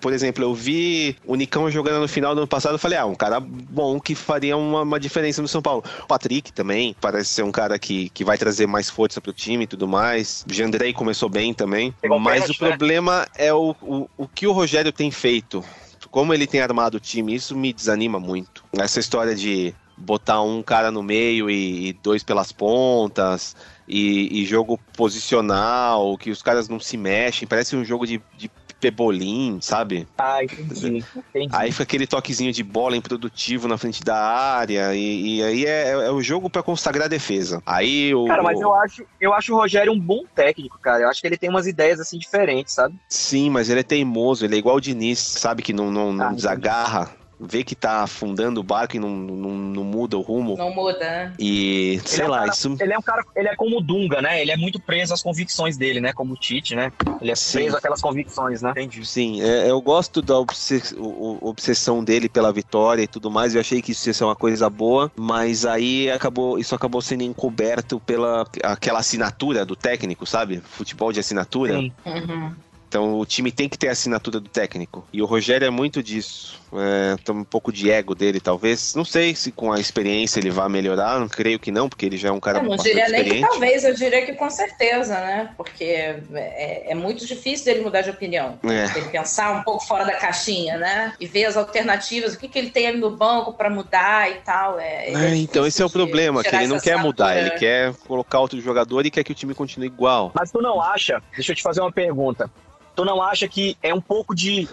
por 0.00 0.12
exemplo, 0.12 0.44
eu 0.44 0.54
vi 0.54 1.16
o 1.26 1.34
Nicão 1.34 1.70
jogando 1.70 2.00
no 2.00 2.08
final 2.08 2.34
do 2.34 2.38
ano 2.38 2.48
passado. 2.48 2.74
Eu 2.74 2.78
falei, 2.78 2.98
ah, 2.98 3.06
um 3.06 3.14
cara 3.14 3.40
bom 3.40 3.98
que 3.98 4.14
faria 4.14 4.56
uma, 4.56 4.82
uma 4.82 5.00
diferença 5.00 5.42
no 5.42 5.48
São 5.48 5.60
Paulo. 5.60 5.82
O 6.04 6.06
Patrick 6.06 6.52
também 6.52 6.94
parece 7.00 7.30
ser 7.30 7.42
um 7.42 7.52
cara 7.52 7.78
que, 7.78 8.08
que 8.10 8.24
vai 8.24 8.38
trazer 8.38 8.66
mais 8.66 8.88
força 8.88 9.20
pro 9.20 9.32
time 9.32 9.64
e 9.64 9.66
tudo 9.66 9.88
mais. 9.88 10.44
O 10.48 10.52
Jandrei 10.52 10.92
começou 10.92 11.28
bem 11.28 11.52
também. 11.52 11.94
Mas 12.20 12.44
o 12.44 12.52
né? 12.52 12.58
problema 12.58 13.26
é 13.36 13.52
o, 13.52 13.74
o, 13.82 14.08
o 14.16 14.28
que 14.28 14.46
o 14.46 14.52
Rogério 14.52 14.92
tem 14.92 15.10
feito. 15.10 15.64
Como 16.10 16.32
ele 16.32 16.46
tem 16.46 16.60
armado 16.60 16.96
o 16.96 17.00
time, 17.00 17.34
isso 17.34 17.56
me 17.56 17.72
desanima 17.72 18.18
muito. 18.18 18.64
Essa 18.72 19.00
história 19.00 19.34
de 19.34 19.74
botar 19.96 20.40
um 20.40 20.62
cara 20.62 20.90
no 20.90 21.02
meio 21.02 21.50
e, 21.50 21.88
e 21.88 21.92
dois 21.92 22.22
pelas 22.22 22.52
pontas. 22.52 23.56
E, 23.86 24.42
e, 24.42 24.44
jogo 24.44 24.78
posicional, 24.94 26.16
que 26.18 26.30
os 26.30 26.42
caras 26.42 26.68
não 26.68 26.78
se 26.78 26.96
mexem, 26.96 27.48
parece 27.48 27.74
um 27.74 27.82
jogo 27.82 28.06
de, 28.06 28.20
de 28.36 28.50
pebolim, 28.80 29.58
sabe? 29.60 30.06
Ah, 30.16 30.42
entendi, 30.42 31.04
entendi. 31.16 31.48
Aí 31.52 31.70
fica 31.70 31.82
aquele 31.82 32.06
toquezinho 32.06 32.52
de 32.52 32.62
bola 32.62 32.96
improdutivo 32.96 33.68
na 33.68 33.76
frente 33.76 34.02
da 34.02 34.16
área, 34.16 34.94
e, 34.94 35.38
e 35.38 35.42
aí 35.42 35.66
é, 35.66 35.90
é, 35.90 36.10
o 36.10 36.22
jogo 36.22 36.48
para 36.48 36.62
consagrar 36.62 37.06
a 37.06 37.08
defesa. 37.08 37.62
Aí 37.66 38.14
o. 38.14 38.26
Cara, 38.26 38.42
mas 38.42 38.60
eu 38.60 38.74
acho, 38.74 39.04
eu 39.20 39.32
acho 39.32 39.54
o 39.54 39.56
Rogério 39.56 39.92
um 39.92 40.00
bom 40.00 40.24
técnico, 40.34 40.78
cara. 40.80 41.04
Eu 41.04 41.08
acho 41.08 41.20
que 41.20 41.26
ele 41.26 41.36
tem 41.36 41.50
umas 41.50 41.66
ideias 41.66 42.00
assim 42.00 42.18
diferentes, 42.18 42.74
sabe? 42.74 42.94
Sim, 43.08 43.50
mas 43.50 43.68
ele 43.68 43.80
é 43.80 43.84
teimoso, 43.84 44.44
ele 44.44 44.54
é 44.54 44.58
igual 44.58 44.76
o 44.76 44.80
Diniz, 44.80 45.18
sabe? 45.18 45.62
Que 45.62 45.72
não, 45.72 45.90
não, 45.90 46.12
não 46.12 46.28
ah, 46.28 46.32
desagarra 46.32 47.17
vê 47.40 47.62
que 47.62 47.74
tá 47.74 48.02
afundando 48.02 48.60
o 48.60 48.62
barco 48.62 48.96
e 48.96 48.98
não, 48.98 49.10
não, 49.10 49.50
não 49.50 49.84
muda 49.84 50.16
o 50.16 50.20
rumo. 50.20 50.56
Não 50.56 50.74
muda, 50.74 50.98
né? 50.98 51.32
E, 51.38 52.00
sei 52.04 52.24
é 52.24 52.28
lá, 52.28 52.38
cara, 52.40 52.50
isso... 52.50 52.76
Ele 52.80 52.92
é 52.92 52.98
um 52.98 53.02
cara, 53.02 53.24
ele 53.36 53.48
é 53.48 53.56
como 53.56 53.78
o 53.78 53.80
Dunga, 53.80 54.20
né? 54.20 54.40
Ele 54.40 54.50
é 54.50 54.56
muito 54.56 54.80
preso 54.80 55.14
às 55.14 55.22
convicções 55.22 55.76
dele, 55.76 56.00
né? 56.00 56.12
Como 56.12 56.34
o 56.34 56.36
Tite, 56.36 56.74
né? 56.74 56.92
Ele 57.20 57.30
é 57.30 57.34
Sim. 57.34 57.58
preso 57.58 57.76
àquelas 57.76 58.00
convicções, 58.00 58.62
né? 58.62 58.70
Entendi. 58.70 59.04
Sim, 59.06 59.40
é, 59.42 59.70
eu 59.70 59.80
gosto 59.80 60.20
da 60.20 60.38
obsessão 60.38 62.02
dele 62.02 62.28
pela 62.28 62.52
vitória 62.52 63.02
e 63.02 63.06
tudo 63.06 63.30
mais, 63.30 63.54
eu 63.54 63.60
achei 63.60 63.80
que 63.80 63.92
isso 63.92 64.08
ia 64.08 64.14
ser 64.14 64.24
uma 64.24 64.36
coisa 64.36 64.68
boa, 64.68 65.10
mas 65.16 65.64
aí 65.64 66.10
acabou, 66.10 66.58
isso 66.58 66.74
acabou 66.74 67.00
sendo 67.00 67.22
encoberto 67.22 68.00
pela 68.00 68.46
aquela 68.62 69.00
assinatura 69.00 69.64
do 69.64 69.76
técnico, 69.76 70.26
sabe? 70.26 70.60
Futebol 70.64 71.12
de 71.12 71.20
assinatura. 71.20 71.74
Sim. 71.74 71.92
Uhum. 72.04 72.52
Então 72.88 73.18
o 73.18 73.26
time 73.26 73.52
tem 73.52 73.68
que 73.68 73.78
ter 73.78 73.88
a 73.88 73.92
assinatura 73.92 74.40
do 74.40 74.48
técnico. 74.48 75.06
E 75.12 75.20
o 75.20 75.26
Rogério 75.26 75.66
é 75.66 75.70
muito 75.70 76.02
disso. 76.02 76.58
É, 76.72 77.16
tem 77.22 77.34
um 77.34 77.44
pouco 77.44 77.70
de 77.70 77.90
ego 77.90 78.14
dele, 78.14 78.40
talvez. 78.40 78.94
Não 78.94 79.04
sei 79.04 79.34
se 79.34 79.52
com 79.52 79.72
a 79.72 79.78
experiência 79.78 80.40
ele 80.40 80.50
vai 80.50 80.68
melhorar. 80.68 81.20
Não 81.20 81.28
creio 81.28 81.58
que 81.58 81.70
não, 81.70 81.88
porque 81.88 82.06
ele 82.06 82.16
já 82.16 82.28
é 82.28 82.32
um 82.32 82.40
cara 82.40 82.62
muito 82.62 82.76
experiente. 82.76 83.12
Não 83.12 83.18
diria 83.18 83.32
nem 83.32 83.42
que 83.42 83.48
talvez, 83.48 83.84
eu 83.84 83.94
diria 83.94 84.24
que 84.24 84.32
com 84.32 84.48
certeza, 84.48 85.14
né? 85.14 85.50
Porque 85.56 85.84
é, 85.84 86.86
é 86.88 86.94
muito 86.94 87.26
difícil 87.26 87.66
dele 87.66 87.82
mudar 87.82 88.00
de 88.00 88.10
opinião. 88.10 88.58
É. 88.64 88.98
Ele 88.98 89.08
pensar 89.10 89.54
um 89.54 89.62
pouco 89.62 89.86
fora 89.86 90.04
da 90.04 90.14
caixinha, 90.14 90.78
né? 90.78 91.12
E 91.20 91.26
ver 91.26 91.44
as 91.44 91.56
alternativas, 91.56 92.34
o 92.34 92.38
que, 92.38 92.48
que 92.48 92.58
ele 92.58 92.70
tem 92.70 92.86
ali 92.86 92.98
no 92.98 93.10
banco 93.10 93.52
para 93.52 93.68
mudar 93.68 94.30
e 94.30 94.36
tal. 94.36 94.80
É, 94.80 95.12
é 95.12 95.36
então 95.36 95.66
esse 95.66 95.82
é 95.82 95.84
o 95.84 95.90
problema, 95.90 96.42
que 96.42 96.54
ele 96.54 96.66
não 96.66 96.80
quer 96.80 96.96
mudar, 96.96 97.36
ele 97.36 97.50
quer 97.50 97.92
colocar 98.06 98.40
outro 98.40 98.58
jogador 98.60 99.04
e 99.04 99.10
quer 99.10 99.22
que 99.24 99.32
o 99.32 99.34
time 99.34 99.54
continue 99.54 99.86
igual. 99.86 100.32
Mas 100.34 100.50
tu 100.50 100.62
não 100.62 100.80
acha? 100.80 101.22
Deixa 101.34 101.52
eu 101.52 101.56
te 101.56 101.62
fazer 101.62 101.82
uma 101.82 101.92
pergunta 101.92 102.50
tu 102.98 103.04
não 103.04 103.22
acha 103.22 103.46
que 103.46 103.76
é 103.80 103.94
um 103.94 104.00
pouco 104.00 104.34
de. 104.34 104.68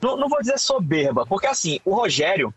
Não, 0.00 0.16
não 0.16 0.30
vou 0.30 0.40
dizer 0.40 0.58
soberba, 0.58 1.26
porque 1.26 1.46
assim, 1.46 1.78
o 1.84 1.94
Rogério, 1.94 2.54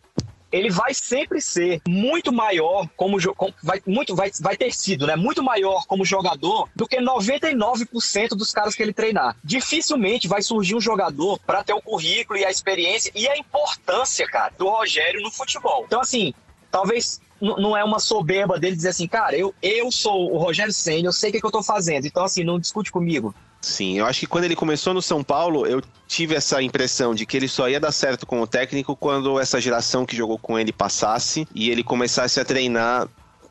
ele 0.49 0.69
vai 0.69 0.93
sempre 0.93 1.41
ser 1.41 1.82
muito 1.86 2.32
maior 2.32 2.88
como, 2.95 3.17
vai 3.62 3.82
muito 3.86 4.15
vai, 4.15 4.32
vai 4.39 4.55
ter 4.55 4.73
sido, 4.73 5.05
né, 5.05 5.17
muito 5.17 5.43
maior 5.43 5.86
como 5.88 6.05
jogador 6.05 6.69
do 6.73 6.88
que 6.88 7.01
99% 7.01 8.29
dos 8.29 8.53
caras 8.53 8.75
que 8.75 8.82
ele 8.82 8.93
treinar. 8.93 9.36
Dificilmente 9.43 10.25
vai 10.25 10.41
surgir 10.41 10.75
um 10.75 10.82
jogador 10.82 11.38
para 11.45 11.65
ter 11.65 11.73
o 11.73 11.82
currículo 11.82 12.39
e 12.39 12.45
a 12.45 12.49
experiência 12.49 13.12
e 13.13 13.27
a 13.27 13.38
importância, 13.38 14.25
cara, 14.25 14.53
do 14.58 14.69
Rogério 14.69 15.21
no 15.21 15.32
futebol. 15.32 15.84
Então 15.86 15.99
assim, 15.99 16.34
talvez 16.71 17.19
não 17.41 17.75
é 17.75 17.84
uma 17.84 17.99
soberba 17.99 18.58
dele 18.58 18.77
dizer 18.77 18.89
assim, 18.89 19.08
cara, 19.08 19.36
eu, 19.36 19.53
eu 19.62 19.91
sou 19.91 20.34
o 20.34 20.38
Rogério 20.38 20.73
Senna, 20.73 21.10
eu 21.10 21.13
sei 21.13 21.29
o 21.29 21.34
que, 21.34 21.41
que 21.41 21.45
eu 21.45 21.51
tô 21.51 21.62
fazendo, 21.62 22.08
então 22.08 22.23
assim, 22.23 22.45
não 22.45 22.58
discute 22.58 22.89
comigo. 22.89 23.36
Sim, 23.62 24.00
eu 24.00 24.06
acho 24.06 24.22
que 24.22 24.28
quando 24.28 24.45
ele 24.45 24.56
começou 24.56 24.93
no 24.93 25.02
São 25.02 25.22
Paulo, 25.24 25.65
eu 25.65 25.82
tive 26.08 26.34
essa 26.34 26.62
impressão 26.63 27.13
de 27.13 27.26
que 27.26 27.36
ele 27.36 27.48
só 27.48 27.67
ia 27.67 27.80
dar 27.80 27.91
certo 27.91 28.26
como 28.26 28.48
técnico 28.48 28.95
quando 28.95 29.39
essa 29.39 29.60
geração 29.60 30.06
que 30.06 30.15
jogou 30.15 30.38
com 30.38 30.58
ele 30.58 30.72
passasse 30.72 31.48
e 31.54 31.69
ele 31.69 31.84
começasse 31.84 32.39
a 32.39 32.45
treinar 32.45 33.08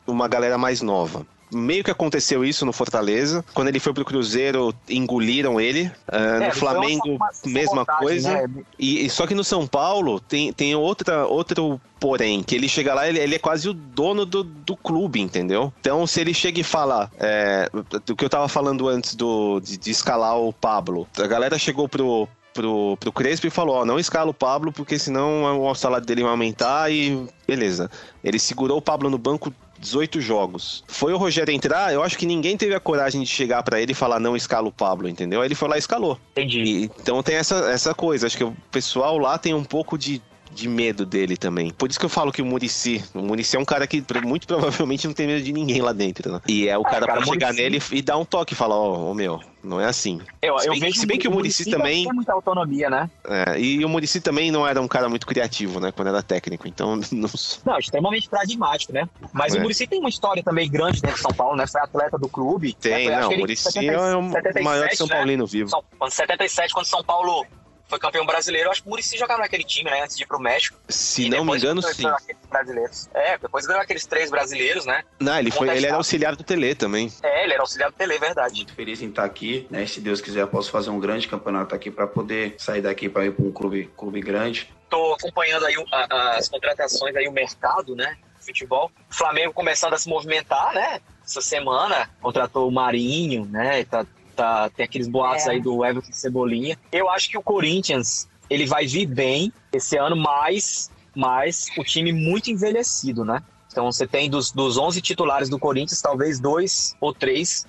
uma 0.07 0.27
galera 0.27 0.57
mais 0.57 0.81
nova 0.81 1.25
meio 1.51 1.83
que 1.83 1.91
aconteceu 1.91 2.43
isso 2.43 2.65
no 2.65 2.73
Fortaleza. 2.73 3.43
Quando 3.53 3.67
ele 3.67 3.79
foi 3.79 3.93
pro 3.93 4.05
Cruzeiro, 4.05 4.73
engoliram 4.89 5.59
ele. 5.59 5.87
Uh, 6.07 6.43
é, 6.43 6.47
no 6.47 6.55
Flamengo, 6.55 7.15
uma, 7.15 7.29
uma 7.43 7.53
mesma 7.53 7.85
coisa. 7.85 8.47
Né? 8.47 8.63
E, 8.77 9.05
e, 9.05 9.09
só 9.09 9.25
que 9.25 9.35
no 9.35 9.43
São 9.43 9.67
Paulo 9.67 10.19
tem, 10.19 10.53
tem 10.53 10.75
outra, 10.75 11.25
outro 11.25 11.79
porém, 11.99 12.41
que 12.41 12.55
ele 12.55 12.69
chega 12.69 12.93
lá, 12.93 13.07
ele, 13.07 13.19
ele 13.19 13.35
é 13.35 13.39
quase 13.39 13.67
o 13.67 13.73
dono 13.73 14.25
do, 14.25 14.43
do 14.43 14.75
clube, 14.75 15.19
entendeu? 15.19 15.73
Então, 15.81 16.07
se 16.07 16.21
ele 16.21 16.33
chega 16.33 16.59
e 16.59 16.63
fala, 16.63 17.11
é, 17.19 17.69
do 18.05 18.15
que 18.15 18.23
eu 18.23 18.29
tava 18.29 18.47
falando 18.47 18.87
antes 18.87 19.15
do, 19.15 19.59
de, 19.59 19.77
de 19.77 19.91
escalar 19.91 20.37
o 20.37 20.53
Pablo, 20.53 21.07
a 21.17 21.27
galera 21.27 21.57
chegou 21.57 21.89
pro, 21.89 22.27
pro, 22.53 22.97
pro 22.97 23.11
Crespo 23.11 23.47
e 23.47 23.49
falou: 23.49 23.75
Ó, 23.75 23.85
não 23.85 23.99
escala 23.99 24.29
o 24.29 24.33
Pablo, 24.33 24.71
porque 24.71 24.97
senão 24.97 25.61
o 25.61 25.75
salário 25.75 26.05
dele 26.05 26.23
vai 26.23 26.31
aumentar 26.31 26.91
e 26.91 27.27
beleza. 27.47 27.89
Ele 28.23 28.39
segurou 28.39 28.77
o 28.77 28.81
Pablo 28.81 29.09
no 29.09 29.17
banco 29.17 29.53
18 29.79 30.21
jogos. 30.21 30.83
Foi 30.87 31.13
o 31.13 31.17
Rogério 31.17 31.53
entrar, 31.53 31.93
eu 31.93 32.03
acho 32.03 32.17
que 32.17 32.25
ninguém 32.25 32.57
teve 32.57 32.75
a 32.75 32.79
coragem 32.79 33.21
de 33.21 33.27
chegar 33.27 33.63
para 33.63 33.79
ele 33.81 33.91
e 33.91 33.95
falar 33.95 34.19
não 34.19 34.35
escala 34.35 34.67
o 34.67 34.71
Pablo, 34.71 35.07
entendeu? 35.07 35.41
Aí 35.41 35.47
ele 35.47 35.55
foi 35.55 35.69
lá 35.69 35.75
e 35.75 35.79
escalou. 35.79 36.19
Entendi. 36.31 36.61
E, 36.61 36.83
então 36.83 37.23
tem 37.23 37.35
essa, 37.35 37.69
essa 37.69 37.93
coisa, 37.93 38.27
acho 38.27 38.37
que 38.37 38.43
o 38.43 38.55
pessoal 38.71 39.17
lá 39.17 39.37
tem 39.37 39.53
um 39.53 39.63
pouco 39.63 39.97
de 39.97 40.21
de 40.51 40.67
medo 40.67 41.05
dele 41.05 41.37
também. 41.37 41.71
Por 41.71 41.89
isso 41.89 41.99
que 41.99 42.05
eu 42.05 42.09
falo 42.09 42.31
que 42.31 42.41
o 42.41 42.45
Murici, 42.45 43.03
o 43.13 43.19
Murici 43.19 43.55
é 43.55 43.59
um 43.59 43.65
cara 43.65 43.85
que 43.87 44.03
muito 44.23 44.47
provavelmente 44.47 45.07
não 45.07 45.13
tem 45.13 45.27
medo 45.27 45.43
de 45.43 45.53
ninguém 45.53 45.81
lá 45.81 45.93
dentro, 45.93 46.31
né? 46.31 46.41
E 46.47 46.67
é 46.67 46.77
o 46.77 46.83
cara, 46.83 47.05
cara 47.05 47.21
pra 47.21 47.25
chegar 47.25 47.47
Muricy... 47.47 47.63
nele 47.63 47.81
e 47.91 48.01
dar 48.01 48.17
um 48.17 48.25
toque 48.25 48.53
e 48.53 48.55
falar, 48.55 48.75
ó, 48.75 49.11
oh, 49.11 49.13
meu, 49.13 49.39
não 49.63 49.79
é 49.79 49.85
assim. 49.85 50.21
Eu, 50.41 50.57
se, 50.59 50.69
bem, 50.69 50.75
eu 50.75 50.81
vejo 50.81 50.99
se 50.99 51.05
bem 51.05 51.19
que 51.19 51.27
o 51.27 51.31
Murici 51.31 51.69
também. 51.69 52.05
Tem 52.05 52.13
muita 52.13 52.33
autonomia, 52.33 52.89
né? 52.89 53.09
É, 53.27 53.59
e 53.59 53.83
o 53.83 53.89
Murici 53.89 54.21
também 54.21 54.51
não 54.51 54.65
era 54.65 54.81
um 54.81 54.87
cara 54.87 55.09
muito 55.09 55.27
criativo, 55.27 55.79
né? 55.79 55.91
Quando 55.91 56.07
era 56.07 56.23
técnico, 56.23 56.67
então. 56.67 56.99
Não, 57.11 57.29
não 57.65 57.77
extremamente 57.77 58.29
pragmático, 58.29 58.93
né? 58.93 59.09
Mas 59.33 59.53
é. 59.53 59.57
o 59.57 59.61
Murici 59.61 59.85
tem 59.85 59.99
uma 59.99 60.09
história 60.09 60.41
também 60.41 60.69
grande 60.69 61.01
dentro 61.01 61.17
de 61.17 61.21
São 61.21 61.33
Paulo, 61.33 61.55
né? 61.57 61.67
Foi 61.67 61.81
atleta 61.81 62.17
do 62.17 62.29
clube. 62.29 62.73
Tem, 62.73 63.09
né? 63.09 63.19
não. 63.19 63.29
O 63.29 63.37
Murici 63.37 63.67
é 63.85 64.17
o 64.17 64.31
77, 64.31 64.63
maior 64.63 64.89
São 64.93 65.07
Paulino 65.07 65.43
né? 65.43 65.49
vivo. 65.51 65.83
Quando 65.97 66.11
77, 66.11 66.73
quando 66.73 66.85
São 66.85 67.03
Paulo 67.03 67.45
foi 67.89 67.97
campeão 67.99 68.25
brasileiro. 68.25 68.69
Acho 68.69 68.83
que 68.83 68.87
o 68.87 68.91
Murici 68.91 69.17
jogava 69.17 69.41
naquele 69.41 69.63
time, 69.63 69.89
né? 69.89 70.03
Antes 70.03 70.15
de 70.15 70.23
ir 70.23 70.27
pro 70.27 70.39
México. 70.39 70.77
Se 70.87 71.27
não 71.27 71.43
me 71.43 71.57
engano, 71.57 71.81
sim. 71.81 72.03
Brasileiros. 72.47 73.09
É, 73.13 73.37
depois 73.37 73.65
ganhou 73.65 73.81
aqueles 73.81 74.05
três 74.05 74.29
brasileiros, 74.29 74.85
né? 74.85 75.03
Não, 75.19 75.37
ele, 75.39 75.49
foi, 75.49 75.67
ele 75.69 75.87
era 75.87 75.95
auxiliar 75.95 76.35
do 76.35 76.43
Tele 76.43 76.75
também. 76.75 77.11
É, 77.23 77.43
ele 77.43 77.53
era 77.53 77.63
auxiliar 77.63 77.89
do 77.89 77.95
Tele, 77.95 78.19
verdade. 78.19 78.57
Muito 78.57 78.73
feliz 78.73 79.01
em 79.01 79.09
estar 79.09 79.25
aqui, 79.25 79.67
né? 79.71 79.85
Se 79.87 79.99
Deus 79.99 80.21
quiser, 80.21 80.41
eu 80.41 80.47
posso 80.47 80.69
fazer 80.69 80.91
um 80.91 80.99
grande 80.99 81.27
campeonato 81.27 81.73
aqui 81.73 81.89
para 81.89 82.05
poder 82.05 82.55
sair 82.59 82.81
daqui 82.81 83.09
para 83.09 83.25
ir 83.25 83.31
para 83.31 83.43
um 83.43 83.51
clube, 83.51 83.91
clube 83.97 84.21
grande. 84.21 84.71
Tô 84.87 85.13
acompanhando 85.13 85.65
aí 85.65 85.75
as 85.91 86.47
contratações 86.47 87.15
aí, 87.15 87.27
o 87.27 87.31
mercado, 87.31 87.95
né? 87.95 88.17
Futebol. 88.39 88.91
O 89.09 89.15
Flamengo 89.15 89.53
começando 89.53 89.93
a 89.93 89.97
se 89.97 90.07
movimentar, 90.07 90.73
né? 90.73 91.01
Essa 91.23 91.41
semana 91.41 92.09
contratou 92.21 92.67
o 92.67 92.71
Marinho, 92.71 93.45
né? 93.45 93.83
Tá, 93.83 94.05
tá, 94.39 94.69
tem 94.69 94.85
aqueles 94.85 95.07
boatos 95.07 95.47
é. 95.47 95.51
aí 95.51 95.61
do 95.61 95.83
Everton 95.83 96.13
Cebolinha. 96.13 96.77
Eu 96.91 97.09
acho 97.09 97.29
que 97.29 97.37
o 97.37 97.41
Corinthians 97.41 98.27
ele 98.49 98.65
vai 98.65 98.87
vir 98.87 99.05
bem 99.05 99.51
esse 99.71 99.97
ano, 99.97 100.15
mas, 100.15 100.89
mas 101.13 101.67
o 101.77 101.83
time 101.83 102.13
muito 102.13 102.49
envelhecido, 102.49 103.25
né? 103.25 103.43
Então 103.71 103.91
você 103.91 104.07
tem 104.07 104.29
dos, 104.29 104.51
dos 104.51 104.77
11 104.77 105.01
titulares 105.01 105.49
do 105.49 105.59
Corinthians, 105.59 106.01
talvez 106.01 106.39
dois 106.39 106.95
ou 106.99 107.13
três 107.13 107.67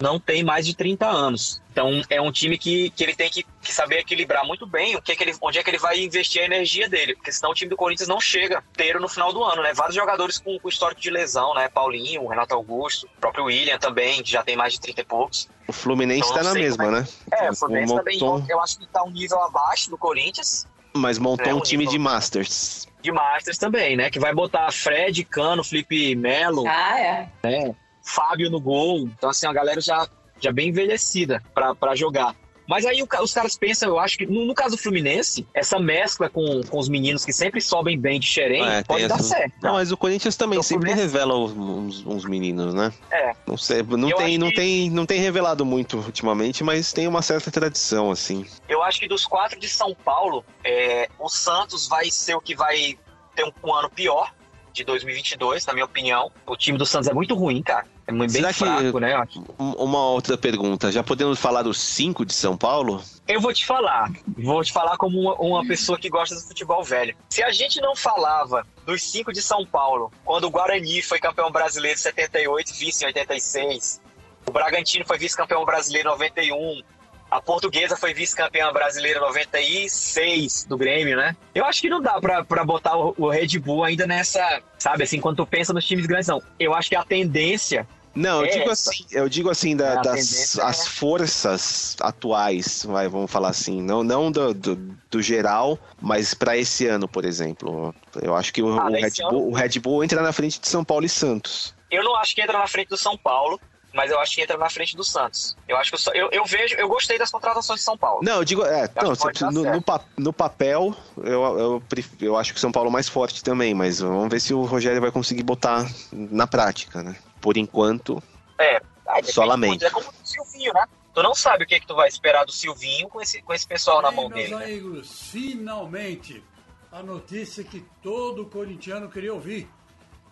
não 0.00 0.18
tem 0.18 0.44
mais 0.44 0.64
de 0.66 0.74
30 0.74 1.06
anos. 1.06 1.60
Então 1.70 2.02
é 2.08 2.20
um 2.20 2.32
time 2.32 2.56
que, 2.56 2.90
que 2.90 3.04
ele 3.04 3.14
tem 3.14 3.30
que, 3.30 3.44
que 3.60 3.72
saber 3.72 3.98
equilibrar 3.98 4.44
muito 4.44 4.66
bem 4.66 4.96
o 4.96 5.02
que, 5.02 5.12
é 5.12 5.16
que 5.16 5.22
ele, 5.22 5.34
onde 5.40 5.58
é 5.58 5.62
que 5.62 5.70
ele 5.70 5.78
vai 5.78 6.00
investir 6.00 6.42
a 6.42 6.44
energia 6.44 6.88
dele, 6.88 7.14
porque 7.14 7.30
senão 7.30 7.50
o 7.50 7.54
time 7.54 7.68
do 7.68 7.76
Corinthians 7.76 8.08
não 8.08 8.20
chega 8.20 8.62
inteiro 8.72 9.00
no 9.00 9.08
final 9.08 9.32
do 9.32 9.42
ano, 9.44 9.62
né? 9.62 9.72
Vários 9.74 9.94
jogadores 9.94 10.38
com, 10.38 10.58
com 10.58 10.68
histórico 10.68 11.00
de 11.00 11.10
lesão, 11.10 11.54
né? 11.54 11.68
Paulinho, 11.68 12.26
Renato 12.26 12.54
Augusto, 12.54 13.06
o 13.06 13.20
próprio 13.20 13.44
William 13.44 13.78
também, 13.78 14.22
que 14.22 14.30
já 14.30 14.42
tem 14.42 14.56
mais 14.56 14.72
de 14.72 14.80
30 14.80 15.00
e 15.00 15.04
poucos. 15.04 15.48
O 15.66 15.72
Fluminense 15.72 16.28
então, 16.28 16.34
tá 16.34 16.42
na 16.42 16.54
mesma, 16.54 16.84
é. 16.86 16.90
né? 16.90 17.08
É, 17.32 17.50
o 17.50 17.56
Fluminense 17.56 17.94
também, 17.94 18.18
eu 18.48 18.60
acho 18.60 18.78
que 18.78 18.86
tá 18.86 19.02
um 19.04 19.10
nível 19.10 19.40
abaixo 19.42 19.90
do 19.90 19.98
Corinthians. 19.98 20.66
Mas 20.94 21.18
montou 21.18 21.46
né? 21.46 21.54
um, 21.54 21.58
um 21.58 21.60
time 21.60 21.84
nível... 21.84 21.92
de 21.92 21.98
Masters. 21.98 22.88
De 23.00 23.12
Masters 23.12 23.58
também, 23.58 23.96
né? 23.96 24.10
Que 24.10 24.18
vai 24.18 24.34
botar 24.34 24.72
Fred, 24.72 25.22
Cano, 25.24 25.62
Felipe 25.62 26.16
Melo. 26.16 26.64
Ah, 26.66 26.98
é. 26.98 27.28
Né? 27.44 27.76
Fábio 28.08 28.50
no 28.50 28.60
gol. 28.60 29.00
Então, 29.00 29.30
assim, 29.30 29.46
a 29.46 29.52
galera 29.52 29.80
já, 29.80 30.08
já 30.40 30.50
bem 30.50 30.68
envelhecida 30.68 31.42
para 31.54 31.94
jogar. 31.94 32.34
Mas 32.68 32.84
aí 32.84 33.02
os 33.02 33.32
caras 33.32 33.56
pensam, 33.56 33.88
eu 33.88 33.98
acho 33.98 34.18
que 34.18 34.26
no, 34.26 34.44
no, 34.44 34.54
caso 34.54 34.76
do 34.76 34.82
Fluminense, 34.82 35.46
essa 35.54 35.78
mescla 35.78 36.28
com, 36.28 36.60
com 36.68 36.78
os 36.78 36.86
meninos 36.86 37.24
que 37.24 37.32
sempre 37.32 37.62
sobem 37.62 37.98
bem 37.98 38.20
de 38.20 38.26
xerém, 38.26 38.62
é, 38.62 38.82
pode 38.82 39.08
dar 39.08 39.14
essa... 39.14 39.36
certo. 39.36 39.54
Não, 39.62 39.72
mas 39.72 39.90
o 39.90 39.96
Corinthians 39.96 40.36
também 40.36 40.62
sempre 40.62 40.90
Fluminense... 40.90 41.00
revela 41.00 41.34
uns, 41.34 42.04
uns, 42.04 42.26
meninos, 42.26 42.74
né? 42.74 42.92
É. 43.10 43.32
Não 43.46 43.56
sei, 43.56 43.82
não 43.82 44.10
tem, 44.12 44.36
não, 44.36 44.48
que... 44.50 44.54
tem, 44.54 44.90
não 44.90 45.06
tem 45.06 45.18
revelado 45.18 45.64
muito 45.64 45.96
ultimamente, 45.96 46.62
mas 46.62 46.92
tem 46.92 47.08
uma 47.08 47.22
certa 47.22 47.50
tradição, 47.50 48.10
assim. 48.10 48.44
Eu 48.68 48.82
acho 48.82 49.00
que 49.00 49.08
dos 49.08 49.24
quatro 49.24 49.58
de 49.58 49.68
São 49.68 49.94
Paulo, 49.94 50.44
é, 50.62 51.08
o 51.18 51.30
Santos 51.30 51.88
vai 51.88 52.10
ser 52.10 52.34
o 52.34 52.40
que 52.40 52.54
vai 52.54 52.98
ter 53.34 53.44
um, 53.44 53.52
um 53.64 53.74
ano 53.74 53.88
pior 53.88 54.30
de 54.78 54.84
2022, 54.84 55.66
na 55.66 55.72
minha 55.72 55.84
opinião. 55.84 56.30
O 56.46 56.56
time 56.56 56.78
do 56.78 56.86
Santos 56.86 57.08
é 57.08 57.14
muito 57.14 57.34
ruim, 57.34 57.62
cara. 57.62 57.86
É 58.06 58.12
bem 58.12 58.28
Será 58.28 58.52
fraco, 58.52 58.92
que, 58.92 59.00
né? 59.00 59.22
Uma 59.58 60.06
outra 60.06 60.38
pergunta. 60.38 60.90
Já 60.90 61.02
podemos 61.02 61.38
falar 61.38 61.62
dos 61.62 61.78
cinco 61.78 62.24
de 62.24 62.32
São 62.32 62.56
Paulo? 62.56 63.02
Eu 63.26 63.40
vou 63.40 63.52
te 63.52 63.66
falar. 63.66 64.10
Vou 64.38 64.62
te 64.62 64.72
falar 64.72 64.96
como 64.96 65.20
uma, 65.20 65.34
uma 65.34 65.66
pessoa 65.66 65.98
que 65.98 66.08
gosta 66.08 66.34
do 66.34 66.40
futebol 66.40 66.82
velho. 66.82 67.14
Se 67.28 67.42
a 67.42 67.50
gente 67.50 67.80
não 67.80 67.94
falava 67.94 68.66
dos 68.86 69.02
cinco 69.02 69.32
de 69.32 69.42
São 69.42 69.66
Paulo, 69.66 70.10
quando 70.24 70.44
o 70.44 70.50
Guarani 70.50 71.02
foi 71.02 71.18
campeão 71.18 71.50
brasileiro 71.50 71.98
em 71.98 72.02
78, 72.02 72.74
vice 72.74 73.04
em 73.04 73.08
86, 73.08 74.00
o 74.46 74.50
Bragantino 74.50 75.04
foi 75.06 75.18
vice-campeão 75.18 75.62
brasileiro 75.66 76.08
em 76.08 76.12
91, 76.12 76.82
a 77.30 77.40
portuguesa 77.40 77.96
foi 77.96 78.14
vice-campeã 78.14 78.72
brasileira 78.72 79.20
96 79.20 80.64
do 80.64 80.76
Grêmio, 80.76 81.16
né? 81.16 81.36
Eu 81.54 81.64
acho 81.64 81.80
que 81.80 81.88
não 81.88 82.00
dá 82.00 82.20
pra, 82.20 82.44
pra 82.44 82.64
botar 82.64 82.96
o, 82.96 83.14
o 83.18 83.28
Red 83.28 83.58
Bull 83.58 83.84
ainda 83.84 84.06
nessa, 84.06 84.62
sabe, 84.78 85.04
assim, 85.04 85.20
quando 85.20 85.36
tu 85.36 85.46
pensa 85.46 85.72
nos 85.72 85.86
times 85.86 86.06
grandes, 86.06 86.28
não. 86.28 86.42
Eu 86.58 86.74
acho 86.74 86.88
que 86.88 86.96
a 86.96 87.04
tendência 87.04 87.86
não, 88.18 88.40
eu 88.40 88.46
é 88.46 88.50
digo 88.50 88.70
assim, 88.70 89.04
eu 89.12 89.28
digo 89.28 89.48
assim 89.48 89.76
da, 89.76 89.92
é, 89.92 90.02
das 90.02 90.58
as 90.58 90.86
é. 90.86 90.90
forças 90.90 91.96
atuais, 92.00 92.84
vai, 92.84 93.06
vamos 93.06 93.30
falar 93.30 93.50
assim, 93.50 93.80
não, 93.80 94.02
não 94.02 94.32
do, 94.32 94.52
do, 94.52 94.76
do 95.08 95.22
geral, 95.22 95.78
mas 96.00 96.34
para 96.34 96.56
esse 96.56 96.84
ano, 96.88 97.06
por 97.06 97.24
exemplo, 97.24 97.94
eu 98.20 98.34
acho 98.34 98.52
que 98.52 98.60
o, 98.60 98.76
ah, 98.76 98.86
o, 98.86 98.92
Red 98.92 99.10
Bull, 99.30 99.48
o 99.50 99.54
Red 99.54 99.78
Bull 99.80 100.02
entra 100.02 100.20
na 100.20 100.32
frente 100.32 100.60
de 100.60 100.66
São 100.66 100.84
Paulo 100.84 101.06
e 101.06 101.08
Santos. 101.08 101.74
Eu 101.88 102.02
não 102.02 102.16
acho 102.16 102.34
que 102.34 102.42
entra 102.42 102.58
na 102.58 102.66
frente 102.66 102.88
do 102.88 102.96
São 102.96 103.16
Paulo 103.16 103.60
mas 103.98 104.12
eu 104.12 104.20
acho 104.20 104.36
que 104.36 104.42
entra 104.42 104.56
na 104.56 104.70
frente 104.70 104.96
do 104.96 105.02
Santos. 105.02 105.56
Eu 105.66 105.76
acho 105.76 105.90
que 105.90 106.16
eu, 106.16 106.30
eu, 106.30 106.44
vejo, 106.44 106.76
eu 106.76 106.86
gostei 106.86 107.18
das 107.18 107.32
contratações 107.32 107.80
de 107.80 107.84
São 107.84 107.98
Paulo. 107.98 108.20
Não, 108.22 108.36
eu 108.36 108.44
digo, 108.44 108.64
é, 108.64 108.84
eu 108.84 109.02
não, 109.02 109.50
no, 109.50 109.62
no, 109.64 109.84
no, 110.16 110.32
papel, 110.32 110.94
eu, 111.16 111.58
eu, 111.58 111.82
eu 112.20 112.36
acho 112.36 112.52
que 112.52 112.58
o 112.58 112.60
São 112.60 112.70
Paulo 112.70 112.90
é 112.90 112.92
mais 112.92 113.08
forte 113.08 113.42
também, 113.42 113.74
mas 113.74 113.98
vamos 113.98 114.28
ver 114.28 114.38
se 114.38 114.54
o 114.54 114.62
Rogério 114.62 115.00
vai 115.00 115.10
conseguir 115.10 115.42
botar 115.42 115.84
na 116.12 116.46
prática, 116.46 117.02
né? 117.02 117.16
Por 117.40 117.56
enquanto, 117.56 118.22
é, 118.56 118.80
só 119.24 119.44
lamento. 119.44 119.84
É 119.84 119.90
como 119.90 120.08
o 120.08 120.12
Silvinho, 120.22 120.72
né? 120.72 120.86
Tu 121.12 121.20
não 121.20 121.34
sabe 121.34 121.64
o 121.64 121.66
que, 121.66 121.74
é 121.74 121.80
que 121.80 121.86
tu 121.88 121.96
vai 121.96 122.06
esperar 122.06 122.44
do 122.44 122.52
Silvinho 122.52 123.08
com 123.08 123.20
esse, 123.20 123.42
com 123.42 123.52
esse 123.52 123.66
pessoal 123.66 124.00
na 124.00 124.12
mão 124.12 124.28
meus 124.28 124.48
dele. 124.48 124.48
Meus 124.50 124.60
né? 124.60 124.66
amigos, 124.66 125.08
né? 125.08 125.14
finalmente, 125.32 126.44
a 126.92 127.02
notícia 127.02 127.64
que 127.64 127.84
todo 128.00 128.46
corintiano 128.46 129.10
queria 129.10 129.34
ouvir. 129.34 129.68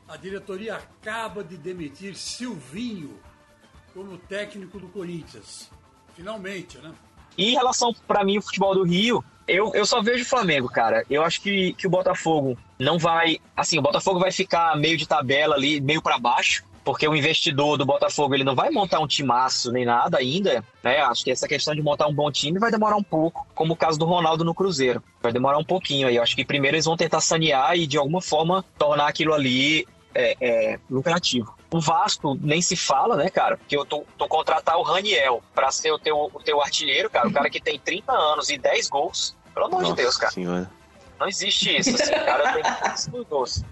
A 0.06 0.16
diretoria 0.16 0.76
acaba 0.76 1.42
de 1.42 1.56
demitir 1.56 2.14
Silvinho 2.14 3.18
como 3.96 4.18
técnico 4.18 4.78
do 4.78 4.88
Corinthians. 4.88 5.70
Finalmente, 6.14 6.76
né? 6.78 6.92
E 7.36 7.50
em 7.50 7.54
relação, 7.54 7.94
para 8.06 8.22
mim, 8.22 8.36
o 8.36 8.42
futebol 8.42 8.74
do 8.74 8.84
Rio, 8.84 9.24
eu, 9.48 9.74
eu 9.74 9.86
só 9.86 10.02
vejo 10.02 10.22
o 10.22 10.28
Flamengo, 10.28 10.68
cara. 10.68 11.04
Eu 11.08 11.22
acho 11.22 11.40
que, 11.40 11.72
que 11.72 11.86
o 11.86 11.90
Botafogo 11.90 12.58
não 12.78 12.98
vai. 12.98 13.38
Assim, 13.56 13.78
o 13.78 13.82
Botafogo 13.82 14.20
vai 14.20 14.30
ficar 14.30 14.76
meio 14.76 14.98
de 14.98 15.08
tabela 15.08 15.56
ali, 15.56 15.80
meio 15.80 16.02
para 16.02 16.18
baixo, 16.18 16.62
porque 16.84 17.08
o 17.08 17.16
investidor 17.16 17.78
do 17.78 17.86
Botafogo 17.86 18.34
ele 18.34 18.44
não 18.44 18.54
vai 18.54 18.70
montar 18.70 19.00
um 19.00 19.06
timaço 19.06 19.72
nem 19.72 19.86
nada 19.86 20.18
ainda, 20.18 20.62
né? 20.82 21.00
Acho 21.00 21.24
que 21.24 21.30
essa 21.30 21.48
questão 21.48 21.74
de 21.74 21.82
montar 21.82 22.06
um 22.06 22.14
bom 22.14 22.30
time 22.30 22.58
vai 22.58 22.70
demorar 22.70 22.96
um 22.96 23.02
pouco, 23.02 23.46
como 23.54 23.72
o 23.72 23.76
caso 23.76 23.98
do 23.98 24.04
Ronaldo 24.04 24.44
no 24.44 24.54
Cruzeiro. 24.54 25.02
Vai 25.22 25.32
demorar 25.32 25.58
um 25.58 25.64
pouquinho 25.64 26.06
aí. 26.06 26.16
Eu 26.16 26.22
acho 26.22 26.36
que 26.36 26.44
primeiro 26.44 26.76
eles 26.76 26.84
vão 26.84 26.96
tentar 26.96 27.20
sanear 27.20 27.76
e 27.76 27.86
de 27.86 27.96
alguma 27.96 28.20
forma 28.20 28.64
tornar 28.78 29.08
aquilo 29.08 29.32
ali 29.32 29.86
é, 30.14 30.36
é, 30.40 30.80
lucrativo. 30.90 31.55
O 31.70 31.80
Vasco 31.80 32.38
nem 32.40 32.62
se 32.62 32.76
fala, 32.76 33.16
né, 33.16 33.28
cara? 33.28 33.56
Porque 33.56 33.76
eu 33.76 33.84
tô, 33.84 34.04
tô 34.16 34.28
contratar 34.28 34.76
o 34.78 34.82
Raniel 34.82 35.42
para 35.54 35.70
ser 35.72 35.90
o 35.90 35.98
teu, 35.98 36.30
o 36.32 36.42
teu 36.42 36.60
artilheiro, 36.60 37.10
cara. 37.10 37.28
O 37.28 37.32
cara 37.32 37.50
que 37.50 37.60
tem 37.60 37.78
30 37.78 38.12
anos 38.12 38.48
e 38.48 38.56
10 38.56 38.88
gols. 38.88 39.36
Pelo 39.52 39.66
amor 39.66 39.82
Nossa 39.82 39.94
de 39.94 40.02
Deus, 40.02 40.16
cara. 40.16 40.32
Senhora. 40.32 40.70
Não 41.18 41.26
existe 41.26 41.76
isso, 41.76 41.94
assim. 41.94 42.12
O 42.12 42.24
cara 42.24 42.52
tem 42.52 42.62
10 42.62 43.06
gols. 43.28 43.64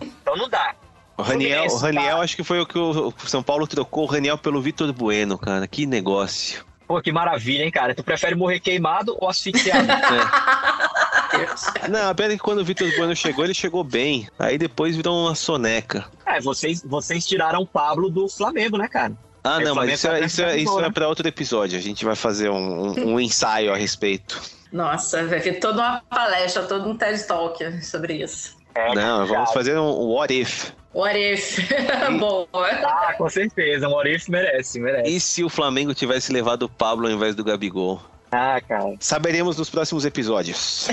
Então 0.00 0.36
não 0.36 0.48
dá. 0.48 0.74
O 1.16 1.22
Raniel, 1.22 1.66
o 1.66 1.76
Raniel 1.76 2.22
acho 2.22 2.34
que 2.34 2.44
foi 2.44 2.60
o 2.60 2.66
que 2.66 2.78
o 2.78 3.12
São 3.26 3.42
Paulo 3.42 3.66
trocou 3.66 4.04
o 4.04 4.06
Raniel 4.06 4.38
pelo 4.38 4.62
Vitor 4.62 4.90
Bueno, 4.92 5.36
cara. 5.36 5.66
Que 5.66 5.84
negócio. 5.84 6.64
Pô, 6.90 7.00
que 7.00 7.12
maravilha, 7.12 7.62
hein, 7.62 7.70
cara? 7.70 7.94
Tu 7.94 8.02
prefere 8.02 8.34
morrer 8.34 8.58
queimado 8.58 9.16
ou 9.20 9.28
asfixiado? 9.28 9.86
é. 9.94 11.86
Não, 11.88 12.10
a 12.10 12.14
pena 12.16 12.32
é 12.32 12.36
que 12.36 12.42
quando 12.42 12.58
o 12.58 12.64
Vitor 12.64 12.90
Bueno 12.96 13.14
chegou, 13.14 13.44
ele 13.44 13.54
chegou 13.54 13.84
bem. 13.84 14.26
Aí 14.36 14.58
depois 14.58 14.96
virou 14.96 15.26
uma 15.26 15.36
soneca. 15.36 16.04
É, 16.26 16.40
vocês, 16.40 16.82
vocês 16.84 17.24
tiraram 17.24 17.60
o 17.60 17.66
Pablo 17.66 18.10
do 18.10 18.28
Flamengo, 18.28 18.76
né, 18.76 18.88
cara? 18.88 19.12
Ah, 19.44 19.60
não, 19.60 19.76
mas 19.76 19.92
isso, 19.92 20.08
é, 20.08 20.24
isso, 20.24 20.42
é, 20.42 20.56
isso 20.56 20.80
é 20.80 20.90
para 20.90 21.06
outro 21.06 21.28
episódio. 21.28 21.78
A 21.78 21.80
gente 21.80 22.04
vai 22.04 22.16
fazer 22.16 22.50
um, 22.50 22.88
um, 22.88 23.14
um 23.14 23.20
ensaio 23.20 23.72
a 23.72 23.76
respeito. 23.76 24.42
Nossa, 24.72 25.24
vai 25.28 25.40
ter 25.40 25.60
toda 25.60 25.80
uma 25.80 26.02
palestra, 26.10 26.64
todo 26.64 26.90
um 26.90 26.96
TED 26.96 27.24
Talk 27.24 27.84
sobre 27.84 28.14
isso. 28.14 28.56
É, 28.74 28.92
não, 28.96 29.24
vamos 29.28 29.52
fazer 29.52 29.78
um 29.78 30.08
What 30.08 30.34
If. 30.34 30.72
What 30.92 31.16
if? 31.16 31.68
Bom. 32.18 32.48
Ah, 32.52 33.14
com 33.16 33.28
certeza. 33.28 33.88
Um 33.88 33.92
what 33.92 34.08
if 34.08 34.28
merece, 34.28 34.80
merece. 34.80 35.08
E 35.08 35.20
se 35.20 35.44
o 35.44 35.48
Flamengo 35.48 35.94
tivesse 35.94 36.32
levado 36.32 36.64
o 36.64 36.68
Pablo 36.68 37.06
ao 37.06 37.12
invés 37.12 37.34
do 37.34 37.44
Gabigol? 37.44 38.02
Ah, 38.32 38.60
cara. 38.60 38.94
Saberemos 39.00 39.56
nos 39.56 39.70
próximos 39.70 40.04
episódios. 40.04 40.88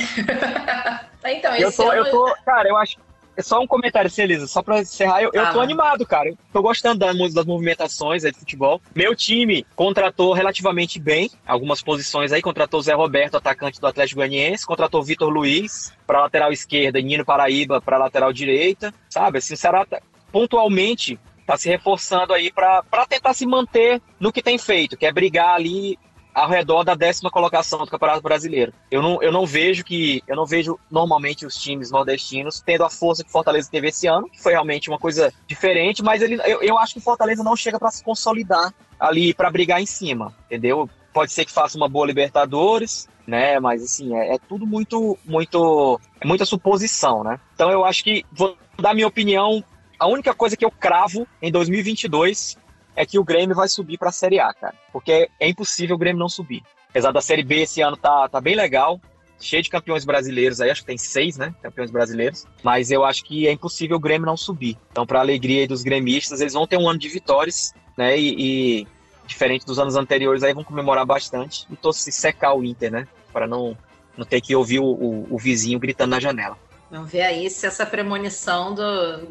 então, 1.25 1.55
eu 1.55 1.71
tô, 1.71 1.89
ano... 1.89 1.93
eu 1.93 2.11
tô, 2.11 2.35
cara, 2.45 2.69
eu 2.69 2.77
acho, 2.77 2.97
só 3.41 3.59
um 3.59 3.67
comentário, 3.67 4.09
Celisa, 4.09 4.47
só 4.47 4.61
pra 4.61 4.81
encerrar. 4.81 5.21
Eu, 5.21 5.31
eu 5.33 5.51
tô 5.51 5.61
animado, 5.61 6.05
cara. 6.05 6.29
Eu 6.29 6.37
tô 6.51 6.61
gostando 6.61 6.99
das, 6.99 7.33
das 7.33 7.45
movimentações 7.45 8.25
aí 8.25 8.31
de 8.31 8.39
futebol. 8.39 8.81
Meu 8.95 9.15
time 9.15 9.65
contratou 9.75 10.33
relativamente 10.33 10.99
bem 10.99 11.29
algumas 11.45 11.81
posições 11.81 12.31
aí. 12.31 12.41
Contratou 12.41 12.81
Zé 12.81 12.93
Roberto, 12.93 13.35
atacante 13.37 13.79
do 13.79 13.87
Atlético 13.87 14.19
Goianiense. 14.19 14.65
Contratou 14.65 15.03
Vitor 15.03 15.29
Luiz 15.29 15.93
pra 16.05 16.21
lateral 16.21 16.51
esquerda 16.51 16.99
e 16.99 17.03
Nino 17.03 17.25
Paraíba 17.25 17.81
pra 17.81 17.97
lateral 17.97 18.31
direita. 18.33 18.93
Sabe, 19.09 19.37
assim, 19.39 19.53
o 19.53 19.57
Ceará 19.57 19.85
tá- 19.85 20.01
pontualmente 20.31 21.19
tá 21.45 21.55
se 21.57 21.69
reforçando 21.69 22.33
aí 22.33 22.51
pra 22.51 22.83
tentar 23.07 23.33
se 23.33 23.45
manter 23.45 24.01
no 24.19 24.33
que 24.33 24.41
tem 24.41 24.57
feito, 24.57 24.97
que 24.97 25.05
é 25.05 25.11
brigar 25.13 25.55
ali 25.55 25.97
ao 26.37 26.47
redor 26.47 26.83
da 26.83 26.93
décima 26.93 27.31
colocação 27.31 27.79
do 27.79 27.87
Campeonato 27.87 28.21
Brasileiro. 28.21 28.71
Eu 28.91 29.01
não, 29.01 29.23
eu 29.23 29.31
não 29.31 29.43
vejo 29.43 29.83
que 29.83 30.21
eu 30.27 30.35
não 30.35 30.45
vejo 30.45 30.79
normalmente 30.89 31.47
os 31.47 31.55
times 31.55 31.89
nordestinos 31.89 32.61
tendo 32.63 32.83
a 32.83 32.91
força 32.91 33.23
que 33.23 33.31
Fortaleza 33.31 33.67
teve 33.71 33.87
esse 33.87 34.05
ano, 34.05 34.29
que 34.29 34.39
foi 34.39 34.51
realmente 34.51 34.87
uma 34.87 34.99
coisa 34.99 35.33
diferente, 35.47 36.03
mas 36.03 36.21
ele, 36.21 36.35
eu, 36.45 36.61
eu 36.61 36.77
acho 36.77 36.93
que 36.93 36.99
o 36.99 37.03
Fortaleza 37.03 37.43
não 37.43 37.55
chega 37.55 37.79
para 37.79 37.89
se 37.89 38.03
consolidar 38.03 38.71
ali 38.99 39.33
para 39.33 39.49
brigar 39.49 39.81
em 39.81 39.87
cima, 39.87 40.31
entendeu? 40.45 40.87
Pode 41.11 41.31
ser 41.31 41.43
que 41.43 41.51
faça 41.51 41.75
uma 41.75 41.89
boa 41.89 42.05
Libertadores, 42.05 43.09
né? 43.25 43.59
Mas 43.59 43.81
assim 43.81 44.15
é, 44.15 44.35
é 44.35 44.37
tudo 44.37 44.67
muito, 44.67 45.17
muito, 45.25 45.99
é 46.21 46.27
muita 46.27 46.45
suposição, 46.45 47.23
né? 47.23 47.39
Então 47.55 47.71
eu 47.71 47.83
acho 47.83 48.03
que 48.03 48.23
vou 48.31 48.55
dar 48.79 48.93
minha 48.93 49.07
opinião. 49.07 49.63
A 49.99 50.05
única 50.05 50.35
coisa 50.35 50.55
que 50.55 50.63
eu 50.63 50.69
cravo 50.69 51.27
em 51.41 51.51
2022 51.51 52.57
é 52.97 53.05
que 53.05 53.19
o 53.19 53.23
Grêmio 53.23 53.55
vai 53.55 53.69
subir 53.69 53.97
para 53.97 54.09
a 54.09 54.11
Série 54.11 54.39
A, 54.39 54.51
cara. 54.51 54.73
Porque 54.91 55.29
é 55.39 55.47
impossível 55.47 55.95
o 55.95 55.99
Grêmio 55.99 56.19
não 56.19 56.27
subir. 56.27 56.63
Apesar 56.89 57.11
da 57.11 57.21
Série 57.21 57.43
B 57.43 57.61
esse 57.61 57.79
ano 57.79 57.95
tá, 57.95 58.27
tá 58.27 58.41
bem 58.41 58.55
legal, 58.55 58.99
cheio 59.39 59.61
de 59.61 59.69
campeões 59.69 60.03
brasileiros 60.03 60.59
aí, 60.59 60.71
acho 60.71 60.81
que 60.81 60.87
tem 60.87 60.97
seis, 60.97 61.37
né? 61.37 61.53
Campeões 61.61 61.91
brasileiros. 61.91 62.45
Mas 62.63 62.89
eu 62.89 63.05
acho 63.05 63.23
que 63.23 63.47
é 63.47 63.51
impossível 63.51 63.97
o 63.97 63.99
Grêmio 63.99 64.25
não 64.25 64.35
subir. 64.35 64.77
Então, 64.91 65.05
para 65.05 65.19
alegria 65.19 65.67
dos 65.67 65.83
gremistas, 65.83 66.41
eles 66.41 66.53
vão 66.53 66.65
ter 66.65 66.77
um 66.77 66.89
ano 66.89 66.97
de 66.97 67.07
vitórias, 67.07 67.71
né? 67.95 68.17
E, 68.19 68.81
e 68.81 68.87
diferente 69.27 69.63
dos 69.63 69.77
anos 69.77 69.95
anteriores, 69.95 70.41
aí 70.41 70.53
vão 70.53 70.63
comemorar 70.63 71.05
bastante 71.05 71.67
e 71.69 71.75
tô 71.75 71.93
se 71.93 72.11
secar 72.11 72.55
o 72.55 72.63
Inter, 72.63 72.91
né? 72.91 73.07
Para 73.31 73.45
não, 73.45 73.77
não 74.17 74.25
ter 74.25 74.41
que 74.41 74.55
ouvir 74.55 74.79
o, 74.79 74.85
o, 74.85 75.27
o 75.29 75.37
vizinho 75.37 75.77
gritando 75.77 76.11
na 76.11 76.19
janela. 76.19 76.57
Vamos 76.89 77.11
ver 77.11 77.21
aí 77.21 77.49
se 77.49 77.67
essa 77.67 77.85
premonição 77.85 78.73
do 78.73 79.27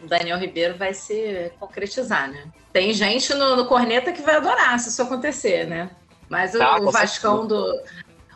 do 0.00 0.06
Daniel 0.06 0.38
Ribeiro 0.38 0.76
vai 0.76 0.92
se 0.92 1.50
concretizar, 1.58 2.30
né? 2.30 2.44
Tem 2.72 2.92
gente 2.92 3.32
no, 3.34 3.56
no 3.56 3.66
Corneta 3.66 4.12
que 4.12 4.22
vai 4.22 4.36
adorar 4.36 4.78
se 4.78 4.88
isso 4.88 5.02
acontecer, 5.02 5.66
né? 5.66 5.90
Mas 6.28 6.54
o, 6.54 6.62
Ah, 6.62 6.78
o 6.80 6.90
Vascão 6.90 7.46
do. 7.46 7.82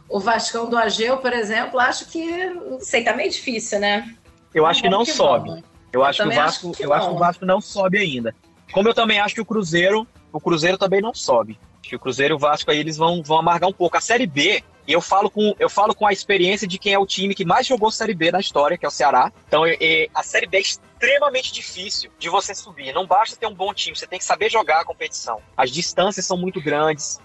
O 0.09 0.19
Vascão 0.19 0.69
do 0.69 0.77
Ageu, 0.77 1.19
por 1.19 1.33
exemplo, 1.33 1.79
acho 1.79 2.07
que. 2.07 2.47
Não 2.47 2.81
sei, 2.81 3.05
tá 3.05 3.15
meio 3.15 3.31
difícil, 3.31 3.81
né? 3.81 4.15
Eu 4.55 4.67
acho 4.67 4.83
que 4.83 4.89
não 4.89 5.05
que 5.05 5.13
sobe. 5.13 5.49
vamos. 5.49 5.65
Eu 5.93 6.05
acho 6.05 6.23
que 6.23 6.29
o 6.29 6.33
Vasco, 6.33 6.73
que 6.73 6.85
eu 6.85 6.93
acho 6.93 7.07
que 7.07 7.11
não. 7.11 7.17
o 7.17 7.19
Vasco 7.19 7.47
não 7.47 7.61
sobe 7.61 7.99
ainda. 7.99 8.35
Como 8.73 8.89
eu 8.89 8.95
também 8.95 9.21
acho 9.21 9.35
que 9.35 9.41
o 9.41 9.45
Cruzeiro, 9.45 10.07
o 10.33 10.41
Cruzeiro 10.41 10.79
também 10.79 11.01
não 11.01 11.15
sobe. 11.15 11.59
Acho 11.81 11.91
que 11.91 11.97
o 11.97 12.01
Cruzeiro 12.01 12.35
e 12.35 12.37
o 12.37 12.39
Vasco 12.39 12.71
aí 12.71 12.79
eles 12.79 12.97
vão, 12.97 13.23
vão 13.23 13.39
amargar 13.39 13.69
um 13.69 13.73
pouco. 13.73 13.97
A 13.97 14.01
Série 14.01 14.27
B, 14.27 14.63
e 14.91 14.93
eu 14.93 15.01
falo 15.01 15.31
com 15.31 15.55
eu 15.61 15.71
falo 15.71 15.95
com 15.95 16.05
a 16.05 16.13
experiência 16.13 16.67
de 16.67 16.77
quem 16.77 16.93
é 16.93 16.99
o 16.99 17.07
time 17.07 17.33
que 17.33 17.45
mais 17.45 17.65
jogou 17.65 17.93
Série 17.93 18.13
B 18.13 18.33
na 18.33 18.41
história, 18.41 18.77
que 18.77 18.85
é 18.85 18.89
o 18.89 18.91
Ceará. 18.91 19.33
Então, 19.47 19.63
a 20.13 20.23
Série 20.25 20.49
B 20.49 20.57
é 20.57 20.61
extremamente 20.61 21.53
difícil 21.53 22.11
de 22.19 22.29
você 22.29 22.53
subir. 22.57 22.93
Não 22.93 23.07
basta 23.07 23.37
ter 23.37 23.47
um 23.47 23.55
bom 23.55 23.73
time, 23.73 23.97
você 23.97 24.07
tem 24.07 24.19
que 24.19 24.25
saber 24.25 24.51
jogar 24.51 24.81
a 24.81 24.85
competição. 24.85 25.41
As 25.57 25.71
distâncias 25.71 26.27
são 26.27 26.37
muito 26.37 26.61
grandes, 26.61 27.21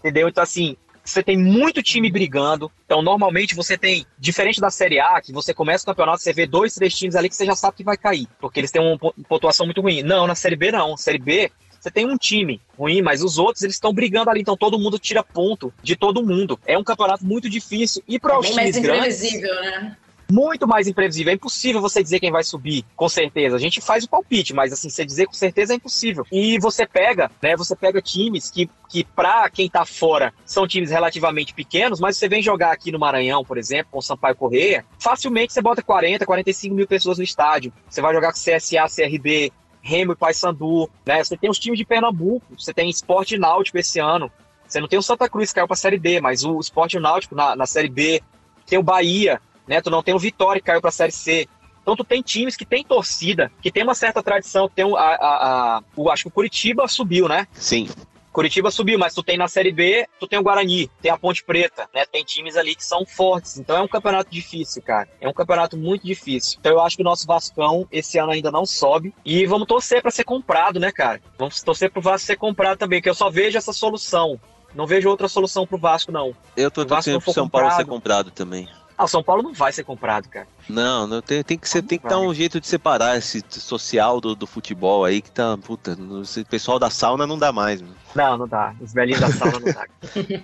entendeu? 0.00 0.28
Então, 0.28 0.42
assim, 0.42 0.76
você 1.02 1.22
tem 1.22 1.38
muito 1.38 1.82
time 1.82 2.10
brigando. 2.10 2.70
Então, 2.84 3.00
normalmente 3.00 3.54
você 3.54 3.78
tem, 3.78 4.04
diferente 4.18 4.60
da 4.60 4.68
Série 4.70 5.00
A, 5.00 5.18
que 5.22 5.32
você 5.32 5.54
começa 5.54 5.84
o 5.84 5.86
campeonato, 5.86 6.22
você 6.22 6.34
vê 6.34 6.46
dois, 6.46 6.74
três 6.74 6.94
times 6.94 7.16
ali 7.16 7.30
que 7.30 7.34
você 7.36 7.46
já 7.46 7.56
sabe 7.56 7.78
que 7.78 7.84
vai 7.84 7.96
cair, 7.96 8.28
porque 8.38 8.60
eles 8.60 8.70
têm 8.70 8.82
uma 8.82 8.98
po- 8.98 9.14
pontuação 9.28 9.64
muito 9.64 9.80
ruim. 9.80 10.02
Não, 10.02 10.26
na 10.26 10.34
Série 10.34 10.56
B 10.56 10.70
não. 10.70 10.96
Série 10.98 11.18
B, 11.18 11.50
você 11.86 11.90
tem 11.92 12.04
um 12.04 12.16
time 12.16 12.60
ruim, 12.76 13.00
mas 13.00 13.22
os 13.22 13.38
outros 13.38 13.62
eles 13.62 13.76
estão 13.76 13.92
brigando 13.92 14.28
ali, 14.28 14.40
então 14.40 14.56
todo 14.56 14.76
mundo 14.76 14.98
tira 14.98 15.22
ponto 15.22 15.72
de 15.82 15.94
todo 15.94 16.24
mundo. 16.24 16.58
É 16.66 16.76
um 16.76 16.82
campeonato 16.82 17.24
muito 17.24 17.48
difícil. 17.48 18.02
E 18.08 18.18
para 18.18 18.34
É 18.34 18.38
os 18.38 18.50
times 18.50 18.76
grandes, 18.76 19.22
imprevisível, 19.22 19.54
né? 19.62 19.96
muito 20.28 20.66
mais 20.66 20.88
imprevisível. 20.88 21.30
É 21.30 21.34
impossível 21.34 21.80
você 21.80 22.02
dizer 22.02 22.18
quem 22.18 22.32
vai 22.32 22.42
subir, 22.42 22.84
com 22.96 23.08
certeza. 23.08 23.54
A 23.54 23.60
gente 23.60 23.80
faz 23.80 24.02
o 24.02 24.08
palpite, 24.08 24.52
mas 24.52 24.72
assim, 24.72 24.90
você 24.90 25.04
dizer 25.04 25.26
com 25.26 25.32
certeza 25.32 25.74
é 25.74 25.76
impossível. 25.76 26.26
E 26.32 26.58
você 26.58 26.84
pega, 26.84 27.30
né? 27.40 27.56
Você 27.56 27.76
pega 27.76 28.02
times 28.02 28.50
que, 28.50 28.68
que 28.88 29.04
pra 29.04 29.48
quem 29.48 29.70
tá 29.70 29.84
fora, 29.84 30.34
são 30.44 30.66
times 30.66 30.90
relativamente 30.90 31.54
pequenos, 31.54 32.00
mas 32.00 32.16
você 32.16 32.28
vem 32.28 32.42
jogar 32.42 32.72
aqui 32.72 32.90
no 32.90 32.98
Maranhão, 32.98 33.44
por 33.44 33.58
exemplo, 33.58 33.92
com 33.92 33.98
o 33.98 34.02
Sampaio 34.02 34.34
Correia, 34.34 34.84
facilmente 34.98 35.52
você 35.52 35.62
bota 35.62 35.82
40, 35.82 36.26
45 36.26 36.74
mil 36.74 36.86
pessoas 36.88 37.18
no 37.18 37.22
estádio. 37.22 37.72
Você 37.88 38.00
vai 38.00 38.12
jogar 38.12 38.32
com 38.32 38.38
CSA, 38.40 38.86
CRB, 38.92 39.52
Remo 39.86 40.12
e 40.12 40.16
Paysandu, 40.16 40.90
né? 41.06 41.22
Você 41.22 41.36
tem 41.36 41.48
os 41.48 41.58
times 41.58 41.78
de 41.78 41.84
Pernambuco, 41.84 42.44
você 42.58 42.74
tem 42.74 42.90
Esporte 42.90 43.38
Náutico 43.38 43.78
esse 43.78 44.00
ano. 44.00 44.30
Você 44.66 44.80
não 44.80 44.88
tem 44.88 44.98
o 44.98 45.02
Santa 45.02 45.28
Cruz 45.28 45.50
que 45.50 45.54
caiu 45.54 45.66
pra 45.68 45.76
Série 45.76 45.98
D, 45.98 46.20
mas 46.20 46.42
o 46.44 46.58
Esporte 46.58 46.98
Náutico 46.98 47.34
na, 47.36 47.54
na 47.54 47.66
Série 47.66 47.88
B. 47.88 48.20
Tem 48.66 48.78
o 48.78 48.82
Bahia, 48.82 49.40
né? 49.66 49.80
Tu 49.80 49.88
não 49.90 50.02
tem 50.02 50.12
o 50.12 50.18
Vitória 50.18 50.60
que 50.60 50.66
caiu 50.66 50.80
pra 50.80 50.90
Série 50.90 51.12
C. 51.12 51.48
Então 51.80 51.94
tu 51.94 52.02
tem 52.02 52.20
times 52.20 52.56
que 52.56 52.64
tem 52.66 52.82
torcida, 52.82 53.52
que 53.62 53.70
tem 53.70 53.84
uma 53.84 53.94
certa 53.94 54.20
tradição. 54.20 54.68
Tem 54.68 54.84
o, 54.84 54.96
a, 54.96 55.02
a, 55.02 55.76
a- 55.76 55.82
o- 55.94 56.10
acho 56.10 56.24
que 56.24 56.28
o 56.28 56.32
Curitiba 56.32 56.88
subiu, 56.88 57.28
né? 57.28 57.46
Sim. 57.52 57.88
Curitiba 58.36 58.70
subiu, 58.70 58.98
mas 58.98 59.14
tu 59.14 59.22
tem 59.22 59.38
na 59.38 59.48
Série 59.48 59.72
B, 59.72 60.06
tu 60.20 60.26
tem 60.26 60.38
o 60.38 60.42
Guarani, 60.42 60.90
tem 61.00 61.10
a 61.10 61.16
Ponte 61.16 61.42
Preta, 61.42 61.88
né? 61.94 62.04
Tem 62.04 62.22
times 62.22 62.54
ali 62.54 62.74
que 62.74 62.84
são 62.84 63.06
fortes. 63.06 63.56
Então 63.56 63.74
é 63.74 63.80
um 63.80 63.88
campeonato 63.88 64.30
difícil, 64.30 64.82
cara. 64.82 65.08
É 65.18 65.26
um 65.26 65.32
campeonato 65.32 65.74
muito 65.74 66.04
difícil. 66.04 66.58
Então 66.60 66.70
eu 66.70 66.82
acho 66.82 66.96
que 66.96 67.02
o 67.02 67.04
nosso 67.04 67.26
Vascão 67.26 67.88
esse 67.90 68.18
ano 68.18 68.32
ainda 68.32 68.50
não 68.50 68.66
sobe. 68.66 69.14
E 69.24 69.46
vamos 69.46 69.66
torcer 69.66 70.02
pra 70.02 70.10
ser 70.10 70.24
comprado, 70.24 70.78
né, 70.78 70.92
cara? 70.92 71.22
Vamos 71.38 71.62
torcer 71.62 71.90
pro 71.90 72.02
Vasco 72.02 72.26
ser 72.26 72.36
comprado 72.36 72.76
também, 72.76 73.00
que 73.00 73.08
eu 73.08 73.14
só 73.14 73.30
vejo 73.30 73.56
essa 73.56 73.72
solução. 73.72 74.38
Não 74.74 74.86
vejo 74.86 75.08
outra 75.08 75.28
solução 75.28 75.66
pro 75.66 75.78
Vasco, 75.78 76.12
não. 76.12 76.36
Eu 76.54 76.70
tô 76.70 76.84
torcendo 76.84 77.22
pro 77.22 77.32
São 77.32 77.48
Paulo 77.48 77.70
ser 77.70 77.86
comprado. 77.86 78.28
comprado 78.28 78.30
também. 78.32 78.68
Ah, 78.98 79.04
o 79.04 79.08
São 79.08 79.22
Paulo 79.22 79.42
não 79.42 79.52
vai 79.52 79.72
ser 79.72 79.84
comprado, 79.84 80.28
cara. 80.28 80.46
Não, 80.68 81.06
não 81.06 81.20
tem, 81.20 81.42
tem 81.42 81.58
que 81.58 81.68
ser, 81.68 81.82
tem 81.82 81.98
que 81.98 82.08
dar 82.08 82.18
um 82.18 82.32
jeito 82.32 82.60
de 82.60 82.66
separar 82.66 83.18
esse 83.18 83.44
social 83.50 84.20
do, 84.20 84.34
do 84.34 84.46
futebol 84.46 85.04
aí 85.04 85.20
que 85.20 85.30
tá, 85.30 85.56
puta, 85.58 85.96
esse 86.22 86.44
pessoal 86.44 86.78
da 86.78 86.88
sauna 86.88 87.26
não 87.26 87.38
dá 87.38 87.52
mais, 87.52 87.82
mano. 87.82 87.94
Não, 88.14 88.38
não 88.38 88.48
dá. 88.48 88.74
Os 88.80 88.94
velhinhos 88.94 89.20
da 89.20 89.30
sauna 89.30 89.60
não 89.60 89.72
dá. 89.72 89.86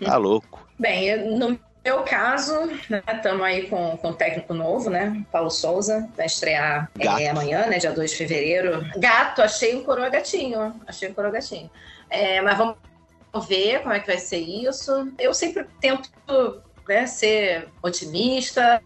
Tá 0.04 0.16
louco. 0.16 0.66
Bem, 0.78 1.38
no 1.38 1.58
meu 1.84 2.02
caso, 2.02 2.54
estamos 3.14 3.42
aí 3.42 3.68
com, 3.68 3.96
com 3.96 4.10
um 4.10 4.12
técnico 4.12 4.52
novo, 4.54 4.90
né? 4.90 5.24
Paulo 5.32 5.50
Souza, 5.50 6.08
vai 6.16 6.26
estrear 6.26 6.90
é, 6.98 7.28
amanhã, 7.28 7.66
né? 7.66 7.78
Dia 7.78 7.92
2 7.92 8.10
de 8.10 8.16
fevereiro. 8.16 8.84
Gato, 8.96 9.42
achei 9.42 9.74
um 9.74 9.82
coroa 9.82 10.08
gatinho. 10.08 10.74
Achei 10.86 11.08
um 11.08 11.14
coroa 11.14 11.32
gatinho. 11.32 11.70
É, 12.10 12.40
mas 12.40 12.56
vamos 12.56 12.76
ver 13.48 13.80
como 13.80 13.94
é 13.94 14.00
que 14.00 14.06
vai 14.06 14.18
ser 14.18 14.38
isso. 14.38 15.10
Eu 15.18 15.34
sempre 15.34 15.66
tento 15.80 16.10
né, 16.88 17.06
ser 17.06 17.68
otimista 17.82 18.82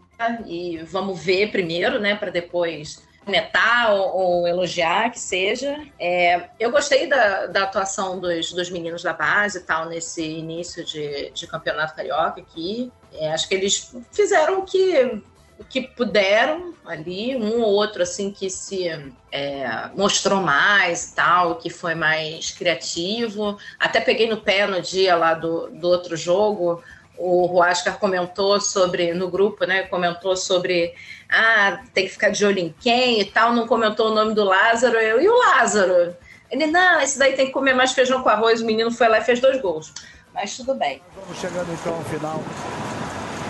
e 0.47 0.78
vamos 0.78 1.22
ver 1.22 1.51
primeiro, 1.51 1.99
né? 2.01 2.14
Para 2.14 2.30
depois 2.30 3.05
comentar 3.26 3.92
ou, 3.92 4.16
ou 4.16 4.49
elogiar, 4.49 5.11
que 5.11 5.18
seja. 5.18 5.76
É, 5.99 6.49
eu 6.61 6.70
gostei 6.70 7.09
da, 7.09 7.47
da 7.47 7.64
atuação 7.64 8.20
dos, 8.20 8.53
dos 8.53 8.70
meninos 8.70 9.03
da 9.03 9.12
base 9.12 9.59
e 9.59 9.62
tal 9.62 9.86
nesse 9.86 10.22
início 10.22 10.84
de, 10.84 11.30
de 11.30 11.47
campeonato 11.47 11.94
carioca 11.94 12.40
aqui. 12.40 12.90
É, 13.12 13.32
acho 13.32 13.49
que 13.49 13.55
eles 13.57 13.94
fizeram 14.12 14.61
o 14.61 14.62
que, 14.62 15.20
o 15.59 15.64
que 15.64 15.82
puderam 15.82 16.72
ali, 16.86 17.36
um 17.36 17.62
ou 17.62 17.72
outro 17.72 18.05
assim 18.05 18.30
que 18.30 18.49
se 18.49 18.88
é, 19.32 19.90
mostrou 19.97 20.40
mais 20.40 21.12
tal, 21.12 21.57
que 21.57 21.68
foi 21.68 21.97
mais 21.97 22.53
criativo. 22.53 23.59
Até 23.76 24.01
peguei 24.01 24.28
no 24.28 24.36
pé 24.36 24.68
no 24.68 24.80
dia 24.80 25.16
lá 25.16 25.34
do, 25.34 25.68
do 25.68 25.88
outro 25.88 26.16
jogo. 26.16 26.80
O 27.19 27.47
Huascar 27.47 27.99
comentou 27.99 28.61
sobre, 28.61 29.14
no 29.14 29.31
grupo, 29.31 29.64
né? 29.64 29.85
Comentou 29.85 30.37
sobre 30.37 30.95
ah, 31.29 31.81
tem 31.93 32.05
que 32.05 32.12
ficar 32.12 32.31
de 32.31 32.45
olho 32.45 32.59
em 32.59 32.75
quem 32.81 33.21
e 33.21 33.25
tal, 33.25 33.53
não 33.53 33.67
comentou 33.67 34.11
o 34.11 34.14
nome 34.14 34.35
do 34.35 34.45
Lázaro. 34.45 34.97
Eu, 34.97 35.21
e 35.21 35.29
o 35.29 35.37
Lázaro? 35.37 36.14
Ele, 36.51 36.67
não, 36.67 37.01
esse 37.01 37.19
daí 37.19 37.35
tem 37.35 37.47
que 37.47 37.53
comer 37.53 37.75
mais 37.75 37.93
feijão 37.93 38.23
com 38.23 38.29
arroz. 38.29 38.61
O 38.61 38.67
menino 38.67 38.91
foi 38.91 39.09
lá 39.09 39.19
e 39.19 39.25
fez 39.25 39.41
dois 39.41 39.61
gols. 39.61 39.93
Mas 40.33 40.57
tudo 40.57 40.75
bem. 40.75 41.03
Vamos 41.17 41.39
chegando 41.39 41.73
então 41.73 41.95
ao 41.95 42.05
final 42.05 42.43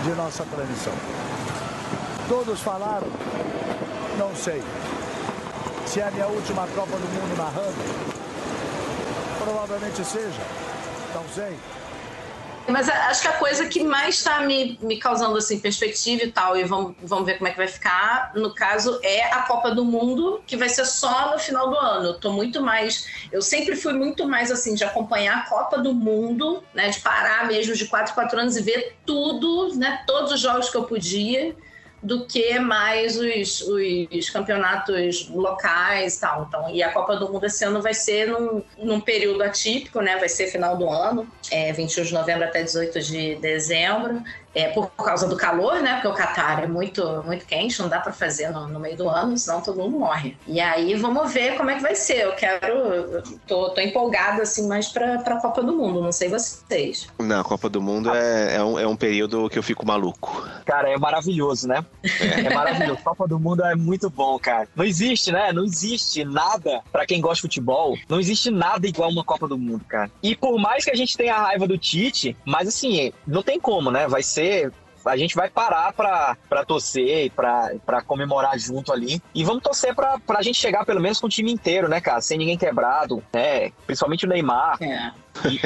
de 0.03 0.09
nossa 0.11 0.43
transmissão. 0.45 0.93
Todos 2.27 2.59
falaram? 2.61 3.07
Não 4.17 4.35
sei. 4.35 4.61
Se 5.85 5.99
é 5.99 6.07
a 6.07 6.11
minha 6.11 6.27
última 6.27 6.67
Copa 6.67 6.97
do 6.97 7.07
Mundo 7.07 7.37
narrando? 7.37 7.75
Provavelmente 9.43 10.03
seja. 10.03 10.41
Não 11.13 11.23
sei. 11.33 11.55
Mas 12.67 12.89
acho 12.89 13.21
que 13.21 13.27
a 13.27 13.33
coisa 13.33 13.65
que 13.67 13.83
mais 13.83 14.15
está 14.15 14.41
me, 14.41 14.77
me 14.81 14.97
causando 14.97 15.37
assim, 15.37 15.59
perspectiva 15.59 16.23
e 16.23 16.31
tal, 16.31 16.57
e 16.57 16.63
vamos, 16.63 16.95
vamos 17.01 17.25
ver 17.25 17.37
como 17.37 17.47
é 17.47 17.51
que 17.51 17.57
vai 17.57 17.67
ficar, 17.67 18.31
no 18.35 18.53
caso, 18.53 18.99
é 19.03 19.23
a 19.33 19.43
Copa 19.43 19.71
do 19.71 19.85
Mundo, 19.85 20.41
que 20.45 20.57
vai 20.57 20.67
ser 20.67 20.85
só 20.85 21.31
no 21.31 21.39
final 21.39 21.69
do 21.69 21.77
ano. 21.77 22.07
Eu 22.07 22.19
tô 22.19 22.31
muito 22.31 22.61
mais. 22.61 23.07
Eu 23.31 23.41
sempre 23.41 23.75
fui 23.75 23.93
muito 23.93 24.27
mais 24.27 24.51
assim, 24.51 24.73
de 24.73 24.83
acompanhar 24.83 25.37
a 25.37 25.41
Copa 25.49 25.77
do 25.77 25.93
Mundo, 25.93 26.63
né? 26.73 26.89
De 26.89 26.99
parar 26.99 27.47
mesmo 27.47 27.73
de 27.73 27.85
4 27.85 28.13
4 28.13 28.39
anos 28.39 28.57
e 28.57 28.61
ver 28.61 28.97
tudo, 29.05 29.73
né? 29.75 30.03
Todos 30.05 30.31
os 30.31 30.39
jogos 30.39 30.69
que 30.69 30.77
eu 30.77 30.83
podia. 30.83 31.55
Do 32.01 32.25
que 32.25 32.59
mais 32.59 33.17
os, 33.17 33.61
os 33.61 34.29
campeonatos 34.29 35.29
locais 35.29 36.17
e 36.17 36.21
tal. 36.21 36.45
Então, 36.47 36.69
e 36.69 36.83
a 36.83 36.91
Copa 36.91 37.15
do 37.15 37.31
Mundo 37.31 37.45
esse 37.45 37.63
ano 37.65 37.81
vai 37.81 37.93
ser 37.93 38.27
num, 38.27 38.63
num 38.77 39.01
período 39.01 39.41
atípico, 39.41 40.01
né? 40.01 40.17
Vai 40.17 40.29
ser 40.29 40.47
final 40.47 40.77
do 40.77 40.89
ano, 40.89 41.27
é, 41.51 41.73
21 41.73 42.03
de 42.03 42.13
novembro 42.13 42.43
até 42.43 42.63
18 42.63 43.01
de 43.01 43.35
dezembro 43.35 44.23
é, 44.57 44.69
por 44.69 44.89
causa 44.89 45.27
do 45.27 45.37
calor, 45.37 45.83
né? 45.83 45.93
Porque 45.93 46.07
o 46.07 46.13
Catar 46.13 46.63
é 46.63 46.67
muito, 46.67 47.21
muito 47.23 47.45
quente, 47.45 47.79
não 47.79 47.87
dá 47.87 47.99
para 47.99 48.11
fazer 48.11 48.49
no, 48.49 48.67
no, 48.67 48.79
meio 48.79 48.97
do 48.97 49.07
ano, 49.07 49.37
senão 49.37 49.61
todo 49.61 49.77
mundo 49.77 49.99
morre. 49.99 50.35
E 50.47 50.59
aí 50.59 50.95
vamos 50.95 51.31
ver 51.31 51.55
como 51.55 51.69
é 51.69 51.75
que 51.75 51.83
vai 51.83 51.93
ser. 51.93 52.23
Eu 52.23 52.31
quero. 52.33 53.21
Tô, 53.45 53.69
tô 53.69 53.81
empolgada, 53.81 54.41
assim, 54.41 54.67
mais 54.67 54.87
pra, 54.87 55.19
pra 55.19 55.35
Copa 55.39 55.61
do 55.61 55.73
Mundo, 55.73 56.01
não 56.01 56.11
sei 56.11 56.27
vocês. 56.27 57.07
Não, 57.19 57.41
a 57.41 57.43
Copa 57.43 57.69
do 57.69 57.79
Mundo 57.79 58.09
é, 58.15 58.55
é, 58.55 58.63
um, 58.63 58.79
é 58.79 58.87
um 58.87 58.95
período 58.95 59.47
que 59.47 59.59
eu 59.59 59.63
fico 59.63 59.85
maluco. 59.85 60.43
Cara, 60.65 60.89
é 60.89 60.97
maravilhoso, 60.97 61.67
né? 61.67 61.85
É, 62.19 62.47
é 62.47 62.49
maravilhoso. 62.49 62.99
Copa 63.03 63.27
do 63.27 63.39
Mundo 63.39 63.63
é 63.63 63.75
muito 63.75 64.09
bom, 64.09 64.39
cara. 64.39 64.67
Não 64.75 64.83
existe, 64.83 65.31
né? 65.31 65.53
Não 65.53 65.65
existe 65.65 66.25
nada, 66.25 66.81
para 66.91 67.05
quem 67.05 67.21
gosta 67.21 67.35
de 67.35 67.41
futebol, 67.41 67.95
não 68.09 68.19
existe 68.19 68.49
nada 68.49 68.87
igual 68.87 69.11
uma 69.11 69.23
Copa 69.23 69.47
do 69.47 69.57
Mundo, 69.57 69.85
cara. 69.87 70.09
E 70.23 70.35
por 70.35 70.57
mais 70.57 70.83
que 70.83 70.89
a 70.89 70.95
gente 70.95 71.15
tenha 71.15 71.35
a 71.35 71.43
raiva 71.43 71.67
do 71.67 71.77
Tite, 71.77 72.35
mas 72.43 72.67
assim, 72.67 73.13
não 73.27 73.43
tem 73.43 73.59
como, 73.59 73.91
né? 73.91 74.07
Vai 74.07 74.23
ser 74.23 74.46
a 75.05 75.15
gente 75.15 75.35
vai 75.35 75.49
parar 75.49 75.93
pra 75.93 76.65
torcer 76.65 77.25
e 77.25 77.29
pra 77.29 78.01
comemorar 78.05 78.57
junto 78.59 78.91
ali. 78.91 79.21
E 79.33 79.43
vamos 79.43 79.63
torcer 79.63 79.95
pra, 79.95 80.19
pra 80.19 80.41
gente 80.41 80.59
chegar 80.59 80.85
pelo 80.85 80.99
menos 80.99 81.19
com 81.19 81.27
o 81.27 81.29
time 81.29 81.51
inteiro, 81.51 81.87
né, 81.87 82.01
cara? 82.01 82.19
Sem 82.21 82.37
ninguém 82.37 82.57
quebrado, 82.57 83.23
né? 83.33 83.71
Principalmente 83.85 84.25
o 84.25 84.29
Neymar. 84.29 84.77
É 84.81 85.11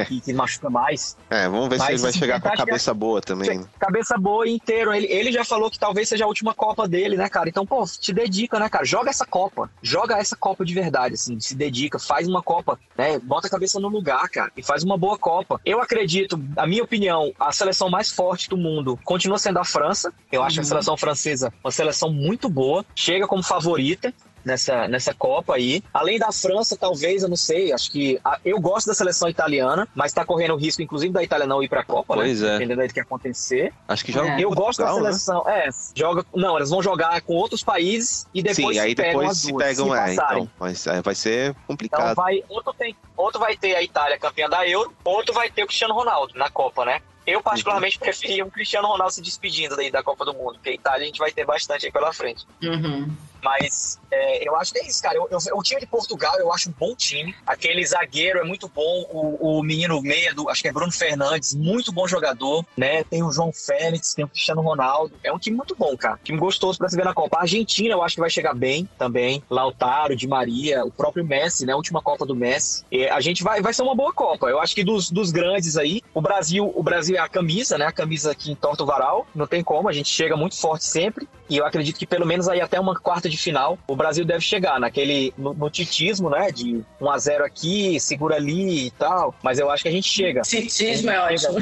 e, 0.09 0.22
que 0.22 0.34
machuca 0.34 0.69
mais. 0.69 1.17
É, 1.30 1.47
vamos 1.47 1.69
ver 1.69 1.78
Mas, 1.78 1.86
se 1.86 1.91
ele 1.93 2.01
vai 2.01 2.13
chegar 2.13 2.41
com 2.41 2.47
a 2.47 2.55
cabeça 2.55 2.91
é, 2.91 2.93
boa 2.93 3.22
também. 3.22 3.59
Né? 3.59 3.65
Cabeça 3.80 4.17
boa 4.17 4.47
inteiro. 4.47 4.93
Ele, 4.93 5.07
ele 5.07 5.32
já 5.32 5.43
falou 5.43 5.69
que 5.69 5.80
talvez 5.80 6.09
seja 6.09 6.26
a 6.26 6.28
última 6.28 6.53
Copa 6.53 6.88
dele, 6.88 7.15
né, 7.15 7.30
cara? 7.30 7.49
Então, 7.49 7.65
pô, 7.65 7.84
te 7.86 8.13
dedica, 8.13 8.59
né, 8.59 8.69
cara? 8.69 8.86
Joga 8.86 9.09
essa 9.09 9.26
Copa. 9.26 9.69
Joga 9.82 10.17
essa 10.17 10.36
Copa 10.36 10.65
de 10.65 10.74
verdade, 10.74 11.15
assim. 11.15 11.39
Se 11.39 11.55
dedica, 11.55 11.99
faz 11.99 12.28
uma 12.28 12.41
Copa, 12.41 12.80
né? 12.97 13.19
Bota 13.19 13.47
a 13.47 13.49
cabeça 13.49 13.80
no 13.80 13.88
lugar, 13.88 14.28
cara. 14.30 14.51
E 14.55 14.63
faz 14.63 14.84
uma 14.84 14.97
boa 14.97 15.17
Copa. 15.17 15.59
Eu 15.65 15.82
acredito, 15.82 16.41
a 16.57 16.67
minha 16.67 16.84
opinião, 16.84 17.32
a 17.39 17.51
seleção 17.51 17.89
mais 17.89 18.11
forte 18.11 18.49
do 18.49 18.57
mundo 18.57 18.99
continua 19.03 19.38
sendo 19.38 19.59
a 19.59 19.63
França. 19.63 20.13
Eu 20.32 20.43
acho 20.43 20.57
uhum. 20.57 20.63
a 20.63 20.65
seleção 20.65 20.97
francesa 20.97 21.53
uma 21.63 21.72
seleção 21.72 22.11
muito 22.11 22.49
boa. 22.49 22.86
Chega 22.95 23.28
como 23.28 23.43
favorita 23.43 24.13
nessa, 24.44 24.88
nessa 24.88 25.14
Copa 25.14 25.56
aí. 25.56 25.84
Além 25.94 26.20
da 26.20 26.32
França, 26.32 26.76
talvez, 26.78 27.24
eu 27.24 27.30
não 27.30 27.36
sei, 27.36 27.72
acho 27.74 27.92
que 27.92 28.20
a, 28.24 28.39
eu 28.44 28.60
gosto 28.60 28.88
da 28.88 28.94
seleção 28.94 29.30
italiana, 29.30 29.88
mas 29.96 30.14
tá 30.14 30.26
correndo 30.26 30.54
o 30.54 30.58
risco, 30.58 30.82
inclusive, 30.82 31.14
da 31.14 31.24
Itália 31.24 31.46
não 31.46 31.62
ir 31.64 31.70
pra 31.70 31.84
Copa, 31.84 32.16
né? 32.16 32.24
pois 32.24 32.42
né? 32.42 32.48
É. 32.48 32.52
Dependendo 32.60 32.88
do 32.88 32.94
que 32.94 33.00
acontecer. 33.00 33.74
Acho 33.88 34.06
que 34.06 34.12
joga 34.12 34.30
é. 34.30 34.42
Eu 34.42 34.52
gosto 34.52 34.80
da 34.80 34.88
né? 34.88 34.94
seleção, 34.94 35.44
né? 35.46 35.68
é, 35.68 35.70
joga, 35.96 36.26
não, 36.34 36.58
eles 36.58 36.70
vão 36.70 36.82
jogar 36.82 37.22
com 37.22 37.34
outros 37.34 37.64
países 37.64 38.28
e 38.34 38.42
depois 38.42 38.76
Sim, 38.76 38.82
aí 38.82 38.96
depois 38.96 39.38
se 39.38 39.54
pegam, 39.56 39.92
se 39.92 39.98
é, 39.98 40.14
então, 40.14 40.50
mas 40.60 40.86
vai 41.04 41.16
ser 41.16 41.56
complicado. 41.68 42.12
Então 42.12 42.24
vai, 42.24 42.44
outro, 42.50 42.74
tem, 42.74 42.96
outro 43.16 43.39
vai 43.39 43.56
ter 43.56 43.76
a 43.76 43.82
Itália 43.82 44.18
campeã 44.18 44.50
da 44.50 44.68
Euro, 44.68 44.94
outro 45.04 45.34
vai 45.34 45.50
ter 45.50 45.64
o 45.64 45.68
Cristiano 45.68 45.94
Ronaldo 45.94 46.34
na 46.36 46.50
Copa, 46.50 46.86
né? 46.86 47.02
Eu, 47.26 47.42
particularmente, 47.42 47.98
uhum. 47.98 48.04
preferia 48.04 48.44
um 48.44 48.50
Cristiano 48.50 48.88
Ronaldo 48.88 49.14
se 49.14 49.22
despedindo 49.22 49.76
daí 49.76 49.92
da 49.92 50.02
Copa 50.02 50.26
do 50.26 50.34
Mundo, 50.34 50.54
porque 50.54 50.70
a 50.70 50.74
Itália 50.74 51.04
a 51.04 51.06
gente 51.06 51.20
vai 51.20 51.32
ter 51.32 51.46
bastante 51.46 51.86
aí 51.86 51.92
pela 51.92 52.12
frente. 52.12 52.46
Uhum. 52.64 53.10
Mas 53.44 54.00
é, 54.12 54.48
eu 54.48 54.56
acho 54.56 54.74
que 54.74 54.80
é 54.80 54.88
isso, 54.88 55.02
cara. 55.02 55.16
Eu, 55.16 55.28
eu, 55.30 55.39
o 55.58 55.64
time 55.64 55.80
de 55.80 55.88
Portugal 55.88 56.38
eu 56.39 56.52
acho 56.54 56.70
um 56.70 56.74
bom 56.78 56.96
time. 56.96 57.34
Aquele 57.46 57.86
zagueiro 57.86 58.39
é 58.39 58.44
muito 58.44 58.68
bom. 58.68 59.06
O, 59.12 59.60
o 59.60 59.64
menino 59.64 60.02
meia, 60.02 60.34
do, 60.34 60.50
acho 60.50 60.62
que 60.62 60.68
é 60.68 60.72
Bruno 60.72 60.92
Fernandes, 60.92 61.54
muito 61.54 61.92
bom 61.92 62.08
jogador. 62.08 62.66
né? 62.78 63.04
Tem 63.04 63.24
o 63.24 63.32
João 63.32 63.52
Félix, 63.52 64.14
tem 64.14 64.26
o 64.26 64.28
Cristiano 64.28 64.62
Ronaldo. 64.62 65.14
É 65.24 65.32
um 65.32 65.39
time 65.39 65.58
muito 65.58 65.76
bom, 65.76 65.96
cara. 65.98 66.20
Time 66.24 66.38
gostoso 66.38 66.78
pra 66.78 66.89
se 66.89 66.96
ver 66.96 67.06
na 67.06 67.14
Copa. 67.14 67.38
A 67.38 67.42
Argentina 67.42 67.94
eu 67.94 68.04
acho 68.04 68.16
que 68.16 68.22
vai 68.22 68.30
chegar 68.30 68.54
bem 68.54 68.88
também. 68.98 69.44
Lautaro, 69.50 70.16
Di 70.16 70.28
Maria, 70.28 70.84
o 70.86 70.92
próprio 70.92 71.26
Messi, 71.26 71.66
né? 71.66 71.74
A 71.74 71.78
última 71.78 72.02
Copa 72.02 72.26
do 72.26 72.36
Messi. 72.36 72.84
E 72.92 73.08
a 73.08 73.20
gente 73.20 73.44
vai, 73.44 73.62
vai 73.62 73.74
ser 73.74 73.84
uma 73.84 73.96
boa 73.96 74.14
Copa. 74.14 74.48
Eu 74.48 74.60
acho 74.60 74.76
que 74.76 74.84
dos, 74.84 75.10
dos 75.10 75.32
grandes 75.32 75.78
aí, 75.78 76.02
o 76.14 76.22
Brasil, 76.22 76.72
o 76.76 76.84
Brasil 76.84 77.16
é 77.16 77.20
a 77.20 77.30
camisa, 77.30 77.78
né? 77.78 77.86
A 77.86 77.92
camisa 77.92 78.36
que 78.36 78.52
entorta 78.52 78.84
o 78.84 78.86
varal. 78.86 79.26
Não 79.34 79.48
tem 79.48 79.64
como, 79.64 79.88
a 79.88 79.94
gente 79.94 80.10
chega 80.10 80.36
muito 80.36 80.60
forte 80.60 80.86
sempre. 80.86 81.28
E 81.50 81.58
eu 81.58 81.66
acredito 81.66 81.98
que 81.98 82.06
pelo 82.06 82.26
menos 82.26 82.48
aí 82.48 82.62
até 82.62 82.80
uma 82.80 82.98
quarta 82.98 83.30
de 83.32 83.38
final, 83.38 83.77
o 83.88 83.95
Brasil 83.95 84.25
deve 84.25 84.41
chegar 84.41 84.79
naquele 84.79 85.34
no, 85.38 85.53
no 85.53 85.69
titismo, 85.69 86.29
né? 86.29 86.51
De 86.51 86.84
1 86.99 87.09
a 87.09 87.17
0 87.17 87.45
aqui, 87.45 87.99
segura 87.99 88.36
ali 88.36 88.88
e 88.88 88.91
tal. 88.91 89.34
Mas 89.41 89.59
eu 89.59 89.69
acho 89.69 89.84
que 89.84 89.89
a 89.89 89.91
gente 89.91 90.07
chega. 90.07 90.41
Titismo 90.41 91.09
é 91.09 91.19
ótimo. 91.19 91.59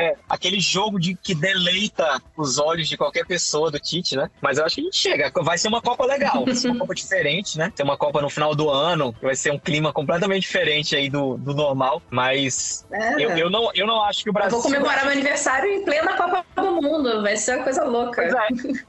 É, 0.00 0.14
aquele 0.28 0.60
jogo 0.60 0.98
de 0.98 1.14
que 1.14 1.34
deleita 1.34 2.20
os 2.36 2.58
olhos 2.58 2.88
de 2.88 2.96
qualquer 2.96 3.26
pessoa 3.26 3.70
do 3.70 3.80
Tite, 3.80 4.16
né? 4.16 4.30
Mas 4.40 4.58
eu 4.58 4.64
acho 4.64 4.76
que 4.76 4.80
a 4.80 4.84
gente 4.84 4.96
chega. 4.96 5.32
Vai 5.42 5.58
ser 5.58 5.68
uma 5.68 5.82
Copa 5.82 6.04
legal, 6.04 6.44
vai 6.44 6.54
ser 6.54 6.68
uma 6.68 6.78
Copa 6.78 6.94
diferente, 6.94 7.58
né? 7.58 7.72
Tem 7.74 7.84
uma 7.84 7.96
Copa 7.96 8.22
no 8.22 8.30
final 8.30 8.54
do 8.54 8.70
ano, 8.70 9.14
vai 9.20 9.34
ser 9.34 9.50
um 9.52 9.58
clima 9.58 9.92
completamente 9.92 10.42
diferente 10.42 10.94
aí 10.94 11.10
do, 11.10 11.36
do 11.36 11.54
normal. 11.54 12.00
Mas 12.10 12.86
é. 12.92 13.14
eu, 13.14 13.30
eu, 13.30 13.50
não, 13.50 13.70
eu 13.74 13.86
não 13.86 14.04
acho 14.04 14.22
que 14.22 14.30
o 14.30 14.32
Brasil. 14.32 14.56
Eu 14.56 14.62
vou 14.62 14.70
comemorar 14.70 15.04
meu 15.04 15.12
aniversário 15.12 15.70
em 15.72 15.84
plena 15.84 16.16
Copa 16.16 16.44
do 16.56 16.82
Mundo. 16.82 17.22
Vai 17.22 17.36
ser 17.36 17.56
uma 17.56 17.64
coisa 17.64 17.84
louca. 17.84 18.22
É 18.22 18.28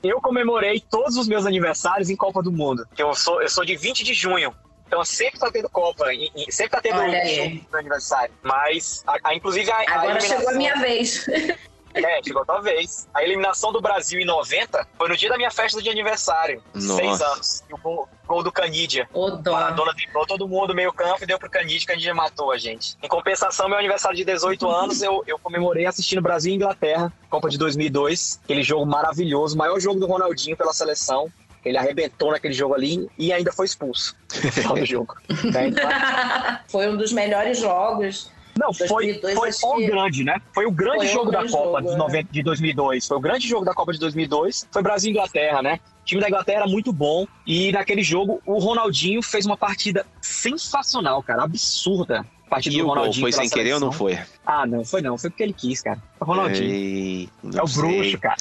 eu 0.04 0.22
comemorei 0.22 0.80
todos 0.90 1.18
os 1.18 1.28
meus 1.28 1.46
aniversários 1.46 1.89
em 2.10 2.16
Copa 2.16 2.42
do 2.42 2.52
Mundo. 2.52 2.88
Eu 2.98 3.14
sou, 3.14 3.42
eu 3.42 3.50
sou 3.50 3.66
de 3.66 3.76
20 3.76 4.04
de 4.04 4.14
junho. 4.14 4.54
Então 4.88 5.06
sempre 5.06 5.40
tá 5.40 5.52
tendo 5.52 5.70
Copa, 5.70 6.12
e, 6.12 6.32
e 6.36 6.52
sempre 6.52 6.72
tá 6.72 6.82
tendo 6.82 7.00
um 7.00 7.62
no 7.72 7.78
aniversário. 7.78 8.34
Mas, 8.42 9.04
a, 9.06 9.18
a 9.24 9.36
inclusive, 9.36 9.70
a, 9.72 9.82
Agora 9.88 10.18
a 10.18 10.20
chegou 10.20 10.50
a 10.50 10.54
minha 10.54 10.76
vez. 10.78 11.28
É, 11.94 12.22
chegou 12.24 12.42
a 12.44 12.46
tua 12.46 12.62
vez. 12.62 13.08
A 13.14 13.24
eliminação 13.24 13.72
do 13.72 13.82
Brasil 13.82 14.20
em 14.20 14.26
90 14.26 14.88
foi 14.98 15.10
no 15.10 15.18
dia 15.18 15.30
da 15.30 15.38
minha 15.38 15.52
festa 15.52 15.82
de 15.82 15.90
aniversário. 15.90 16.62
Nossa. 16.74 16.96
Seis 16.96 17.22
anos. 17.22 17.64
E 17.70 17.74
o 17.74 17.78
gol, 17.78 18.08
gol 18.28 18.44
do 18.44 18.52
Canidia. 18.52 19.10
O 19.14 19.32
dó. 19.32 19.56
A 19.56 19.72
dona 19.72 19.94
driblou 19.94 20.26
todo 20.26 20.48
mundo 20.48 20.74
meio 20.76 20.94
campo 20.94 21.24
e 21.24 21.26
deu 21.26 21.40
pro 21.40 21.50
Canidia. 21.50 21.88
Canidia 21.88 22.14
matou 22.14 22.52
a 22.52 22.58
gente. 22.58 22.96
Em 23.02 23.08
compensação, 23.08 23.68
meu 23.68 23.78
aniversário 23.78 24.18
de 24.18 24.24
18 24.24 24.68
anos, 24.70 25.02
eu, 25.02 25.24
eu 25.26 25.40
comemorei 25.40 25.86
assistindo 25.86 26.22
Brasil 26.22 26.54
e 26.54 26.56
Inglaterra, 26.56 27.12
Copa 27.30 27.50
de 27.50 27.58
2002. 27.58 28.40
Aquele 28.44 28.64
jogo 28.64 28.86
maravilhoso, 28.86 29.58
maior 29.58 29.80
jogo 29.80 30.00
do 30.00 30.06
Ronaldinho 30.06 30.56
pela 30.56 30.74
seleção. 30.74 31.32
Ele 31.64 31.78
arrebentou 31.78 32.32
naquele 32.32 32.54
jogo 32.54 32.74
ali 32.74 33.08
e 33.18 33.34
ainda 33.34 33.52
foi 33.52 33.66
expulso 33.66 34.16
no 34.44 34.52
final 34.52 34.76
do 34.76 34.86
jogo. 34.86 35.16
foi 36.70 36.90
um 36.90 36.98
dos 36.98 37.12
melhores 37.12 37.60
jogos 37.60 38.32
não, 38.60 38.74
foi, 38.74 38.88
2002, 38.88 39.60
foi 39.62 39.86
o 39.86 39.88
grande, 39.88 40.24
né? 40.26 40.42
Foi 40.54 40.66
o 40.66 40.72
grande 40.72 40.98
foi 40.98 41.08
jogo 41.08 41.32
grande 41.32 41.54
da 41.54 41.58
Copa 41.58 41.82
jogo, 41.82 41.92
de, 41.92 41.98
90, 41.98 42.18
é. 42.18 42.24
de 42.30 42.44
2002. 42.44 43.08
Foi 43.08 43.18
o 43.18 43.20
grande 43.22 43.48
jogo 43.48 43.64
da 43.64 43.74
Copa 43.74 43.94
de 43.94 44.00
2002. 44.00 44.68
Foi 44.70 44.84
Brasil 44.84 45.10
e 45.10 45.12
Inglaterra, 45.12 45.62
né? 45.62 45.80
O 46.02 46.06
time 46.06 46.20
da 46.20 46.28
Inglaterra 46.28 46.58
era 46.64 46.68
muito 46.68 46.92
bom. 46.92 47.26
E 47.48 47.72
naquele 47.72 48.04
jogo, 48.04 48.42
o 48.46 48.60
Ronaldinho 48.60 49.22
fez 49.22 49.46
uma 49.46 49.56
partida 49.56 50.06
sensacional, 50.22 51.24
cara. 51.24 51.44
Absurda. 51.44 52.26
A 52.48 52.50
partida 52.50 52.76
e 52.76 52.80
do 52.80 52.88
Ronaldinho. 52.88 53.22
Foi 53.22 53.32
sem 53.32 53.48
seleção. 53.48 53.58
querer 53.58 53.74
ou 53.76 53.80
não 53.80 53.94
foi? 53.94 54.20
Ah, 54.46 54.66
não, 54.66 54.84
foi 54.84 55.02
não. 55.02 55.18
Foi 55.18 55.30
porque 55.30 55.44
ele 55.44 55.54
quis, 55.54 55.82
cara. 55.82 56.02
O 56.20 56.26
Ronaldinho. 56.26 56.70
Ei, 56.70 57.30
é 57.56 57.64
o 57.64 57.68
sei. 57.68 57.82
bruxo, 57.82 58.20
cara. 58.20 58.38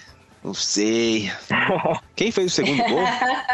Não 0.48 0.54
sei. 0.54 1.30
Quem 2.16 2.32
fez 2.32 2.52
o 2.52 2.54
segundo 2.54 2.82
gol? 2.84 3.02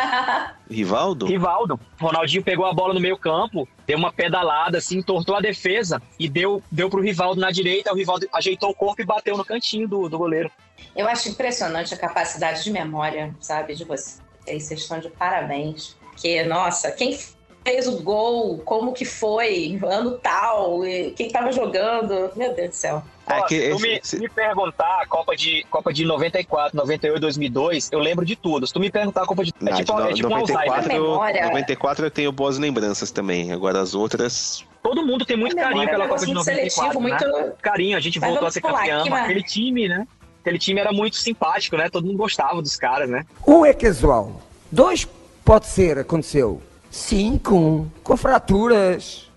Rivaldo? 0.71 1.27
Rivaldo. 1.27 1.81
Ronaldinho 2.01 2.45
pegou 2.45 2.65
a 2.67 2.73
bola 2.73 2.95
no 2.95 3.01
meio 3.01 3.19
campo, 3.19 3.69
deu 3.85 3.99
uma 3.99 4.13
pedalada, 4.13 4.79
assim, 4.79 4.99
entortou 4.99 5.35
a 5.35 5.41
defesa 5.41 6.01
e 6.21 6.29
deu, 6.29 6.63
deu 6.71 6.89
pro 6.89 7.03
Rivaldo 7.03 7.41
na 7.41 7.51
direita. 7.51 7.93
O 7.93 7.97
Rivaldo 7.97 8.29
ajeitou 8.33 8.71
o 8.71 8.75
corpo 8.75 9.03
e 9.03 9.05
bateu 9.05 9.37
no 9.37 9.45
cantinho 9.45 9.89
do, 9.89 10.09
do 10.09 10.17
goleiro. 10.17 10.49
Eu 10.95 11.09
acho 11.09 11.29
impressionante 11.29 11.93
a 11.93 11.97
capacidade 11.97 12.63
de 12.63 12.71
memória, 12.71 13.35
sabe, 13.41 13.75
de 13.75 13.85
vocês. 13.85 14.23
Vocês 14.47 14.71
estão 14.71 15.01
de 15.01 15.09
parabéns. 15.11 15.97
Porque, 16.13 16.45
nossa, 16.45 16.93
quem 16.93 17.19
fez 17.65 17.89
o 17.89 18.01
gol, 18.03 18.59
como 18.59 18.93
que 18.93 19.05
foi, 19.05 19.81
ano 19.83 20.13
tal, 20.19 20.83
quem 21.17 21.27
estava 21.27 21.51
jogando, 21.51 22.31
meu 22.37 22.55
Deus 22.55 22.69
do 22.69 22.77
céu. 22.77 23.03
É 23.27 23.43
que 23.43 23.61
se 23.61 23.71
tu 23.71 23.81
me, 23.81 23.89
esse... 23.97 24.19
me 24.19 24.29
perguntar 24.29 25.01
a 25.01 25.07
Copa 25.07 25.35
de, 25.35 25.65
Copa 25.71 25.93
de 25.93 26.05
94, 26.05 26.77
98, 26.77 27.21
2002, 27.21 27.89
eu 27.91 27.99
lembro 27.99 28.25
de 28.25 28.37
tudo. 28.37 28.67
Se 28.67 28.73
tu 28.73 28.81
me 28.81 28.91
perguntar 28.91 29.23
a 29.23 29.27
Copa 29.27 29.45
de. 29.45 29.53
Não, 29.61 29.73
é 29.73 29.77
tipo, 29.77 30.03
de 30.03 30.09
é 30.09 30.13
tipo 30.13 30.29
94, 30.29 30.95
um 30.95 31.15
94 31.49 32.07
eu 32.07 32.11
tenho 32.11 32.33
boas 32.33 32.59
lembranças 32.59 33.11
também. 33.11 33.53
Agora 33.53 33.81
as 33.81 33.95
outras. 33.95 34.65
Todo 34.83 35.05
mundo 35.05 35.25
tem 35.25 35.37
muito 35.37 35.57
carinho 35.57 35.89
pela 35.89 36.07
Copa 36.07 36.27
de 36.27 36.35
94. 36.35 36.71
Seletivo, 36.71 37.01
né? 37.01 37.09
muito... 37.09 37.57
Carinho, 37.63 37.97
a 37.97 38.01
gente 38.01 38.21
Mas 38.21 38.31
voltou 38.31 38.49
a 38.49 38.51
ser 38.51 38.61
campeão. 38.61 39.15
Aquele 39.15 39.43
time, 39.43 39.89
né? 39.89 40.07
Aquele 40.43 40.59
time 40.59 40.79
era 40.79 40.93
muito 40.93 41.17
simpático, 41.17 41.77
né? 41.77 41.89
Todo 41.89 42.07
mundo 42.07 42.19
gostava 42.19 42.61
dos 42.61 42.77
caras, 42.77 43.09
né? 43.09 43.25
Um 43.47 43.65
é 43.65 43.73
casual. 43.73 44.43
Dois 44.71 45.09
pode 45.43 45.67
ser, 45.67 45.99
aconteceu. 45.99 46.61
Cinco, 46.91 47.91
com 48.03 48.17
fraturas. 48.17 49.31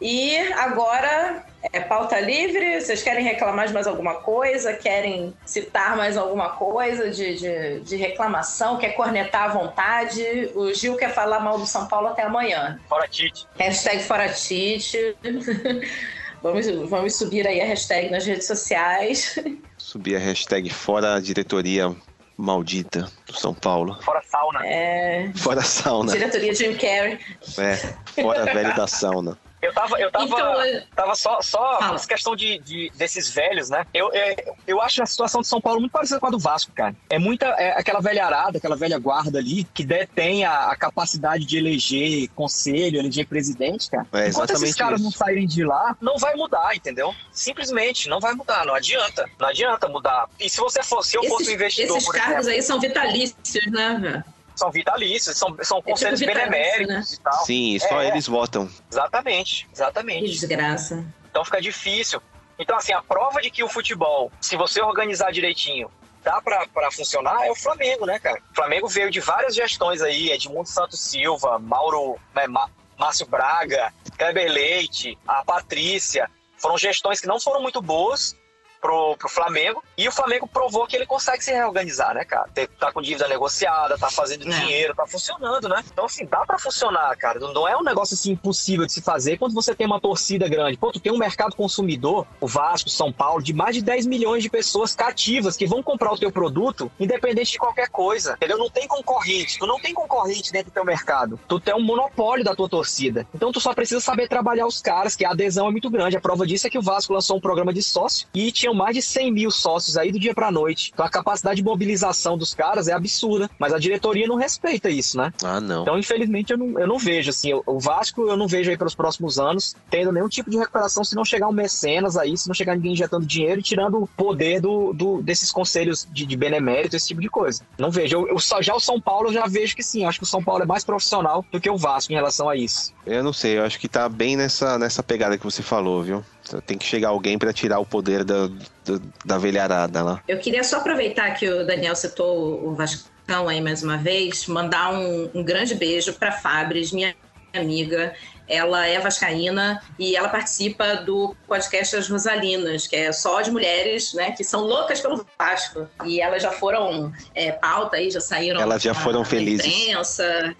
E 0.00 0.36
agora 0.52 1.44
é 1.72 1.80
pauta 1.80 2.20
livre? 2.20 2.80
Vocês 2.80 3.02
querem 3.02 3.24
reclamar 3.24 3.66
de 3.66 3.72
mais 3.72 3.86
alguma 3.86 4.14
coisa? 4.16 4.72
Querem 4.74 5.34
citar 5.44 5.96
mais 5.96 6.16
alguma 6.16 6.50
coisa 6.50 7.10
de, 7.10 7.36
de, 7.36 7.80
de, 7.80 7.96
reclamação? 7.96 8.78
Quer 8.78 8.90
cornetar 8.90 9.44
à 9.44 9.48
vontade? 9.48 10.50
O 10.54 10.72
Gil 10.74 10.96
quer 10.96 11.14
falar 11.14 11.40
mal 11.40 11.58
do 11.58 11.66
São 11.66 11.86
Paulo 11.86 12.08
até 12.08 12.22
amanhã. 12.22 12.78
Fora 12.88 13.08
Tite. 13.08 13.46
Hashtag 13.58 14.02
fora 14.02 14.28
Tite. 14.28 15.16
vamos, 16.42 16.66
vamos 16.88 17.16
subir 17.16 17.46
aí 17.46 17.60
a 17.60 17.66
hashtag 17.66 18.10
nas 18.10 18.26
redes 18.26 18.46
sociais. 18.46 19.38
Subir 19.78 20.16
a 20.16 20.18
hashtag 20.18 20.68
fora 20.70 21.20
diretoria 21.20 21.94
maldita 22.36 23.10
do 23.26 23.34
São 23.34 23.54
Paulo. 23.54 24.00
Fora 24.02 24.22
sauna. 24.22 24.66
É. 24.66 25.32
Fora 25.36 25.62
sauna. 25.62 26.12
Diretoria 26.12 26.54
Jim 26.54 26.74
Carrey. 26.74 27.18
É, 27.58 27.76
fora 28.20 28.44
velho 28.44 28.74
da 28.74 28.86
sauna. 28.86 29.38
Eu 29.64 29.72
tava, 29.72 29.98
eu 29.98 30.10
tava, 30.10 30.24
Então, 30.26 30.82
tava 30.94 31.14
só, 31.14 31.40
só 31.40 31.96
questão 32.06 32.36
de, 32.36 32.58
de- 32.58 32.92
desses 32.94 33.30
velhos, 33.30 33.70
né? 33.70 33.86
Eu, 33.94 34.12
eu, 34.12 34.56
eu 34.66 34.80
acho 34.82 35.02
a 35.02 35.06
situação 35.06 35.40
de 35.40 35.46
São 35.48 35.60
Paulo 35.60 35.80
muito 35.80 35.92
parecida 35.92 36.20
com 36.20 36.26
a 36.26 36.30
do 36.30 36.38
Vasco, 36.38 36.72
cara. 36.72 36.94
É 37.08 37.18
muita, 37.18 37.46
é 37.46 37.78
aquela 37.78 38.00
velha 38.00 38.24
arada, 38.24 38.58
aquela 38.58 38.76
velha 38.76 38.98
guarda 38.98 39.38
ali, 39.38 39.64
que 39.72 39.84
detém 39.84 40.44
a, 40.44 40.66
a 40.70 40.76
capacidade 40.76 41.44
de 41.44 41.56
eleger 41.56 42.28
conselho, 42.34 42.98
eleger 42.98 43.26
presidente, 43.26 43.90
cara. 43.90 44.06
É 44.12 44.28
Enquanto 44.28 44.50
esses 44.50 44.74
caras 44.74 45.00
isso. 45.00 45.04
não 45.04 45.10
saírem 45.12 45.46
de 45.46 45.64
lá, 45.64 45.96
não 46.00 46.18
vai 46.18 46.34
mudar, 46.34 46.74
entendeu? 46.76 47.14
Simplesmente, 47.32 48.08
não 48.08 48.20
vai 48.20 48.34
mudar, 48.34 48.64
não 48.66 48.74
adianta. 48.74 49.28
Não 49.38 49.48
adianta 49.48 49.88
mudar. 49.88 50.28
E 50.38 50.48
se 50.50 50.58
você 50.58 50.82
fosse, 50.82 51.10
se 51.10 51.16
eu 51.16 51.22
fosse 51.24 51.42
Esses, 51.44 51.48
um 51.48 51.54
investidor, 51.56 51.96
esses 51.96 52.10
cargos 52.12 52.32
exemplo, 52.46 52.50
aí 52.56 52.62
são 52.62 52.80
vitalícios, 52.80 53.66
né? 53.72 53.98
velho? 54.00 54.24
São 54.54 54.70
vitalícios, 54.70 55.36
são, 55.36 55.48
são 55.62 55.78
tipo 55.78 55.90
conselhos 55.90 56.20
vitalício, 56.20 56.50
beneméritos 56.50 57.10
né? 57.10 57.16
e 57.16 57.20
tal. 57.20 57.44
Sim, 57.44 57.78
só 57.78 58.00
É, 58.00 58.08
eles 58.08 58.26
votam. 58.26 58.68
Exatamente, 58.90 59.68
exatamente. 59.72 60.24
Que 60.24 60.30
desgraça. 60.30 61.04
Então 61.30 61.44
fica 61.44 61.60
difícil. 61.60 62.22
Então, 62.58 62.76
assim, 62.76 62.92
a 62.92 63.02
prova 63.02 63.40
de 63.42 63.50
que 63.50 63.64
o 63.64 63.68
futebol, 63.68 64.30
se 64.40 64.56
você 64.56 64.80
organizar 64.80 65.32
direitinho, 65.32 65.90
dá 66.22 66.40
pra, 66.40 66.66
pra 66.68 66.90
funcionar 66.92 67.44
é 67.44 67.50
o 67.50 67.54
Flamengo, 67.56 68.06
né, 68.06 68.18
cara? 68.18 68.40
O 68.52 68.54
Flamengo 68.54 68.88
veio 68.88 69.10
de 69.10 69.18
várias 69.20 69.54
gestões 69.54 70.00
aí, 70.00 70.30
Edmundo 70.30 70.68
Santos 70.68 71.00
Silva, 71.00 71.58
Mauro, 71.58 72.16
né, 72.34 72.46
Ma- 72.46 72.70
Márcio 72.96 73.26
Braga, 73.26 73.92
Kleber 74.16 74.50
Leite, 74.52 75.18
a 75.26 75.44
Patrícia. 75.44 76.30
Foram 76.56 76.78
gestões 76.78 77.20
que 77.20 77.26
não 77.26 77.40
foram 77.40 77.60
muito 77.60 77.82
boas 77.82 78.36
pro, 78.84 79.16
pro 79.16 79.28
Flamengo. 79.30 79.82
E 79.96 80.06
o 80.06 80.12
Flamengo 80.12 80.46
provou 80.46 80.86
que 80.86 80.94
ele 80.94 81.06
consegue 81.06 81.42
se 81.42 81.50
reorganizar, 81.50 82.14
né, 82.14 82.22
cara? 82.22 82.46
Tá 82.78 82.92
com 82.92 83.00
dívida 83.00 83.26
negociada, 83.26 83.96
tá 83.96 84.10
fazendo 84.10 84.46
É. 84.46 84.50
dinheiro, 84.60 84.94
tá 84.94 85.06
funcionando, 85.06 85.70
né? 85.70 85.82
Então, 85.90 86.04
assim, 86.04 86.26
dá 86.26 86.44
pra 86.44 86.58
funcionar, 86.58 87.16
cara. 87.16 87.40
Não- 87.40 87.66
é 87.66 87.74
um 87.76 87.82
negócio 87.82 88.12
assim 88.14 88.32
impossível 88.32 88.84
de 88.84 88.92
se 88.92 89.00
fazer 89.00 89.38
quando 89.38 89.54
você 89.54 89.74
tem 89.74 89.86
uma 89.86 89.98
torcida 89.98 90.46
grande. 90.48 90.76
Pô, 90.76 90.92
tu 90.92 91.00
tem 91.00 91.10
um 91.10 91.16
mercado 91.16 91.56
consumidor, 91.56 92.26
o 92.38 92.46
Vasco, 92.46 92.90
São 92.90 93.10
Paulo, 93.10 93.42
de 93.42 93.54
mais 93.54 93.74
de 93.74 93.80
10 93.80 94.04
milhões 94.06 94.42
de 94.42 94.50
pessoas 94.50 94.94
cativas 94.94 95.56
que 95.56 95.66
vão 95.66 95.82
comprar 95.82 96.12
o 96.12 96.18
teu 96.18 96.30
produto, 96.30 96.92
independente 97.00 97.52
de 97.52 97.58
qualquer 97.58 97.88
coisa. 97.88 98.34
Entendeu? 98.34 98.58
Não 98.58 98.68
tem 98.68 98.86
concorrente. 98.86 99.58
Tu 99.58 99.66
não 99.66 99.80
tem 99.80 99.94
concorrente 99.94 100.52
dentro 100.52 100.70
do 100.70 100.74
teu 100.74 100.84
mercado. 100.84 101.40
Tu 101.48 101.58
tem 101.58 101.74
um 101.74 101.82
monopólio 101.82 102.44
da 102.44 102.54
tua 102.54 102.68
torcida. 102.68 103.26
Então 103.34 103.50
tu 103.50 103.60
só 103.60 103.72
precisa 103.72 104.00
saber 104.00 104.28
trabalhar 104.28 104.66
os 104.66 104.82
caras, 104.82 105.16
que 105.16 105.24
a 105.24 105.30
adesão 105.30 105.68
é 105.68 105.70
muito 105.70 105.88
grande. 105.88 106.16
A 106.16 106.20
prova 106.20 106.46
disso 106.46 106.66
é 106.66 106.70
que 106.70 106.78
o 106.78 106.82
Vasco 106.82 107.14
lançou 107.14 107.38
um 107.38 107.40
programa 107.40 107.72
de 107.72 107.82
sócio 107.82 108.28
e 108.34 108.52
tinham 108.74 108.84
mais 108.84 108.94
de 108.94 109.00
100 109.02 109.32
mil 109.32 109.50
sócios 109.50 109.96
aí 109.96 110.10
do 110.10 110.18
dia 110.18 110.34
pra 110.34 110.50
noite. 110.50 110.90
Então 110.92 111.06
a 111.06 111.08
capacidade 111.08 111.56
de 111.56 111.62
mobilização 111.64 112.36
dos 112.36 112.52
caras 112.54 112.88
é 112.88 112.92
absurda. 112.92 113.48
Mas 113.58 113.72
a 113.72 113.78
diretoria 113.78 114.26
não 114.26 114.36
respeita 114.36 114.90
isso, 114.90 115.16
né? 115.16 115.32
Ah, 115.42 115.60
não. 115.60 115.82
Então, 115.82 115.98
infelizmente, 115.98 116.52
eu 116.52 116.58
não, 116.58 116.78
eu 116.78 116.86
não 116.86 116.98
vejo, 116.98 117.30
assim, 117.30 117.52
o- 117.54 117.78
Vasco 117.84 118.22
eu 118.22 118.36
não 118.36 118.48
vejo 118.48 118.70
aí 118.70 118.78
pelos 118.78 118.94
próximos 118.94 119.38
anos 119.38 119.76
tendo 119.90 120.10
nenhum 120.10 120.28
tipo 120.28 120.50
de 120.50 120.56
recuperação 120.56 121.04
se 121.04 121.14
não 121.14 121.24
chegar 121.24 121.48
um 121.48 121.52
mecenas 121.52 122.16
aí, 122.16 122.36
se 122.36 122.48
não 122.48 122.54
chegar 122.54 122.74
ninguém 122.74 122.92
injetando 122.92 123.26
dinheiro 123.26 123.60
e 123.60 123.62
tirando 123.62 124.02
o 124.02 124.06
poder 124.06 124.60
do, 124.60 124.92
do- 124.94 125.22
desses 125.22 125.50
conselhos 125.52 126.06
de, 126.10 126.24
de 126.26 126.36
benemérito, 126.36 126.96
esse 126.96 127.08
tipo 127.08 127.20
de 127.20 127.28
coisa. 127.28 127.62
Não 127.78 127.90
vejo. 127.90 128.16
Eu, 128.16 128.28
eu 128.28 128.62
já 128.62 128.74
o 128.74 128.80
São 128.80 129.00
Paulo 129.00 129.28
eu 129.28 129.32
já 129.34 129.46
vejo 129.46 129.76
que 129.76 129.82
sim, 129.82 130.04
acho 130.04 130.18
que 130.18 130.24
o 130.24 130.28
São 130.28 130.42
Paulo 130.42 130.62
é 130.62 130.66
mais 130.66 130.82
profissional 130.84 131.44
do 131.52 131.60
que 131.60 131.68
o 131.70 131.76
Vasco 131.76 132.12
em 132.12 132.16
relação 132.16 132.48
a 132.48 132.56
isso. 132.56 132.92
Eu 133.06 133.22
não 133.22 133.32
sei, 133.32 133.58
eu 133.58 133.64
acho 133.64 133.78
que 133.78 133.88
tá 133.88 134.08
bem 134.08 134.36
nessa, 134.36 134.78
nessa 134.78 135.02
pegada 135.02 135.36
que 135.36 135.44
você 135.44 135.62
falou, 135.62 136.02
viu? 136.02 136.24
Tem 136.66 136.76
que 136.76 136.84
chegar 136.84 137.08
alguém 137.08 137.38
pra 137.38 137.52
tirar 137.52 137.78
o 137.78 137.86
poder 137.86 138.24
da, 138.24 138.48
da, 138.84 139.00
da 139.24 139.38
velharada 139.38 140.02
lá. 140.02 140.22
Eu 140.28 140.38
queria 140.38 140.62
só 140.62 140.78
aproveitar 140.78 141.30
que 141.32 141.48
o 141.48 141.66
Daniel 141.66 141.96
citou 141.96 142.66
o 142.66 142.74
Vascão 142.74 143.48
aí 143.48 143.60
mais 143.60 143.82
uma 143.82 143.96
vez, 143.96 144.46
mandar 144.46 144.92
um, 144.92 145.30
um 145.34 145.42
grande 145.42 145.74
beijo 145.74 146.12
para 146.14 146.32
Fabris, 146.32 146.92
minha 146.92 147.14
amiga. 147.54 148.14
Ela 148.46 148.86
é 148.86 149.00
vascaína 149.00 149.80
e 149.98 150.14
ela 150.14 150.28
participa 150.28 150.96
do 150.96 151.34
podcast 151.48 151.96
As 151.96 152.08
Rosalinas, 152.08 152.86
que 152.86 152.94
é 152.94 153.10
só 153.10 153.40
de 153.40 153.50
mulheres, 153.50 154.12
né, 154.12 154.32
que 154.32 154.44
são 154.44 154.60
loucas 154.60 155.00
pelo 155.00 155.24
Vasco. 155.38 155.88
E 156.04 156.20
elas 156.20 156.42
já 156.42 156.50
foram 156.50 157.10
é, 157.34 157.52
pauta 157.52 157.96
aí, 157.96 158.10
já 158.10 158.20
saíram. 158.20 158.60
Elas 158.60 158.82
já 158.82 158.92
foram 158.92 159.24
felizes. 159.24 159.64
imprensa. 159.66 160.54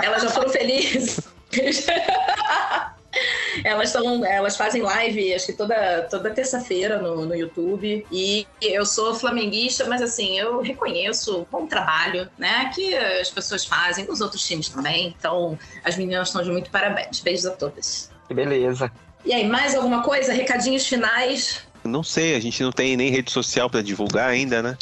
Elas 0.00 0.22
já 0.22 0.30
foram 0.30 0.48
felizes. 0.50 1.20
Elas 3.64 3.88
estão, 3.88 4.24
elas 4.24 4.56
fazem 4.56 4.82
live, 4.82 5.32
acho 5.34 5.46
que 5.46 5.52
toda, 5.54 6.02
toda 6.10 6.30
terça-feira 6.30 6.98
no, 7.00 7.24
no 7.24 7.34
YouTube. 7.34 8.06
E 8.12 8.46
eu 8.60 8.84
sou 8.84 9.14
flamenguista, 9.14 9.86
mas 9.86 10.02
assim, 10.02 10.38
eu 10.38 10.60
reconheço 10.60 11.40
o 11.40 11.48
bom 11.50 11.66
trabalho, 11.66 12.28
né, 12.38 12.70
que 12.74 12.94
as 12.94 13.30
pessoas 13.30 13.64
fazem, 13.64 14.04
nos 14.04 14.20
outros 14.20 14.46
times 14.46 14.68
também. 14.68 15.14
Então, 15.18 15.58
as 15.82 15.96
meninas 15.96 16.28
estão 16.28 16.42
de 16.42 16.50
muito 16.50 16.70
parabéns. 16.70 17.20
Beijos 17.20 17.46
a 17.46 17.50
todas. 17.52 18.10
Que 18.28 18.34
beleza. 18.34 18.92
E 19.24 19.32
aí, 19.32 19.48
mais 19.48 19.74
alguma 19.74 20.02
coisa? 20.02 20.32
Recadinhos 20.32 20.86
finais? 20.86 21.66
Não 21.82 22.02
sei, 22.02 22.34
a 22.34 22.40
gente 22.40 22.62
não 22.62 22.72
tem 22.72 22.96
nem 22.96 23.10
rede 23.10 23.30
social 23.30 23.70
pra 23.70 23.80
divulgar 23.80 24.28
ainda, 24.28 24.62
né? 24.62 24.76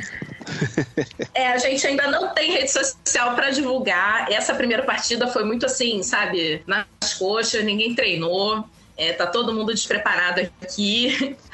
É, 1.34 1.48
a 1.48 1.58
gente 1.58 1.86
ainda 1.86 2.08
não 2.10 2.34
tem 2.34 2.52
rede 2.52 2.70
social 2.70 3.34
para 3.34 3.50
divulgar. 3.50 4.30
Essa 4.30 4.54
primeira 4.54 4.82
partida 4.82 5.26
foi 5.28 5.44
muito 5.44 5.66
assim, 5.66 6.02
sabe, 6.02 6.62
nas 6.66 7.14
coxas, 7.18 7.64
ninguém 7.64 7.94
treinou. 7.94 8.64
É, 8.96 9.12
tá 9.12 9.26
todo 9.26 9.52
mundo 9.52 9.72
despreparado 9.72 10.40
aqui. 10.62 11.36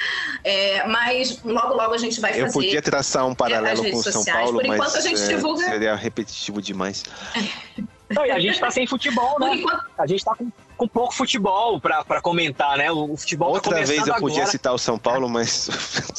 É, 0.42 0.86
mas 0.86 1.38
logo, 1.44 1.74
logo 1.74 1.92
a 1.92 1.98
gente 1.98 2.18
vai 2.18 2.32
fazer. 2.32 2.46
Eu 2.46 2.50
podia 2.50 2.80
traçar 2.80 3.26
um 3.26 3.34
paralelo 3.34 3.82
com 3.90 3.98
o 3.98 4.02
São 4.02 4.12
sociais. 4.12 4.44
Paulo, 4.44 4.58
Por 4.58 4.64
enquanto 4.64 4.80
mas 4.80 4.94
a 4.94 5.00
gente 5.02 5.20
é, 5.20 5.26
divulga. 5.26 5.64
seria 5.66 5.94
repetitivo 5.94 6.62
demais. 6.62 7.04
Não, 8.10 8.26
e 8.26 8.30
a 8.30 8.40
gente 8.40 8.58
tá 8.58 8.70
sem 8.70 8.86
futebol, 8.86 9.38
né? 9.38 9.62
A 9.96 10.06
gente 10.06 10.24
tá 10.24 10.34
com, 10.34 10.50
com 10.76 10.88
pouco 10.88 11.14
futebol 11.14 11.80
pra, 11.80 12.04
pra 12.04 12.20
comentar, 12.20 12.76
né? 12.76 12.90
O, 12.90 13.12
o 13.12 13.16
futebol 13.16 13.52
tá 13.52 13.54
Outra 13.54 13.84
vez 13.84 14.06
eu 14.06 14.14
podia 14.16 14.38
agora. 14.38 14.50
citar 14.50 14.74
o 14.74 14.78
São 14.78 14.98
Paulo, 14.98 15.28
mas 15.28 15.70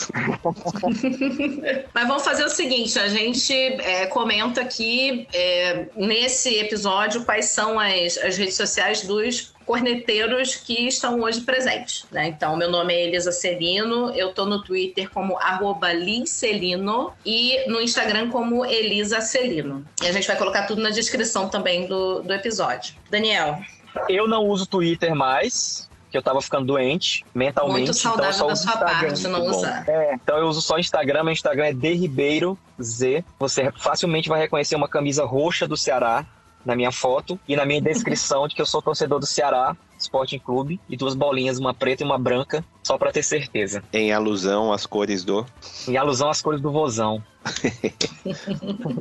Mas 1.93 2.07
vamos 2.07 2.23
fazer 2.23 2.45
o 2.45 2.49
seguinte: 2.49 2.97
a 2.97 3.09
gente 3.09 3.53
é, 3.53 4.05
comenta 4.05 4.61
aqui 4.61 5.27
é, 5.33 5.87
nesse 5.95 6.57
episódio 6.59 7.25
quais 7.25 7.47
são 7.47 7.77
as, 7.77 8.17
as 8.17 8.37
redes 8.37 8.55
sociais 8.55 9.01
dos 9.03 9.50
corneteiros 9.65 10.55
que 10.55 10.87
estão 10.87 11.21
hoje 11.21 11.41
presentes. 11.41 12.05
Né? 12.11 12.27
Então, 12.27 12.55
meu 12.55 12.69
nome 12.69 12.93
é 12.93 13.07
Elisa 13.07 13.31
Celino, 13.31 14.11
eu 14.11 14.33
tô 14.33 14.45
no 14.45 14.63
Twitter 14.63 15.09
como 15.09 15.37
arroba 15.37 15.89
Celino 16.25 17.13
e 17.25 17.69
no 17.69 17.81
Instagram 17.81 18.29
como 18.29 18.65
Elisa 18.65 19.21
Celino. 19.21 19.85
E 20.01 20.07
a 20.07 20.11
gente 20.11 20.27
vai 20.27 20.37
colocar 20.37 20.65
tudo 20.65 20.81
na 20.81 20.89
descrição 20.89 21.49
também 21.49 21.87
do, 21.87 22.21
do 22.21 22.33
episódio. 22.33 22.95
Daniel. 23.09 23.59
Eu 24.07 24.27
não 24.27 24.45
uso 24.45 24.65
Twitter 24.65 25.13
mais, 25.13 25.89
que 26.11 26.17
eu 26.17 26.21
tava 26.21 26.41
ficando 26.41 26.65
doente 26.65 27.25
mentalmente. 27.33 27.77
Muito 27.77 27.93
saudável 27.93 28.31
então 28.33 28.45
eu 28.45 28.49
da 28.49 28.55
sua 28.55 28.71
Instagram. 28.71 28.99
parte 28.99 29.27
não 29.27 29.45
usar. 29.45 29.89
É, 29.89 30.13
então 30.13 30.37
eu 30.37 30.47
uso 30.47 30.61
só 30.61 30.77
Instagram, 30.77 31.23
meu 31.23 31.33
Instagram 31.33 31.65
é 31.65 31.73
D 31.73 31.93
Ribeiro 31.93 32.57
Z. 32.81 33.23
Você 33.39 33.71
facilmente 33.77 34.27
vai 34.27 34.39
reconhecer 34.39 34.75
uma 34.75 34.89
camisa 34.89 35.25
roxa 35.25 35.67
do 35.67 35.77
Ceará 35.77 36.25
na 36.65 36.75
minha 36.75 36.91
foto 36.91 37.39
e 37.47 37.55
na 37.55 37.65
minha 37.65 37.81
descrição 37.81 38.47
de 38.47 38.55
que 38.55 38.61
eu 38.61 38.65
sou 38.65 38.81
torcedor 38.81 39.19
do 39.19 39.25
Ceará 39.25 39.75
Sporting 39.97 40.39
Clube 40.39 40.79
e 40.89 40.97
duas 40.97 41.13
bolinhas, 41.13 41.59
uma 41.59 41.73
preta 41.75 42.01
e 42.03 42.05
uma 42.05 42.17
branca, 42.17 42.65
só 42.83 42.97
pra 42.97 43.11
ter 43.11 43.21
certeza. 43.23 43.83
em 43.93 44.11
alusão 44.11 44.73
às 44.73 44.85
cores 44.87 45.23
do. 45.23 45.45
Em 45.87 45.95
alusão 45.95 46.29
às 46.29 46.41
cores 46.41 46.59
do 46.61 46.71
vozão. 46.71 47.23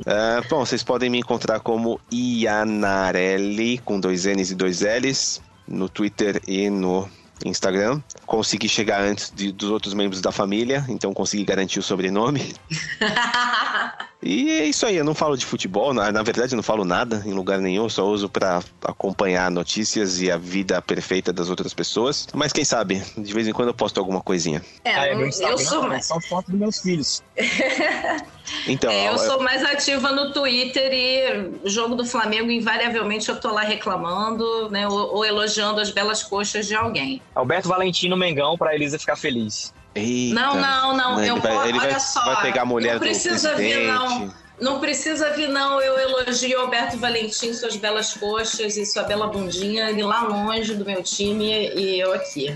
Ah, 0.05 0.41
bom, 0.49 0.65
vocês 0.65 0.83
podem 0.83 1.09
me 1.09 1.19
encontrar 1.19 1.59
como 1.59 1.99
Ianarelli, 2.11 3.77
com 3.79 3.99
dois 3.99 4.25
N's 4.25 4.51
e 4.51 4.55
dois 4.55 4.81
L's, 4.81 5.41
no 5.67 5.87
Twitter 5.87 6.41
e 6.47 6.69
no 6.69 7.07
Instagram. 7.45 8.01
Consegui 8.25 8.67
chegar 8.67 9.01
antes 9.01 9.31
de- 9.35 9.51
dos 9.51 9.69
outros 9.69 9.93
membros 9.93 10.21
da 10.21 10.31
família, 10.31 10.85
então 10.89 11.13
consegui 11.13 11.43
garantir 11.45 11.79
o 11.79 11.83
sobrenome. 11.83 12.53
E 14.23 14.51
é 14.51 14.65
isso 14.65 14.85
aí, 14.85 14.97
eu 14.97 15.03
não 15.03 15.15
falo 15.15 15.35
de 15.35 15.45
futebol, 15.45 15.93
na, 15.93 16.11
na 16.11 16.21
verdade 16.21 16.53
eu 16.53 16.57
não 16.57 16.63
falo 16.63 16.85
nada 16.85 17.23
em 17.25 17.33
lugar 17.33 17.59
nenhum, 17.59 17.83
eu 17.83 17.89
só 17.89 18.05
uso 18.05 18.29
pra 18.29 18.61
acompanhar 18.83 19.49
notícias 19.49 20.21
e 20.21 20.29
a 20.29 20.37
vida 20.37 20.79
perfeita 20.81 21.33
das 21.33 21.49
outras 21.49 21.73
pessoas. 21.73 22.27
Mas 22.33 22.53
quem 22.53 22.63
sabe, 22.63 23.01
de 23.17 23.33
vez 23.33 23.47
em 23.47 23.53
quando 23.53 23.69
eu 23.69 23.73
posto 23.73 23.99
alguma 23.99 24.21
coisinha. 24.21 24.63
É, 24.83 24.93
Ah, 24.93 25.07
eu, 25.07 25.17
meu 25.17 25.27
Instagram 25.27 25.53
eu 25.53 25.57
sou 25.57 25.91
é 25.91 26.01
só 26.01 26.19
foto 26.21 26.51
dos 26.51 26.59
meus 26.59 26.79
filhos. 26.79 27.23
Então, 28.67 28.91
É, 28.91 29.07
eu 29.07 29.13
ó, 29.13 29.17
sou 29.17 29.41
mais 29.41 29.63
ativa 29.63 30.11
no 30.11 30.33
Twitter 30.33 30.91
e 30.91 31.69
jogo 31.69 31.95
do 31.95 32.05
Flamengo, 32.05 32.51
invariavelmente, 32.51 33.29
eu 33.29 33.39
tô 33.39 33.51
lá 33.51 33.61
reclamando, 33.61 34.69
né? 34.69 34.87
Ou, 34.87 35.15
ou 35.15 35.25
elogiando 35.25 35.79
as 35.79 35.89
belas 35.91 36.21
coxas 36.23 36.67
de 36.67 36.75
alguém. 36.75 37.21
Alberto 37.33 37.69
Valentino 37.69 38.17
Mengão 38.17 38.57
pra 38.57 38.75
Elisa 38.75 38.99
ficar 38.99 39.15
feliz. 39.15 39.73
Eita. 39.95 40.33
Não, 40.35 40.55
não, 40.55 40.95
não. 40.97 41.19
Ele 41.19 41.29
eu 41.31 41.37
vai- 41.37 41.51
vou- 41.53 41.65
ele 41.67 41.79
olha 41.79 41.89
vai- 41.91 41.99
só. 41.99 42.23
vai 42.25 42.41
pegar 42.43 42.61
a 42.61 42.65
mulher 42.65 42.93
não 42.93 42.99
do 42.99 43.03
precisa 43.03 43.55
vir, 43.55 43.87
não. 43.87 44.41
Não 44.59 44.79
precisa 44.79 45.31
vir, 45.31 45.49
não. 45.49 45.81
Eu 45.81 45.97
elogio 45.97 46.59
Alberto 46.61 46.95
Valentim, 46.95 47.51
suas 47.51 47.75
belas 47.77 48.13
coxas 48.13 48.77
e 48.77 48.85
sua 48.85 49.01
bela 49.01 49.25
bundinha. 49.25 49.89
Ele 49.89 50.03
lá 50.03 50.21
longe 50.21 50.75
do 50.75 50.85
meu 50.85 51.01
time 51.01 51.67
e 51.75 51.99
eu 51.99 52.13
aqui. 52.13 52.55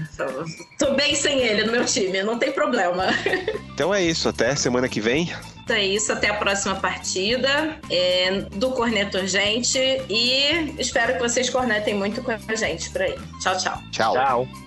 Tô 0.78 0.92
bem 0.94 1.16
sem 1.16 1.40
ele 1.40 1.64
no 1.64 1.72
meu 1.72 1.84
time, 1.84 2.22
não 2.22 2.38
tem 2.38 2.52
problema. 2.52 3.06
Então 3.76 3.94
é 3.94 4.02
isso, 4.02 4.30
até 4.30 4.56
semana 4.56 4.88
que 4.88 5.02
vem. 5.02 5.34
É 5.68 5.84
isso, 5.86 6.14
até 6.14 6.30
a 6.30 6.36
próxima 6.36 6.76
partida 6.76 7.78
é, 7.90 8.46
do 8.54 8.72
Corneto 8.72 9.18
Urgente 9.18 9.78
e 10.08 10.74
espero 10.80 11.14
que 11.16 11.20
vocês 11.20 11.50
cornetem 11.50 11.94
muito 11.94 12.22
com 12.24 12.32
a 12.32 12.56
gente 12.56 12.90
por 12.92 13.02
aí. 13.02 13.16
Tchau, 13.42 13.58
tchau. 13.58 13.82
Tchau. 13.92 14.14
Tchau. 14.14 14.65